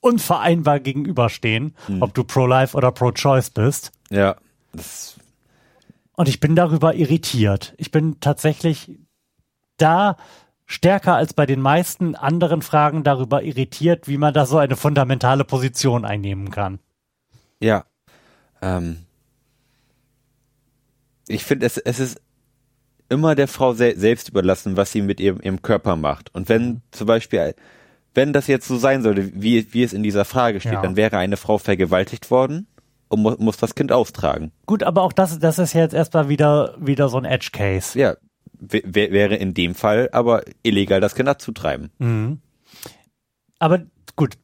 unvereinbar 0.00 0.80
gegenüberstehen, 0.80 1.74
ob 2.00 2.14
du 2.14 2.24
pro-life 2.24 2.76
oder 2.76 2.92
pro-choice 2.92 3.50
bist. 3.50 3.92
Ja, 4.10 4.36
das, 4.72 5.15
Und 6.16 6.28
ich 6.28 6.40
bin 6.40 6.56
darüber 6.56 6.94
irritiert. 6.94 7.74
Ich 7.76 7.90
bin 7.90 8.20
tatsächlich 8.20 8.98
da 9.76 10.16
stärker 10.64 11.14
als 11.14 11.34
bei 11.34 11.46
den 11.46 11.60
meisten 11.60 12.16
anderen 12.16 12.62
Fragen 12.62 13.04
darüber 13.04 13.42
irritiert, 13.42 14.08
wie 14.08 14.16
man 14.16 14.34
da 14.34 14.46
so 14.46 14.58
eine 14.58 14.76
fundamentale 14.76 15.44
Position 15.44 16.04
einnehmen 16.04 16.50
kann. 16.50 16.80
Ja. 17.60 17.84
Ähm, 18.62 19.04
ich 21.28 21.44
finde, 21.44 21.66
es, 21.66 21.76
es 21.76 22.00
ist 22.00 22.20
immer 23.08 23.34
der 23.34 23.46
Frau 23.46 23.74
se 23.74 23.94
selbst 23.96 24.30
überlassen, 24.30 24.76
was 24.76 24.92
sie 24.92 25.02
mit 25.02 25.20
ihrem, 25.20 25.40
ihrem 25.40 25.62
Körper 25.62 25.96
macht. 25.96 26.34
Und 26.34 26.48
wenn 26.48 26.66
mhm. 26.66 26.82
zum 26.90 27.06
Beispiel, 27.06 27.54
wenn 28.14 28.32
das 28.32 28.46
jetzt 28.46 28.66
so 28.66 28.78
sein 28.78 29.02
sollte, 29.02 29.30
wie, 29.34 29.72
wie 29.74 29.82
es 29.82 29.92
in 29.92 30.02
dieser 30.02 30.24
Frage 30.24 30.60
steht, 30.60 30.72
ja. 30.72 30.82
dann 30.82 30.96
wäre 30.96 31.18
eine 31.18 31.36
Frau 31.36 31.58
vergewaltigt 31.58 32.30
worden 32.30 32.66
und 33.08 33.22
mu 33.22 33.34
muss 33.38 33.56
das 33.56 33.74
Kind 33.74 33.92
austragen. 33.92 34.52
Gut, 34.66 34.82
aber 34.82 35.02
auch 35.02 35.12
das, 35.12 35.38
das 35.38 35.58
ist 35.58 35.72
jetzt 35.72 35.94
erstmal 35.94 36.28
wieder, 36.28 36.74
wieder 36.78 37.08
so 37.08 37.18
ein 37.18 37.24
Edge 37.24 37.50
Case. 37.52 37.98
Ja, 37.98 38.14
wäre 38.58 39.36
in 39.36 39.54
dem 39.54 39.74
Fall 39.74 40.08
aber 40.12 40.42
illegal, 40.62 41.00
das 41.00 41.14
Kind 41.14 41.28
abzutreiben. 41.28 41.90
Mhm. 41.98 42.40
Aber 43.58 43.80
gut, 44.16 44.36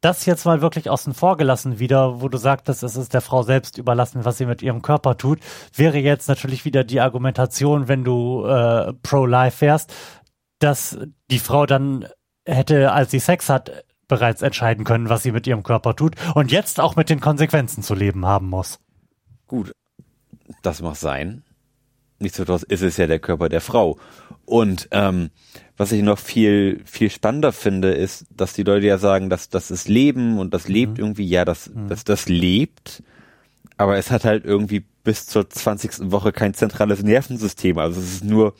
das 0.00 0.24
jetzt 0.24 0.46
mal 0.46 0.62
wirklich 0.62 0.88
außen 0.88 1.12
vor 1.12 1.36
gelassen 1.36 1.78
wieder, 1.78 2.22
wo 2.22 2.28
du 2.28 2.38
sagtest, 2.38 2.82
es 2.82 2.96
ist 2.96 3.12
der 3.12 3.20
Frau 3.20 3.42
selbst 3.42 3.76
überlassen, 3.76 4.24
was 4.24 4.38
sie 4.38 4.46
mit 4.46 4.62
ihrem 4.62 4.82
Körper 4.82 5.16
tut, 5.18 5.40
wäre 5.74 5.98
jetzt 5.98 6.28
natürlich 6.28 6.64
wieder 6.64 6.84
die 6.84 7.00
Argumentation, 7.00 7.88
wenn 7.88 8.04
du 8.04 8.44
äh, 8.46 8.94
pro-life 9.02 9.60
wärst, 9.60 9.92
dass 10.58 10.98
die 11.30 11.38
Frau 11.38 11.66
dann 11.66 12.06
hätte, 12.46 12.92
als 12.92 13.10
sie 13.10 13.18
Sex 13.18 13.48
hat, 13.48 13.84
bereits 14.10 14.42
entscheiden 14.42 14.84
können, 14.84 15.08
was 15.08 15.22
sie 15.22 15.32
mit 15.32 15.46
ihrem 15.46 15.62
Körper 15.62 15.96
tut 15.96 16.16
und 16.34 16.52
jetzt 16.52 16.78
auch 16.78 16.96
mit 16.96 17.08
den 17.08 17.20
Konsequenzen 17.20 17.82
zu 17.82 17.94
leben 17.94 18.26
haben 18.26 18.50
muss. 18.50 18.78
Gut, 19.46 19.72
das 20.60 20.82
mag 20.82 20.96
sein. 20.96 21.42
Nichtsdestotrotz 22.18 22.64
ist 22.64 22.82
es 22.82 22.98
ja 22.98 23.06
der 23.06 23.18
Körper 23.18 23.48
der 23.48 23.62
Frau. 23.62 23.98
Und 24.44 24.88
ähm, 24.90 25.30
was 25.78 25.92
ich 25.92 26.02
noch 26.02 26.18
viel, 26.18 26.82
viel 26.84 27.08
spannender 27.08 27.52
finde, 27.52 27.92
ist, 27.92 28.26
dass 28.30 28.52
die 28.52 28.64
Leute 28.64 28.86
ja 28.86 28.98
sagen, 28.98 29.30
dass 29.30 29.48
das 29.48 29.70
ist 29.70 29.88
Leben 29.88 30.38
und 30.38 30.52
das 30.52 30.68
lebt 30.68 30.98
mhm. 30.98 31.04
irgendwie, 31.04 31.26
ja, 31.26 31.46
das, 31.46 31.70
mhm. 31.70 31.88
das, 31.88 32.04
das 32.04 32.28
lebt, 32.28 33.02
aber 33.78 33.96
es 33.96 34.10
hat 34.10 34.26
halt 34.26 34.44
irgendwie 34.44 34.84
bis 35.04 35.24
zur 35.24 35.48
20. 35.48 36.12
Woche 36.12 36.32
kein 36.32 36.52
zentrales 36.52 37.02
Nervensystem. 37.02 37.78
Also 37.78 37.98
es 37.98 38.12
ist 38.12 38.24
nur 38.24 38.54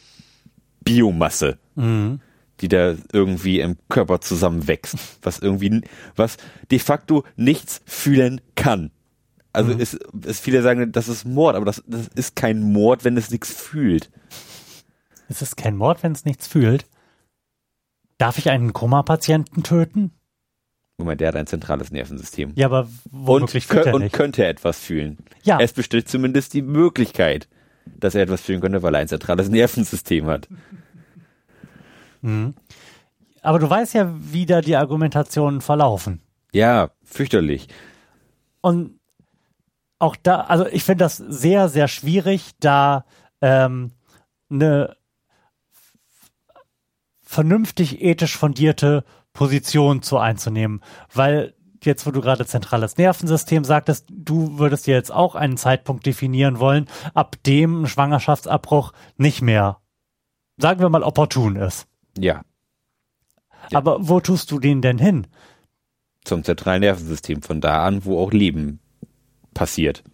Biomasse, 0.82 1.58
mhm. 1.74 2.20
Die 2.60 2.68
da 2.68 2.94
irgendwie 3.12 3.60
im 3.60 3.76
Körper 3.88 4.20
zusammenwächst, 4.20 4.96
was 5.22 5.38
irgendwie, 5.38 5.82
was 6.16 6.36
de 6.70 6.78
facto 6.78 7.24
nichts 7.36 7.80
fühlen 7.86 8.40
kann. 8.54 8.90
Also 9.52 9.74
mhm. 9.74 9.80
ist, 9.80 9.94
ist 10.24 10.40
viele 10.40 10.62
sagen, 10.62 10.92
das 10.92 11.08
ist 11.08 11.24
Mord, 11.24 11.56
aber 11.56 11.64
das, 11.64 11.82
das 11.86 12.08
ist 12.08 12.36
kein 12.36 12.62
Mord, 12.62 13.04
wenn 13.04 13.16
es 13.16 13.30
nichts 13.30 13.52
fühlt. 13.52 14.10
Es 15.28 15.42
ist 15.42 15.56
kein 15.56 15.76
Mord, 15.76 16.02
wenn 16.02 16.12
es 16.12 16.24
nichts 16.24 16.46
fühlt. 16.46 16.86
Darf 18.18 18.38
ich 18.38 18.50
einen 18.50 18.72
Koma-Patienten 18.72 19.62
töten? 19.62 20.12
Moment, 20.98 21.20
der 21.20 21.28
hat 21.28 21.36
ein 21.36 21.46
zentrales 21.46 21.90
Nervensystem. 21.90 22.52
Ja, 22.54 22.66
aber 22.66 22.88
womöglich 23.10 23.68
und, 23.70 23.76
er 23.78 23.94
und 23.94 24.12
könnte 24.12 24.44
er 24.44 24.50
etwas 24.50 24.78
fühlen. 24.78 25.18
Ja. 25.42 25.58
Es 25.58 25.72
besteht 25.72 26.08
zumindest 26.08 26.52
die 26.52 26.62
Möglichkeit, 26.62 27.48
dass 27.86 28.14
er 28.14 28.22
etwas 28.22 28.42
fühlen 28.42 28.60
könnte, 28.60 28.82
weil 28.82 28.94
er 28.94 29.00
ein 29.00 29.08
zentrales 29.08 29.48
Nervensystem 29.48 30.26
hat. 30.26 30.48
Mhm. 32.22 32.54
Aber 33.42 33.58
du 33.58 33.68
weißt 33.68 33.94
ja, 33.94 34.12
wie 34.18 34.46
da 34.46 34.60
die 34.60 34.76
Argumentationen 34.76 35.60
verlaufen. 35.60 36.20
Ja, 36.52 36.90
fürchterlich. 37.02 37.68
Und 38.60 39.00
auch 39.98 40.16
da, 40.16 40.42
also 40.42 40.66
ich 40.66 40.84
finde 40.84 41.04
das 41.04 41.16
sehr, 41.16 41.68
sehr 41.68 41.88
schwierig, 41.88 42.52
da 42.60 43.04
ähm, 43.40 43.92
eine 44.50 44.96
vernünftig 47.22 48.02
ethisch 48.02 48.36
fundierte 48.36 49.04
Position 49.32 50.02
zu 50.02 50.18
einzunehmen, 50.18 50.82
weil 51.14 51.54
jetzt, 51.84 52.06
wo 52.06 52.10
du 52.10 52.20
gerade 52.20 52.46
zentrales 52.46 52.96
Nervensystem 52.96 53.64
sagtest, 53.64 54.06
du 54.10 54.58
würdest 54.58 54.86
dir 54.86 54.94
jetzt 54.94 55.12
auch 55.12 55.34
einen 55.34 55.56
Zeitpunkt 55.56 56.04
definieren 56.04 56.58
wollen, 56.58 56.86
ab 57.14 57.36
dem 57.46 57.82
ein 57.82 57.86
Schwangerschaftsabbruch 57.86 58.92
nicht 59.16 59.42
mehr, 59.42 59.78
sagen 60.56 60.80
wir 60.80 60.88
mal, 60.88 61.02
opportun 61.02 61.56
ist. 61.56 61.86
Ja. 62.18 62.42
ja. 63.70 63.78
Aber 63.78 64.08
wo 64.08 64.20
tust 64.20 64.50
du 64.50 64.58
den 64.58 64.82
denn 64.82 64.98
hin? 64.98 65.26
Zum 66.24 66.44
zentralen 66.44 66.80
Nervensystem, 66.80 67.42
von 67.42 67.60
da 67.60 67.84
an, 67.84 68.04
wo 68.04 68.18
auch 68.18 68.32
Leben 68.32 68.80
passiert. 69.54 70.04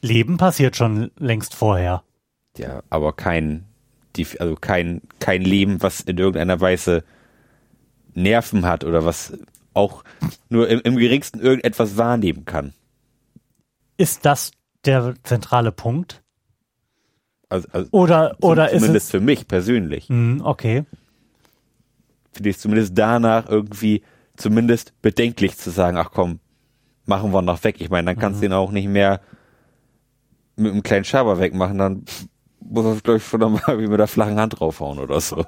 Leben 0.00 0.36
passiert 0.36 0.76
schon 0.76 1.10
längst 1.18 1.54
vorher. 1.54 2.02
Ja, 2.56 2.82
aber 2.90 3.12
kein 3.12 3.66
also 4.38 4.56
kein, 4.56 5.02
kein 5.18 5.42
Leben, 5.42 5.82
was 5.82 6.00
in 6.00 6.18
irgendeiner 6.18 6.60
Weise 6.60 7.04
Nerven 8.14 8.66
hat 8.66 8.84
oder 8.84 9.04
was 9.04 9.32
auch 9.74 10.04
nur 10.48 10.68
im, 10.68 10.80
im 10.80 10.96
geringsten 10.96 11.40
irgendetwas 11.40 11.96
wahrnehmen 11.96 12.44
kann. 12.44 12.74
Ist 13.96 14.26
das 14.26 14.50
der 14.84 15.14
zentrale 15.22 15.72
Punkt? 15.72 16.22
Also, 17.48 17.68
also 17.72 17.88
oder 17.90 18.36
oder 18.40 18.68
zumindest 18.68 18.72
ist 18.72 18.80
zumindest 18.80 19.10
für 19.10 19.20
mich 19.20 19.48
persönlich. 19.48 20.08
Mh, 20.08 20.44
okay. 20.44 20.84
Finde 22.32 22.50
ich 22.50 22.58
zumindest 22.58 22.96
danach 22.96 23.48
irgendwie 23.48 24.02
zumindest 24.36 25.00
bedenklich 25.02 25.58
zu 25.58 25.70
sagen, 25.70 25.96
ach 25.96 26.10
komm, 26.12 26.40
machen 27.06 27.32
wir 27.32 27.42
noch 27.42 27.62
weg. 27.64 27.80
Ich 27.80 27.90
meine, 27.90 28.06
dann 28.06 28.18
kannst 28.18 28.40
du 28.40 28.46
mhm. 28.46 28.52
ihn 28.52 28.56
auch 28.56 28.70
nicht 28.70 28.88
mehr 28.88 29.20
mit 30.56 30.72
einem 30.72 30.82
kleinen 30.82 31.04
Schaber 31.04 31.38
wegmachen, 31.38 31.78
dann 31.78 32.04
muss 32.60 32.84
er, 32.84 33.00
glaube 33.00 33.18
ich, 33.18 33.24
schon 33.24 33.40
nochmal 33.40 33.78
wie 33.78 33.86
mit 33.88 33.98
der 33.98 34.06
flachen 34.06 34.38
Hand 34.38 34.60
draufhauen 34.60 34.98
oder 34.98 35.20
so. 35.20 35.44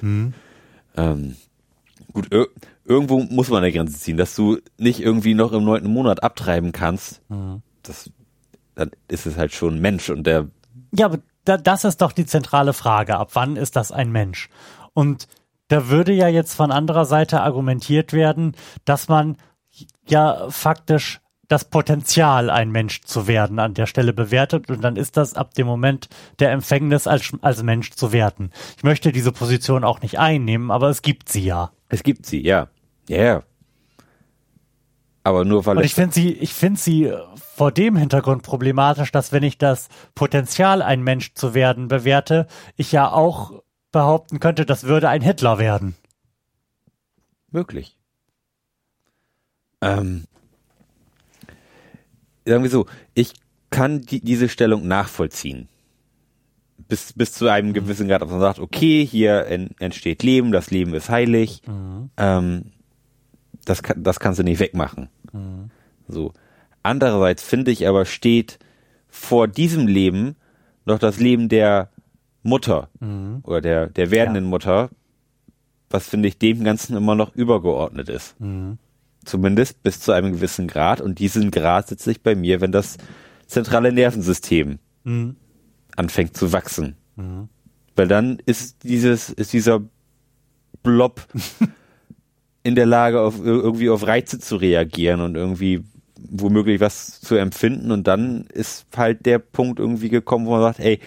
Hm. 0.00 0.34
ähm, 0.96 1.36
gut, 2.12 2.32
ir 2.32 2.48
irgendwo 2.86 3.18
muss 3.20 3.48
man 3.48 3.62
eine 3.62 3.72
Grenze 3.72 3.98
ziehen, 3.98 4.18
dass 4.18 4.34
du 4.34 4.58
nicht 4.76 5.00
irgendwie 5.00 5.34
noch 5.34 5.52
im 5.52 5.64
neunten 5.64 5.90
Monat 5.90 6.22
abtreiben 6.22 6.72
kannst. 6.72 7.22
Mhm. 7.30 7.62
Das, 7.82 8.10
dann 8.74 8.90
ist 9.08 9.26
es 9.26 9.36
halt 9.36 9.52
schon 9.52 9.76
ein 9.76 9.80
Mensch 9.80 10.10
und 10.10 10.26
der. 10.26 10.48
Ja, 10.92 11.06
aber 11.06 11.18
da, 11.44 11.56
das 11.56 11.84
ist 11.84 12.02
doch 12.02 12.12
die 12.12 12.26
zentrale 12.26 12.72
Frage. 12.72 13.16
Ab 13.16 13.30
wann 13.34 13.56
ist 13.56 13.76
das 13.76 13.90
ein 13.90 14.12
Mensch? 14.12 14.50
Und 14.92 15.28
da 15.68 15.88
würde 15.88 16.12
ja 16.12 16.28
jetzt 16.28 16.54
von 16.54 16.70
anderer 16.70 17.04
Seite 17.04 17.40
argumentiert 17.40 18.12
werden, 18.12 18.56
dass 18.84 19.08
man 19.08 19.36
ja 20.06 20.46
faktisch 20.50 21.20
das 21.48 21.66
Potenzial, 21.66 22.50
ein 22.50 22.70
Mensch 22.70 23.02
zu 23.02 23.26
werden, 23.26 23.58
an 23.58 23.74
der 23.74 23.86
Stelle 23.86 24.12
bewertet 24.12 24.70
und 24.70 24.82
dann 24.82 24.96
ist 24.96 25.16
das 25.16 25.34
ab 25.34 25.54
dem 25.54 25.66
Moment 25.66 26.08
der 26.38 26.52
Empfängnis 26.52 27.06
als, 27.06 27.32
als 27.42 27.62
Mensch 27.62 27.90
zu 27.90 28.12
werten. 28.12 28.50
Ich 28.76 28.82
möchte 28.82 29.12
diese 29.12 29.32
Position 29.32 29.84
auch 29.84 30.00
nicht 30.00 30.18
einnehmen, 30.18 30.70
aber 30.70 30.88
es 30.88 31.02
gibt 31.02 31.28
sie 31.28 31.44
ja. 31.44 31.70
Es 31.88 32.02
gibt 32.02 32.26
sie, 32.26 32.42
ja. 32.42 32.68
Ja, 33.08 33.16
yeah. 33.16 33.42
Aber 35.22 35.44
nur 35.44 35.64
weil 35.64 35.78
und 35.78 35.84
ich 35.84 35.94
finde 35.94 36.14
sie, 36.14 36.32
ich 36.32 36.52
finde 36.52 36.78
sie 36.78 37.12
vor 37.34 37.72
dem 37.72 37.96
Hintergrund 37.96 38.42
problematisch, 38.42 39.10
dass 39.10 39.32
wenn 39.32 39.42
ich 39.42 39.56
das 39.56 39.88
Potenzial, 40.14 40.82
ein 40.82 41.02
Mensch 41.02 41.32
zu 41.34 41.54
werden, 41.54 41.88
bewerte, 41.88 42.46
ich 42.76 42.92
ja 42.92 43.10
auch 43.10 43.62
behaupten 43.94 44.40
könnte, 44.40 44.66
das 44.66 44.84
würde 44.84 45.08
ein 45.08 45.22
Hitler 45.22 45.58
werden. 45.58 45.94
Möglich. 47.50 47.96
Ähm, 49.80 50.24
sagen 52.44 52.62
wir 52.62 52.70
so, 52.70 52.86
ich 53.14 53.32
kann 53.70 54.02
die, 54.02 54.20
diese 54.20 54.48
Stellung 54.48 54.86
nachvollziehen. 54.86 55.68
Bis, 56.88 57.12
bis 57.12 57.32
zu 57.32 57.48
einem 57.48 57.72
gewissen 57.72 58.08
Grad, 58.08 58.20
dass 58.20 58.30
man 58.30 58.40
sagt, 58.40 58.58
okay, 58.58 59.06
hier 59.06 59.46
en, 59.46 59.70
entsteht 59.78 60.22
Leben, 60.22 60.52
das 60.52 60.70
Leben 60.70 60.92
ist 60.92 61.08
heilig, 61.08 61.62
mhm. 61.66 62.10
ähm, 62.16 62.72
das, 63.64 63.80
das 63.96 64.20
kannst 64.20 64.40
du 64.40 64.42
nicht 64.42 64.58
wegmachen. 64.58 65.08
Mhm. 65.32 65.70
So. 66.08 66.32
Andererseits 66.82 67.42
finde 67.42 67.70
ich 67.70 67.88
aber 67.88 68.04
steht 68.04 68.58
vor 69.08 69.48
diesem 69.48 69.86
Leben 69.86 70.36
noch 70.84 70.98
das 70.98 71.18
Leben 71.20 71.48
der 71.48 71.90
Mutter 72.44 72.90
mhm. 73.00 73.40
oder 73.42 73.60
der, 73.60 73.86
der 73.88 74.10
werdenden 74.12 74.44
ja. 74.44 74.50
Mutter, 74.50 74.90
was 75.90 76.08
finde 76.08 76.28
ich 76.28 76.38
dem 76.38 76.62
Ganzen 76.62 76.96
immer 76.96 77.16
noch 77.16 77.34
übergeordnet 77.34 78.08
ist. 78.08 78.38
Mhm. 78.40 78.78
Zumindest 79.24 79.82
bis 79.82 80.00
zu 80.00 80.12
einem 80.12 80.32
gewissen 80.32 80.68
Grad. 80.68 81.00
Und 81.00 81.18
diesen 81.18 81.50
Grad 81.50 81.88
setze 81.88 82.10
ich 82.10 82.22
bei 82.22 82.34
mir, 82.34 82.60
wenn 82.60 82.72
das 82.72 82.98
zentrale 83.46 83.90
Nervensystem 83.92 84.78
mhm. 85.04 85.36
anfängt 85.96 86.36
zu 86.36 86.52
wachsen. 86.52 86.96
Mhm. 87.16 87.48
Weil 87.96 88.08
dann 88.08 88.38
ist 88.44 88.84
dieses, 88.84 89.30
ist 89.30 89.52
dieser 89.52 89.80
Blob 90.82 91.26
in 92.62 92.74
der 92.74 92.86
Lage, 92.86 93.20
auf, 93.20 93.42
irgendwie 93.42 93.88
auf 93.88 94.06
Reize 94.06 94.38
zu 94.38 94.56
reagieren 94.56 95.20
und 95.20 95.36
irgendwie 95.36 95.84
womöglich 96.18 96.80
was 96.80 97.20
zu 97.20 97.36
empfinden. 97.36 97.90
Und 97.90 98.06
dann 98.06 98.46
ist 98.52 98.86
halt 98.94 99.24
der 99.24 99.38
Punkt 99.38 99.78
irgendwie 99.78 100.10
gekommen, 100.10 100.46
wo 100.46 100.50
man 100.50 100.60
sagt, 100.60 100.80
ey, 100.80 101.00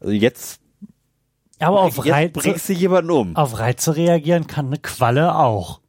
also 0.00 0.12
jetzt 0.12 0.60
aber 1.58 1.82
auf 1.82 2.04
Reize, 2.06 2.32
bringst 2.32 2.68
du 2.68 2.72
jemanden 2.72 3.10
um. 3.10 3.36
Auf 3.36 3.58
Reize 3.58 3.94
reagieren 3.94 4.46
kann 4.46 4.66
eine 4.66 4.78
Qualle 4.78 5.34
auch. 5.36 5.80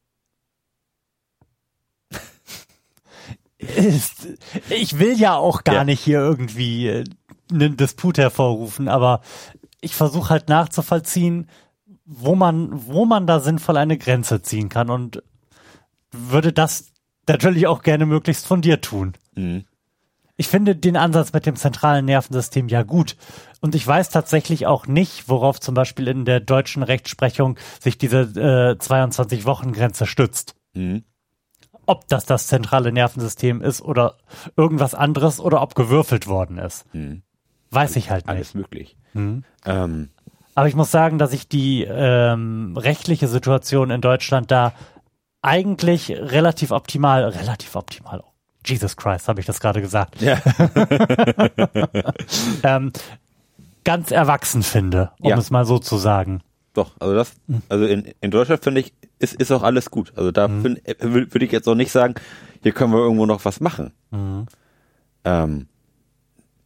ist, 3.58 4.28
ich 4.70 5.00
will 5.00 5.18
ja 5.18 5.36
auch 5.36 5.64
gar 5.64 5.76
Ja. 5.76 5.84
nicht 5.84 6.02
hier 6.02 6.20
irgendwie 6.20 6.88
äh, 6.88 7.04
einen 7.52 7.78
Disput 7.78 8.18
hervorrufen, 8.18 8.88
aber 8.88 9.22
ich 9.82 9.96
versuche 9.96 10.30
halt 10.30 10.50
nachzuvollziehen, 10.50 11.50
wo 12.06 12.36
man, 12.36 12.88
wo 12.88 13.06
man 13.06 13.28
da 13.28 13.40
sinnvoll 13.40 13.78
eine 13.78 13.98
Grenze 13.98 14.42
ziehen 14.42 14.70
kann 14.70 14.90
und 14.90 15.24
würde 16.12 16.52
das 16.52 16.88
natürlich 17.28 17.68
auch 17.68 17.82
gerne 17.82 18.06
möglichst 18.06 18.46
von 18.46 18.62
dir 18.62 18.82
tun. 18.82 19.14
Mhm. 19.36 19.66
Ich 20.38 20.48
finde 20.48 20.76
den 20.76 20.98
Ansatz 20.98 21.34
mit 21.34 21.46
dem 21.46 21.56
zentralen 21.56 22.06
Nervensystem 22.06 22.68
ja 22.68 22.84
gut. 22.84 23.16
Und 23.60 23.76
ich 23.76 23.86
weiß 23.86 24.10
tatsächlich 24.10 24.66
auch 24.66 24.88
nicht, 24.88 25.30
worauf 25.30 25.60
zum 25.60 25.76
Beispiel 25.76 26.08
in 26.08 26.26
der 26.26 26.40
deutschen 26.40 26.84
Rechtsprechung 26.84 27.58
sich 27.80 27.98
diese 27.98 28.22
äh, 28.22 28.76
22-Wochen-Grenze 28.76 30.06
stützt. 30.06 30.56
Mhm. 30.74 31.04
Ob 31.86 32.08
das 32.08 32.26
das 32.26 32.48
zentrale 32.48 32.92
Nervensystem 32.92 33.62
ist 33.62 33.82
oder 33.82 34.18
irgendwas 34.56 34.96
anderes 34.96 35.40
oder 35.40 35.62
ob 35.62 35.76
gewürfelt 35.76 36.28
worden 36.28 36.58
ist. 36.58 36.92
Mhm. 36.94 37.24
Weiß 37.70 37.96
ich 37.96 38.10
halt 38.12 38.28
nicht. 38.28 38.36
Alles 38.36 38.54
möglich. 38.54 38.98
Mhm. 39.14 39.44
Ähm, 39.66 40.10
Aber 40.56 40.68
ich 40.68 40.76
muss 40.76 40.92
sagen, 40.92 41.18
dass 41.18 41.34
ich 41.34 41.48
die 41.48 41.84
ähm, 41.84 42.76
rechtliche 42.78 43.28
Situation 43.28 43.92
in 43.92 44.02
Deutschland 44.02 44.52
da 44.52 44.74
eigentlich 45.42 46.12
relativ 46.12 46.72
optimal, 46.72 47.24
relativ 47.24 47.76
optimal, 47.76 48.24
Jesus 48.66 48.96
Christ, 48.98 49.28
habe 49.28 49.40
ich 49.40 49.46
das 49.46 49.60
gerade 49.60 49.82
gesagt, 49.82 50.22
ja. 50.22 50.38
ähm, 52.64 52.92
ganz 53.84 54.12
erwachsen 54.12 54.64
finde, 54.64 55.12
um 55.20 55.30
Ja. 55.30 55.38
es 55.38 55.50
mal 55.50 55.66
so 55.66 55.80
zu 55.80 55.98
sagen. 55.98 56.42
Doch, 56.74 56.92
also 57.00 57.14
das, 57.16 57.34
also 57.70 57.86
in, 57.86 58.14
in 58.22 58.32
Deutschland 58.32 58.64
finde 58.64 58.82
ich, 58.82 58.94
ist, 59.20 59.34
ist 59.34 59.52
auch 59.52 59.64
alles 59.64 59.92
gut. 59.92 60.14
Also 60.16 60.32
da 60.32 60.48
Mhm. 60.48 60.78
würde 61.00 61.46
ich 61.46 61.52
jetzt 61.52 61.68
auch 61.68 61.76
nicht 61.76 61.92
sagen, 61.92 62.16
hier 62.64 62.72
können 62.72 62.94
wir 62.94 63.00
irgendwo 63.00 63.26
noch 63.26 63.44
was 63.44 63.60
machen. 63.60 63.92
Mhm. 64.12 64.46
Ähm, 65.26 65.68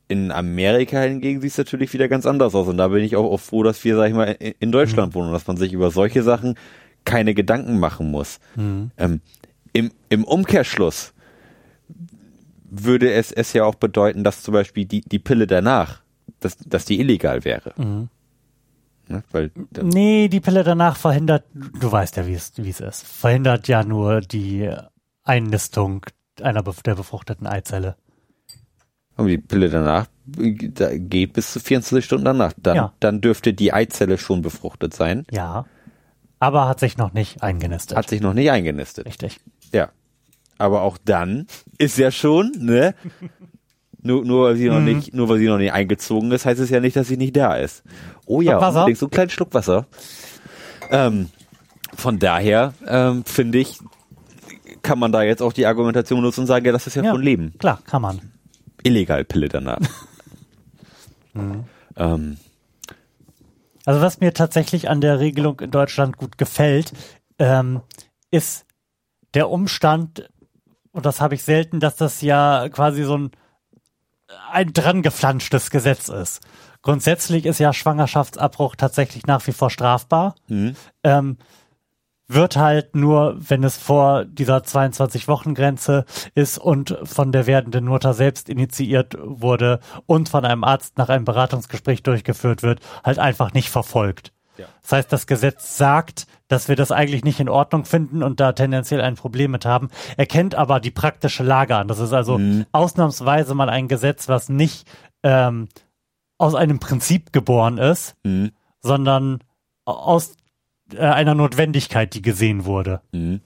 in 0.07 0.31
Amerika 0.31 1.01
hingegen 1.01 1.41
sieht 1.41 1.51
es 1.51 1.57
natürlich 1.57 1.91
wieder 1.93 2.07
ganz 2.07 2.27
anders 2.27 2.53
aus. 2.53 2.67
Und 2.67 2.77
da 2.77 2.89
bin 2.89 3.03
ich 3.03 3.15
auch, 3.15 3.23
auch 3.31 3.39
froh, 3.39 3.63
dass 3.63 3.83
wir, 3.83 3.95
sag 3.95 4.09
ich 4.09 4.13
mal, 4.13 4.25
in, 4.39 4.53
in 4.59 4.71
Deutschland 4.71 5.13
Mhm. 5.13 5.15
wohnen 5.15 5.27
und 5.29 5.33
dass 5.33 5.47
man 5.47 5.57
sich 5.57 5.73
über 5.73 5.89
solche 5.89 6.21
Sachen 6.21 6.55
keine 7.03 7.33
Gedanken 7.33 7.79
machen 7.79 8.11
muss. 8.11 8.39
Mhm. 8.55 8.91
Ähm, 8.97 9.21
im, 9.73 9.91
Im 10.09 10.23
Umkehrschluss 10.23 11.13
würde 12.83 13.11
es 13.11 13.31
es 13.31 13.53
ja 13.53 13.63
auch 13.65 13.75
bedeuten, 13.75 14.23
dass 14.23 14.43
zum 14.43 14.53
Beispiel 14.53 14.85
die, 14.85 15.01
die 15.01 15.19
Pille 15.19 15.47
danach, 15.47 16.01
dass, 16.39 16.57
dass 16.57 16.85
die 16.85 16.99
illegal 16.99 17.43
wäre. 17.45 17.73
Mhm. 17.77 18.09
Ne? 19.07 19.23
Weil 19.31 19.51
Nee, 19.81 20.27
die 20.27 20.39
Pille 20.41 20.63
danach 20.63 20.97
verhindert, 20.97 21.45
du 21.53 21.91
weißt 21.91 22.17
ja, 22.17 22.27
wie 22.27 22.33
es, 22.33 22.53
wie 22.57 22.69
es 22.69 22.79
ist, 22.79 23.05
verhindert 23.05 23.67
ja 23.67 23.83
nur 23.83 24.21
die 24.21 24.69
Einnistung 25.23 26.05
einer 26.41 26.63
der 26.63 26.95
befruchteten 26.95 27.47
Eizelle. 27.47 27.95
Aber 29.15 29.27
die 29.27 29.37
Pille 29.37 29.69
danach 29.69 30.07
da 30.25 30.97
geht 30.97 31.33
bis 31.33 31.53
zu 31.53 31.59
24 31.59 32.03
Stunden 32.05 32.25
danach. 32.25 32.53
Dann, 32.57 32.75
Ja. 32.75 32.93
dann 32.99 33.21
dürfte 33.21 33.53
die 33.53 33.73
Eizelle 33.73 34.17
schon 34.17 34.41
befruchtet 34.41 34.93
sein. 34.93 35.25
Ja. 35.31 35.65
Aber 36.39 36.67
hat 36.67 36.79
sich 36.79 36.97
noch 36.97 37.13
nicht 37.13 37.41
eingenistet. 37.43 37.97
Hat 37.97 38.09
sich 38.09 38.21
noch 38.21 38.33
nicht 38.33 38.51
eingenistet. 38.51 39.05
Richtig. 39.05 39.39
Ja. 39.71 39.89
Aber 40.57 40.81
auch 40.83 40.97
dann 41.03 41.47
ist 41.77 41.97
ja 41.97 42.11
schon, 42.11 42.51
ne? 42.59 42.95
Nur, 44.01 44.23
nur 44.23 44.45
weil 44.49 44.55
sie 44.55 44.69
Mhm. 44.69 44.73
noch 44.75 44.81
nicht, 44.81 45.13
nur 45.13 45.29
weil 45.29 45.39
sie 45.39 45.47
noch 45.47 45.57
nicht 45.57 45.73
eingezogen 45.73 46.31
ist, 46.31 46.45
heißt 46.45 46.59
es 46.59 46.69
ja 46.69 46.79
nicht, 46.79 46.95
dass 46.95 47.07
sie 47.07 47.17
nicht 47.17 47.35
da 47.35 47.55
ist. 47.55 47.83
Oh 48.25 48.39
ja, 48.41 48.57
unbedingt 48.59 48.97
so 48.97 49.07
einen 49.07 49.11
kleinen 49.11 49.29
Schluck 49.31 49.53
Wasser. 49.53 49.87
Ähm, 50.91 51.29
von 51.95 52.19
daher 52.19 52.73
ähm, 52.87 53.25
finde 53.25 53.57
ich, 53.57 53.79
kann 54.83 54.99
man 54.99 55.11
da 55.11 55.23
jetzt 55.23 55.41
auch 55.41 55.53
die 55.53 55.65
Argumentation 55.65 56.21
nutzen 56.21 56.41
und 56.41 56.47
sagen, 56.47 56.65
ja, 56.65 56.71
das 56.71 56.85
ist 56.87 56.95
ja, 56.95 57.03
Ja. 57.03 57.11
von 57.11 57.21
Leben. 57.23 57.53
Klar, 57.57 57.81
kann 57.87 58.01
man. 58.03 58.21
Illegal 58.83 59.23
Pille 59.25 59.49
danach. 59.49 59.79
Mhm. 61.33 61.65
ähm, 61.97 62.37
Also 63.85 63.99
was 64.01 64.19
mir 64.21 64.33
tatsächlich 64.33 64.89
an 64.89 65.01
der 65.01 65.19
Regelung 65.19 65.59
in 65.59 65.69
Deutschland 65.71 66.15
gut 66.17 66.37
gefällt, 66.37 66.93
ähm, 67.39 67.81
ist 68.31 68.65
der 69.33 69.49
Umstand, 69.49 70.29
und 70.95 71.05
das 71.05 71.19
habe 71.19 71.35
ich 71.35 71.43
selten, 71.43 71.81
dass 71.81 71.97
das 71.97 72.21
ja 72.21 72.69
quasi 72.69 73.03
so 73.03 73.17
ein, 73.17 73.31
ein 74.49 74.71
dran 74.71 75.01
geflanschtes 75.01 75.69
Gesetz 75.69 76.07
ist. 76.07 76.41
Grundsätzlich 76.81 77.45
ist 77.45 77.59
ja 77.59 77.73
Schwangerschaftsabbruch 77.73 78.77
tatsächlich 78.77 79.27
nach 79.27 79.45
wie 79.45 79.51
vor 79.51 79.69
strafbar. 79.69 80.35
Mhm. 80.47 80.77
Ähm, 81.03 81.37
wird 82.27 82.55
halt 82.55 82.95
nur, 82.95 83.35
wenn 83.37 83.65
es 83.65 83.75
vor 83.75 84.23
dieser 84.23 84.59
22-Wochen-Grenze 84.59 86.05
ist 86.33 86.57
und 86.57 86.97
von 87.03 87.33
der 87.33 87.45
werdenden 87.45 87.85
Mutter 87.85 88.13
selbst 88.13 88.47
initiiert 88.47 89.17
wurde 89.21 89.81
und 90.05 90.29
von 90.29 90.45
einem 90.45 90.63
Arzt 90.63 90.97
nach 90.97 91.09
einem 91.09 91.25
Beratungsgespräch 91.25 92.03
durchgeführt 92.03 92.63
wird, 92.63 92.79
halt 93.03 93.19
einfach 93.19 93.51
nicht 93.51 93.69
verfolgt. 93.69 94.31
Ja. 94.57 94.65
Das 94.81 94.93
heißt, 94.93 95.11
das 95.11 95.27
Gesetz 95.27 95.77
sagt, 95.77 96.25
dass 96.47 96.67
wir 96.67 96.75
das 96.75 96.91
eigentlich 96.91 97.23
nicht 97.23 97.39
in 97.39 97.49
Ordnung 97.49 97.85
finden 97.85 98.21
und 98.23 98.39
da 98.39 98.53
tendenziell 98.53 99.01
ein 99.01 99.15
Problem 99.15 99.51
mit 99.51 99.65
haben, 99.65 99.89
erkennt 100.17 100.55
aber 100.55 100.79
die 100.79 100.91
praktische 100.91 101.43
Lage 101.43 101.75
an. 101.75 101.87
Das 101.87 101.99
ist 101.99 102.13
also 102.13 102.39
ausnahmsweise 102.71 103.55
mal 103.55 103.69
ein 103.69 103.87
Gesetz, 103.87 104.29
was 104.29 104.49
nicht 104.49 104.87
ähm, 105.23 105.67
aus 106.37 106.53
einem 106.55 106.79
Prinzip 106.79 107.33
geboren 107.33 107.77
ist, 107.77 108.15
Mhm. 108.23 108.51
sondern 108.81 109.39
aus 109.85 110.35
äh, 110.93 110.99
einer 110.99 111.33
Notwendigkeit, 111.33 112.13
die 112.13 112.21
gesehen 112.21 112.65
wurde. 112.65 113.01
Mhm. 113.11 113.41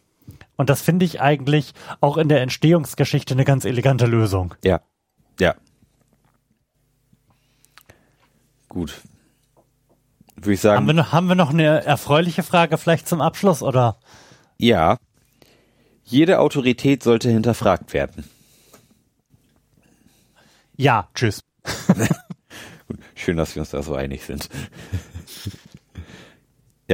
Und 0.58 0.70
das 0.70 0.82
finde 0.82 1.06
ich 1.06 1.22
eigentlich 1.22 1.74
auch 2.02 2.18
in 2.18 2.28
der 2.28 2.42
Entstehungsgeschichte 2.42 3.34
eine 3.34 3.46
ganz 3.46 3.64
elegante 3.64 4.06
Lösung. 4.08 4.56
Ja. 4.64 4.82
Ja. 5.40 5.56
Gut. 8.68 9.02
Würde 10.42 10.54
ich 10.54 10.62
sagen, 10.62 10.78
Haben 10.78 10.88
wir, 10.88 10.94
noch, 10.94 11.12
haben 11.12 11.28
wir 11.28 11.36
noch 11.36 11.50
eine 11.52 11.86
erfreuliche 11.86 12.44
Frage 12.44 12.78
vielleicht 12.78 13.08
zum 13.08 13.22
Abschluss 13.22 13.62
oder? 13.62 13.98
ja. 14.58 14.98
Jede 16.04 16.40
Autorität 16.40 17.04
sollte 17.04 17.30
hinterfragt 17.30 17.94
werden. 17.94 18.24
Ja, 20.76 21.08
tschüss. 21.14 21.44
Schön, 23.14 23.38
dass 23.38 23.54
wir 23.54 23.62
uns 23.62 23.70
da 23.70 23.84
so 23.84 23.94
einig 23.94 24.26
sind. 24.26 24.50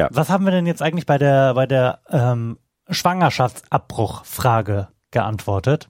Was 0.09 0.29
haben 0.29 0.43
wir 0.43 0.51
denn 0.51 0.65
jetzt 0.65 0.81
eigentlich 0.81 1.05
bei 1.05 1.17
der, 1.17 1.53
bei 1.53 1.65
der 1.65 2.01
ähm, 2.09 2.59
Schwangerschaftsabbruchfrage 2.89 4.89
geantwortet? 5.11 5.89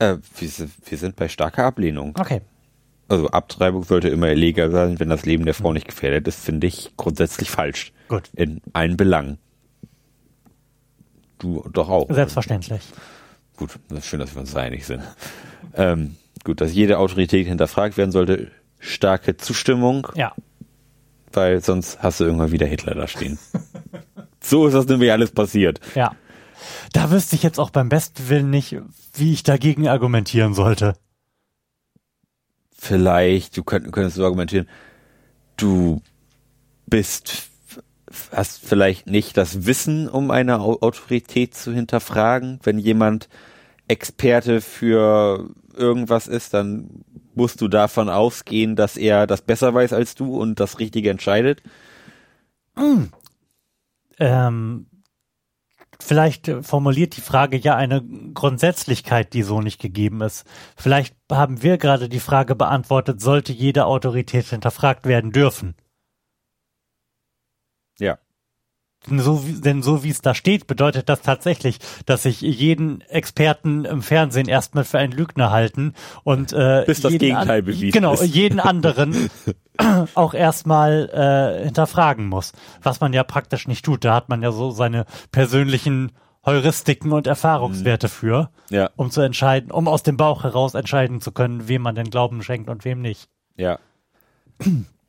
Äh, 0.00 0.16
wir, 0.38 0.50
wir 0.86 0.98
sind 0.98 1.14
bei 1.14 1.28
starker 1.28 1.64
Ablehnung. 1.64 2.16
Okay. 2.18 2.40
Also 3.12 3.28
Abtreibung 3.28 3.84
sollte 3.84 4.08
immer 4.08 4.30
illegal 4.30 4.70
sein, 4.70 4.98
wenn 4.98 5.10
das 5.10 5.26
Leben 5.26 5.44
der 5.44 5.52
Frau 5.52 5.74
nicht 5.74 5.86
gefährdet 5.86 6.26
ist, 6.28 6.42
finde 6.42 6.66
ich 6.66 6.92
grundsätzlich 6.96 7.50
falsch. 7.50 7.92
Gut. 8.08 8.30
In 8.34 8.62
allen 8.72 8.96
Belangen. 8.96 9.36
Du 11.38 11.68
doch 11.72 11.90
auch. 11.90 12.06
Selbstverständlich. 12.10 12.80
Gut, 13.58 13.78
das 13.90 13.98
ist 13.98 14.06
schön, 14.06 14.20
dass 14.20 14.34
wir 14.34 14.40
uns 14.40 14.52
da 14.54 14.60
einig 14.60 14.86
sind. 14.86 15.02
Ähm, 15.74 16.16
gut, 16.42 16.62
dass 16.62 16.72
jede 16.72 16.98
Autorität 16.98 17.46
hinterfragt 17.46 17.98
werden 17.98 18.12
sollte. 18.12 18.50
Starke 18.78 19.36
Zustimmung, 19.36 20.08
Ja. 20.14 20.32
weil 21.32 21.60
sonst 21.62 22.02
hast 22.02 22.20
du 22.20 22.24
irgendwann 22.24 22.50
wieder 22.50 22.66
Hitler 22.66 22.94
da 22.94 23.06
stehen. 23.08 23.38
so 24.40 24.66
ist 24.66 24.72
das 24.72 24.86
nämlich 24.86 25.12
alles 25.12 25.32
passiert. 25.32 25.80
Ja. 25.94 26.12
Da 26.94 27.10
wüsste 27.10 27.36
ich 27.36 27.42
jetzt 27.42 27.58
auch 27.60 27.68
beim 27.70 27.90
besten 27.90 28.28
Willen 28.30 28.48
nicht, 28.48 28.76
wie 29.12 29.34
ich 29.34 29.42
dagegen 29.42 29.86
argumentieren 29.86 30.54
sollte. 30.54 30.94
Vielleicht, 32.84 33.56
du 33.56 33.62
könnt, 33.62 33.92
könntest 33.92 34.16
so 34.16 34.24
argumentieren, 34.24 34.68
du 35.56 36.02
bist, 36.84 37.48
hast 38.32 38.58
vielleicht 38.66 39.06
nicht 39.06 39.36
das 39.36 39.66
Wissen, 39.66 40.08
um 40.08 40.32
eine 40.32 40.58
Au- 40.58 40.80
Autorität 40.80 41.54
zu 41.54 41.72
hinterfragen. 41.72 42.58
Wenn 42.64 42.80
jemand 42.80 43.28
Experte 43.86 44.60
für 44.60 45.48
irgendwas 45.76 46.26
ist, 46.26 46.54
dann 46.54 47.04
musst 47.36 47.60
du 47.60 47.68
davon 47.68 48.08
ausgehen, 48.08 48.74
dass 48.74 48.96
er 48.96 49.28
das 49.28 49.42
besser 49.42 49.72
weiß 49.72 49.92
als 49.92 50.16
du 50.16 50.36
und 50.36 50.58
das 50.58 50.80
Richtige 50.80 51.10
entscheidet. 51.10 51.62
Ähm, 54.18 54.86
vielleicht 56.02 56.48
äh, 56.48 56.62
formuliert 56.62 57.16
die 57.16 57.20
Frage 57.20 57.56
ja 57.56 57.76
eine 57.76 58.02
Grundsätzlichkeit, 58.34 59.32
die 59.32 59.42
so 59.42 59.60
nicht 59.60 59.80
gegeben 59.80 60.20
ist. 60.20 60.46
Vielleicht 60.76 61.16
haben 61.30 61.62
wir 61.62 61.78
gerade 61.78 62.08
die 62.08 62.20
Frage 62.20 62.54
beantwortet, 62.54 63.20
sollte 63.20 63.52
jede 63.52 63.86
Autorität 63.86 64.46
hinterfragt 64.46 65.06
werden 65.06 65.32
dürfen? 65.32 65.74
Ja. 67.98 68.18
Denn 68.18 68.18
so, 69.10 69.46
wie, 69.46 69.60
denn 69.60 69.82
so 69.82 70.04
wie 70.04 70.10
es 70.10 70.20
da 70.22 70.34
steht, 70.34 70.66
bedeutet 70.66 71.08
das 71.08 71.22
tatsächlich, 71.22 71.78
dass 72.06 72.22
sich 72.22 72.40
jeden 72.40 73.00
Experten 73.02 73.84
im 73.84 74.00
Fernsehen 74.02 74.48
erstmal 74.48 74.84
für 74.84 74.98
einen 74.98 75.12
Lügner 75.12 75.50
halten 75.50 75.94
und 76.24 76.52
äh, 76.52 76.84
Bis 76.86 77.00
das 77.00 77.12
Gegenteil 77.12 77.58
an- 77.60 77.64
bewiesen 77.64 77.90
genau, 77.90 78.14
ist. 78.14 78.26
jeden 78.34 78.60
anderen 78.60 79.28
auch 80.14 80.34
erstmal 80.34 81.08
äh, 81.60 81.64
hinterfragen 81.64 82.28
muss, 82.28 82.52
was 82.82 83.00
man 83.00 83.12
ja 83.12 83.24
praktisch 83.24 83.66
nicht 83.66 83.84
tut. 83.84 84.04
Da 84.04 84.14
hat 84.14 84.28
man 84.28 84.42
ja 84.42 84.52
so 84.52 84.70
seine 84.70 85.04
persönlichen 85.32 86.12
Heuristiken 86.46 87.12
und 87.12 87.26
Erfahrungswerte 87.26 88.08
für, 88.08 88.50
Ja, 88.70 88.90
um 88.96 89.10
zu 89.10 89.20
entscheiden, 89.20 89.70
um 89.70 89.86
aus 89.88 90.02
dem 90.02 90.16
Bauch 90.16 90.42
heraus 90.44 90.74
entscheiden 90.74 91.20
zu 91.20 91.30
können, 91.32 91.68
wem 91.68 91.82
man 91.82 91.94
den 91.94 92.10
Glauben 92.10 92.42
schenkt 92.42 92.68
und 92.68 92.84
wem 92.84 93.00
nicht. 93.00 93.28
ja. 93.56 93.78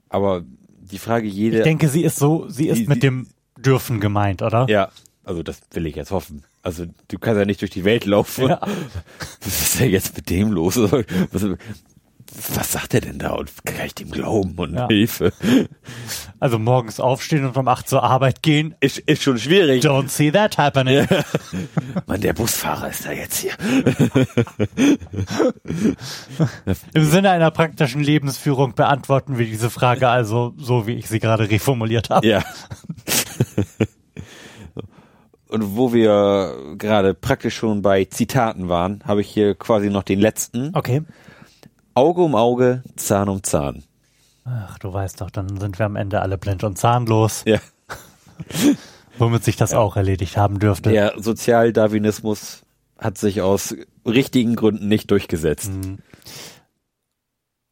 Aber 0.09 0.43
die 0.81 0.97
Frage 0.99 1.27
jede. 1.27 1.57
Ich 1.57 1.63
denke, 1.63 1.87
sie 1.89 2.03
ist 2.03 2.17
so, 2.17 2.47
sie 2.49 2.67
ist 2.67 2.79
Die- 2.81 2.87
mit 2.87 3.03
dem 3.03 3.27
Dürfen 3.63 3.99
gemeint, 3.99 4.41
oder? 4.41 4.65
ja, 4.69 4.89
also 5.23 5.43
das 5.43 5.61
will 5.71 5.85
ich 5.87 5.95
jetzt 5.95 6.11
hoffen. 6.11 6.43
Also 6.61 6.85
du 7.07 7.19
kannst 7.19 7.39
ja 7.39 7.45
nicht 7.45 7.61
durch 7.61 7.71
die 7.71 7.83
Welt 7.85 8.05
laufen. 8.05 8.49
Ja. 8.49 8.59
Was 9.43 9.61
ist 9.61 9.79
denn 9.79 9.89
jetzt 9.89 10.15
mit 10.15 10.29
dem 10.29 10.51
los? 10.51 10.77
Was, 10.77 11.45
was 12.55 12.71
sagt 12.71 12.95
er 12.95 13.01
denn 13.01 13.19
da? 13.19 13.31
Und 13.33 13.51
kann 13.63 13.85
ich 13.85 13.93
dem 13.93 14.09
glauben 14.09 14.55
und 14.57 14.73
Ja. 14.73 14.87
Hilfe? 14.87 15.31
Also 16.39 16.57
morgens 16.57 16.99
aufstehen 16.99 17.45
und 17.45 17.55
um 17.57 17.67
acht 17.67 17.87
zur 17.87 18.01
Arbeit 18.03 18.41
gehen. 18.41 18.73
Ist, 18.79 18.97
ist 18.97 19.21
schon 19.21 19.37
schwierig. 19.37 19.83
Don't 19.83 20.09
see 20.09 20.31
that 20.31 20.57
happening. 20.57 21.07
Mann, 22.07 22.21
der 22.21 22.33
Busfahrer 22.33 22.89
ist 22.89 23.05
da 23.05 23.11
jetzt 23.11 23.37
hier. 23.37 23.51
Im 26.93 27.05
Sinne 27.05 27.31
einer 27.31 27.51
praktischen 27.51 28.01
Lebensführung 28.01 28.73
beantworten 28.73 29.37
wir 29.37 29.45
diese 29.45 29.69
Frage 29.69 30.09
also 30.09 30.53
so, 30.57 30.87
wie 30.87 30.93
ich 30.93 31.07
sie 31.07 31.19
gerade 31.19 31.49
reformuliert 31.49 32.09
habe. 32.09 32.25
Ja. 32.27 32.43
Und 35.49 35.75
wo 35.75 35.93
wir 35.93 36.75
gerade 36.79 37.13
praktisch 37.13 37.55
schon 37.55 37.83
bei 37.83 38.05
Zitaten 38.05 38.69
waren, 38.69 39.03
habe 39.05 39.21
ich 39.21 39.29
hier 39.29 39.53
quasi 39.53 39.91
noch 39.91 40.01
den 40.01 40.19
letzten. 40.19 40.75
Okay. 40.75 41.03
Auge 41.93 42.23
um 42.23 42.33
Auge, 42.33 42.81
Zahn 42.95 43.29
um 43.29 43.43
Zahn. 43.43 43.83
Ach, 44.45 44.79
du 44.79 44.91
weißt 44.91 45.21
doch, 45.21 45.29
dann 45.29 45.59
sind 45.59 45.77
wir 45.77 45.85
am 45.85 45.95
Ende 45.95 46.21
alle 46.21 46.39
blind 46.39 46.63
und 46.63 46.77
zahnlos, 46.77 47.43
Ja. 47.45 47.59
womit 49.19 49.43
sich 49.43 49.55
das 49.55 49.73
auch 49.73 49.95
erledigt 49.95 50.37
haben 50.37 50.57
dürfte. 50.59 50.89
Der 50.89 51.13
Sozialdarwinismus 51.17 52.63
hat 52.97 53.17
sich 53.19 53.41
aus 53.41 53.75
richtigen 54.05 54.55
Gründen 54.55 54.87
nicht 54.87 55.11
durchgesetzt. 55.11 55.71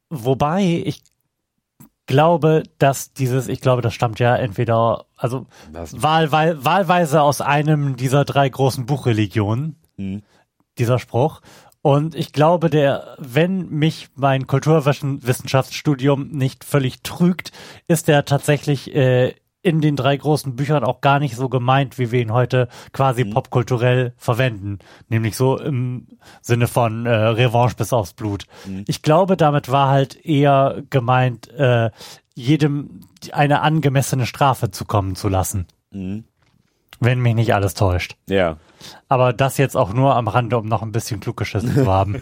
Wobei 0.09 0.83
ich 0.85 1.01
glaube, 2.11 2.63
dass 2.77 3.13
dieses, 3.13 3.47
ich 3.47 3.61
glaube, 3.61 3.81
das 3.81 3.93
stammt 3.93 4.19
ja 4.19 4.35
entweder, 4.35 5.05
also 5.17 5.47
Was? 5.71 6.01
wahlwei 6.01 6.55
wahlweise 6.57 7.21
aus 7.21 7.41
einem 7.41 7.95
dieser 7.95 8.23
drei 8.25 8.47
großen 8.49 8.85
Buchreligionen, 8.85 9.77
Mhm. 9.97 10.21
dieser 10.77 10.99
Spruch. 10.99 11.41
Und 11.83 12.13
ich 12.13 12.31
glaube, 12.31 12.69
der, 12.69 13.15
wenn 13.17 13.69
mich 13.69 14.09
mein 14.15 14.45
Kulturwissenschaftsstudium 14.45 16.29
nicht 16.29 16.63
völlig 16.63 17.01
trügt, 17.01 17.51
ist 17.87 18.07
der 18.07 18.25
tatsächlich 18.25 18.93
äh, 18.95 19.33
in 19.63 19.81
den 19.81 19.95
drei 19.95 20.17
großen 20.17 20.55
Büchern 20.55 20.83
auch 20.83 21.01
gar 21.01 21.19
nicht 21.19 21.35
so 21.35 21.47
gemeint, 21.49 21.99
wie 21.99 22.11
wir 22.11 22.21
ihn 22.21 22.33
heute 22.33 22.67
quasi 22.93 23.25
popkulturell 23.25 24.13
verwenden. 24.17 24.79
Nämlich 25.09 25.35
so 25.35 25.59
im 25.59 26.07
Sinne 26.41 26.67
von 26.67 27.05
äh, 27.05 27.11
Revanche 27.11 27.75
bis 27.75 27.93
aufs 27.93 28.13
Blut. 28.13 28.45
Ich 28.87 29.01
glaube, 29.03 29.37
damit 29.37 29.71
war 29.71 29.89
halt 29.89 30.25
eher 30.25 30.81
gemeint, 30.89 31.49
äh, 31.51 31.91
jedem 32.33 33.01
eine 33.31 33.61
angemessene 33.61 34.25
Strafe 34.25 34.71
zukommen 34.71 35.15
zu 35.15 35.29
lassen. 35.29 35.67
Mhm. 35.91 36.23
Wenn 36.99 37.19
mich 37.19 37.35
nicht 37.35 37.53
alles 37.53 37.73
täuscht. 37.73 38.15
Ja. 38.27 38.57
Aber 39.07 39.33
das 39.33 39.57
jetzt 39.57 39.75
auch 39.75 39.93
nur 39.93 40.15
am 40.15 40.27
Rande, 40.27 40.57
um 40.57 40.67
noch 40.67 40.81
ein 40.81 40.91
bisschen 40.91 41.19
klug 41.19 41.37
geschissen 41.37 41.73
zu 41.73 41.87
haben. 41.87 42.21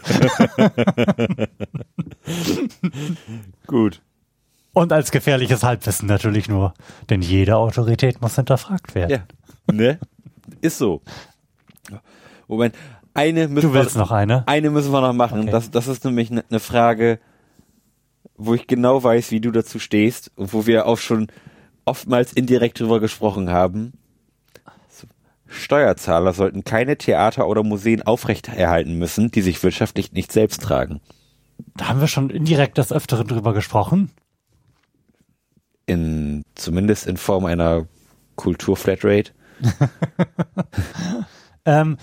Gut. 3.66 4.02
Und 4.72 4.92
als 4.92 5.10
gefährliches 5.10 5.62
Halbwissen 5.62 6.06
natürlich 6.06 6.48
nur. 6.48 6.74
Denn 7.08 7.22
jede 7.22 7.56
Autorität 7.56 8.20
muss 8.20 8.36
hinterfragt 8.36 8.94
werden. 8.94 9.24
Ja. 9.68 9.74
Ne? 9.74 9.98
Ist 10.60 10.78
so. 10.78 11.02
Moment. 12.46 12.74
Eine 13.12 13.48
müssen 13.48 13.68
Du 13.68 13.74
willst 13.74 13.96
wir, 13.96 14.00
noch 14.00 14.12
eine? 14.12 14.46
Eine 14.46 14.70
müssen 14.70 14.92
wir 14.92 15.00
noch 15.00 15.12
machen. 15.12 15.42
Okay. 15.42 15.50
Das, 15.50 15.70
das 15.70 15.88
ist 15.88 16.04
nämlich 16.04 16.30
eine 16.30 16.44
ne 16.48 16.60
Frage, 16.60 17.18
wo 18.36 18.54
ich 18.54 18.66
genau 18.66 19.02
weiß, 19.02 19.32
wie 19.32 19.40
du 19.40 19.50
dazu 19.50 19.78
stehst 19.78 20.30
und 20.36 20.52
wo 20.52 20.66
wir 20.66 20.86
auch 20.86 20.98
schon 20.98 21.28
oftmals 21.84 22.32
indirekt 22.32 22.78
drüber 22.78 23.00
gesprochen 23.00 23.50
haben. 23.50 23.92
Steuerzahler 25.46 26.32
sollten 26.32 26.62
keine 26.62 26.96
Theater 26.96 27.48
oder 27.48 27.64
Museen 27.64 28.02
aufrechterhalten 28.02 28.96
müssen, 28.96 29.32
die 29.32 29.42
sich 29.42 29.60
wirtschaftlich 29.64 30.12
nicht 30.12 30.30
selbst 30.30 30.62
tragen. 30.62 31.00
Da 31.76 31.88
haben 31.88 32.00
wir 32.00 32.06
schon 32.06 32.30
indirekt 32.30 32.78
des 32.78 32.92
Öfteren 32.92 33.26
drüber 33.26 33.52
gesprochen. 33.52 34.12
In, 35.90 36.44
zumindest 36.54 37.06
in 37.06 37.16
Form 37.16 37.44
einer 37.44 37.86
Kultur-Flatrate. 38.36 39.32
Ähm, 41.66 41.98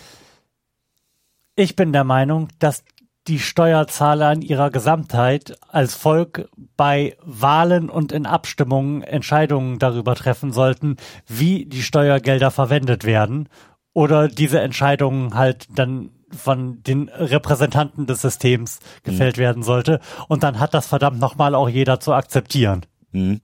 ich 1.56 1.76
bin 1.76 1.92
der 1.92 2.04
Meinung, 2.04 2.50
dass 2.60 2.84
die 3.28 3.40
Steuerzahler 3.40 4.32
in 4.32 4.42
ihrer 4.42 4.70
Gesamtheit 4.70 5.58
als 5.68 5.96
Volk 5.96 6.48
bei 6.78 7.18
Wahlen 7.24 7.90
und 7.90 8.12
in 8.12 8.26
Abstimmungen 8.26 9.02
Entscheidungen 9.02 9.80
darüber 9.80 10.16
treffen 10.16 10.54
sollten, 10.54 10.96
wie 11.26 11.66
die 11.66 11.82
Steuergelder 11.82 12.52
verwendet 12.52 13.04
werden 13.04 13.50
oder 13.94 14.28
diese 14.28 14.62
Entscheidungen 14.62 15.34
halt 15.34 15.68
dann 15.74 16.12
von 16.30 16.84
den 16.84 17.10
Repräsentanten 17.10 18.06
des 18.06 18.22
Systems 18.22 18.80
gefällt 19.04 19.38
werden 19.38 19.64
sollte. 19.64 20.00
Und 20.28 20.44
dann 20.44 20.60
hat 20.60 20.74
das 20.74 20.88
verdammt 20.88 21.20
nochmal 21.20 21.56
auch 21.56 21.68
jeder 21.68 22.00
zu 22.00 22.14
akzeptieren. 22.14 22.86
Mhm. 23.12 23.42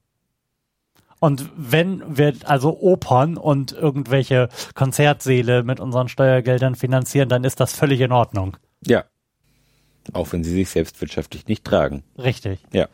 Und 1.24 1.50
wenn 1.56 2.18
wir 2.18 2.34
also 2.44 2.78
Opern 2.82 3.38
und 3.38 3.72
irgendwelche 3.72 4.50
Konzertsäle 4.76 5.64
mit 5.64 5.80
unseren 5.80 6.10
Steuergeldern 6.10 6.76
finanzieren, 6.76 7.30
dann 7.30 7.46
ist 7.46 7.62
das 7.62 7.72
völlig 7.72 8.02
in 8.02 8.12
Ordnung. 8.12 8.58
Ja. 8.86 9.06
Auch 10.12 10.34
wenn 10.34 10.44
sie 10.44 10.52
sich 10.52 10.70
selbst 10.70 11.00
wirtschaftlich 11.00 11.48
nicht 11.48 11.64
tragen. 11.64 12.04
Richtig. 12.18 12.60
Ja. 12.74 12.90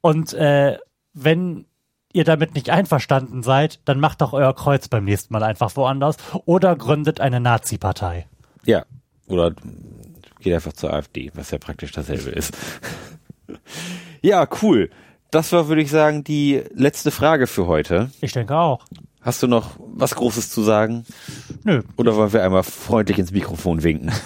Und 0.00 0.32
äh, 0.34 0.78
wenn 1.12 1.66
ihr 2.12 2.22
damit 2.22 2.54
nicht 2.54 2.70
einverstanden 2.70 3.42
seid, 3.42 3.80
dann 3.84 3.98
macht 3.98 4.20
doch 4.20 4.32
euer 4.32 4.54
Kreuz 4.54 4.86
beim 4.86 5.02
nächsten 5.04 5.34
Mal 5.34 5.42
einfach 5.42 5.74
woanders 5.74 6.18
oder 6.44 6.76
gründet 6.76 7.18
eine 7.20 7.40
Nazi-Partei. 7.40 8.28
Ja. 8.64 8.86
Oder 9.26 9.56
geht 10.38 10.54
einfach 10.54 10.72
zur 10.72 10.92
AfD, 10.92 11.32
was 11.34 11.50
ja 11.50 11.58
praktisch 11.58 11.90
dasselbe 11.90 12.30
ist. 12.30 12.56
ja, 14.22 14.46
cool. 14.62 14.88
Das 15.32 15.50
war, 15.50 15.66
würde 15.66 15.82
ich 15.82 15.90
sagen, 15.90 16.22
die 16.22 16.62
letzte 16.74 17.10
Frage 17.10 17.46
für 17.48 17.66
heute. 17.66 18.10
Ich 18.20 18.32
denke 18.32 18.56
auch. 18.56 18.84
Hast 19.22 19.42
du 19.42 19.46
noch 19.48 19.70
was 19.78 20.14
Großes 20.14 20.50
zu 20.50 20.62
sagen? 20.62 21.04
Nö. 21.64 21.82
Oder 21.96 22.14
wollen 22.16 22.32
wir 22.32 22.44
einmal 22.44 22.62
freundlich 22.62 23.18
ins 23.18 23.32
Mikrofon 23.32 23.82
winken? 23.82 24.12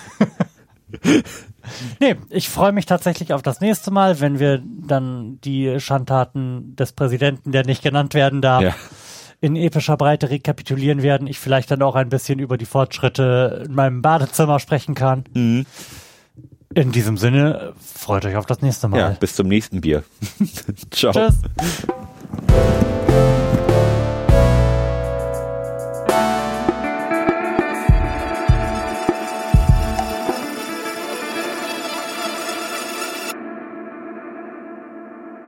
Nee, 1.99 2.15
ich 2.31 2.49
freue 2.49 2.71
mich 2.71 2.87
tatsächlich 2.87 3.33
auf 3.33 3.43
das 3.43 3.61
nächste 3.61 3.91
Mal, 3.91 4.21
wenn 4.21 4.39
wir 4.39 4.63
dann 4.65 5.41
die 5.43 5.81
Schandtaten 5.81 6.77
des 6.77 6.93
Präsidenten, 6.93 7.51
der 7.51 7.67
nicht 7.67 7.83
genannt 7.83 8.15
werden 8.15 8.41
darf, 8.41 8.63
Ja. 8.63 8.75
in 9.41 9.57
epischer 9.57 9.97
Breite 9.97 10.31
rekapitulieren 10.31 11.03
werden. 11.03 11.27
Ich 11.27 11.41
vielleicht 11.41 11.73
dann 11.73 11.83
auch 11.83 11.97
ein 11.97 12.09
bisschen 12.09 12.39
über 12.39 12.57
die 12.57 12.67
Fortschritte 12.67 13.65
in 13.67 13.75
meinem 13.75 14.01
Badezimmer 14.01 14.61
sprechen 14.61 14.95
kann. 14.95 15.25
Mhm. 15.35 15.67
In 16.75 16.93
diesem 16.93 17.17
Sinne, 17.17 17.73
freut 17.81 18.25
euch 18.25 18.37
auf 18.37 18.47
das 18.47 18.61
nächste 18.61 18.89
Mal. 18.89 18.99
Ja, 18.99 19.09
bis 19.11 19.35
zum 19.35 19.49
nächsten 19.49 19.81
Bier. 19.81 20.03
Ciao. 20.91 21.13
Tschüss. 21.13 21.35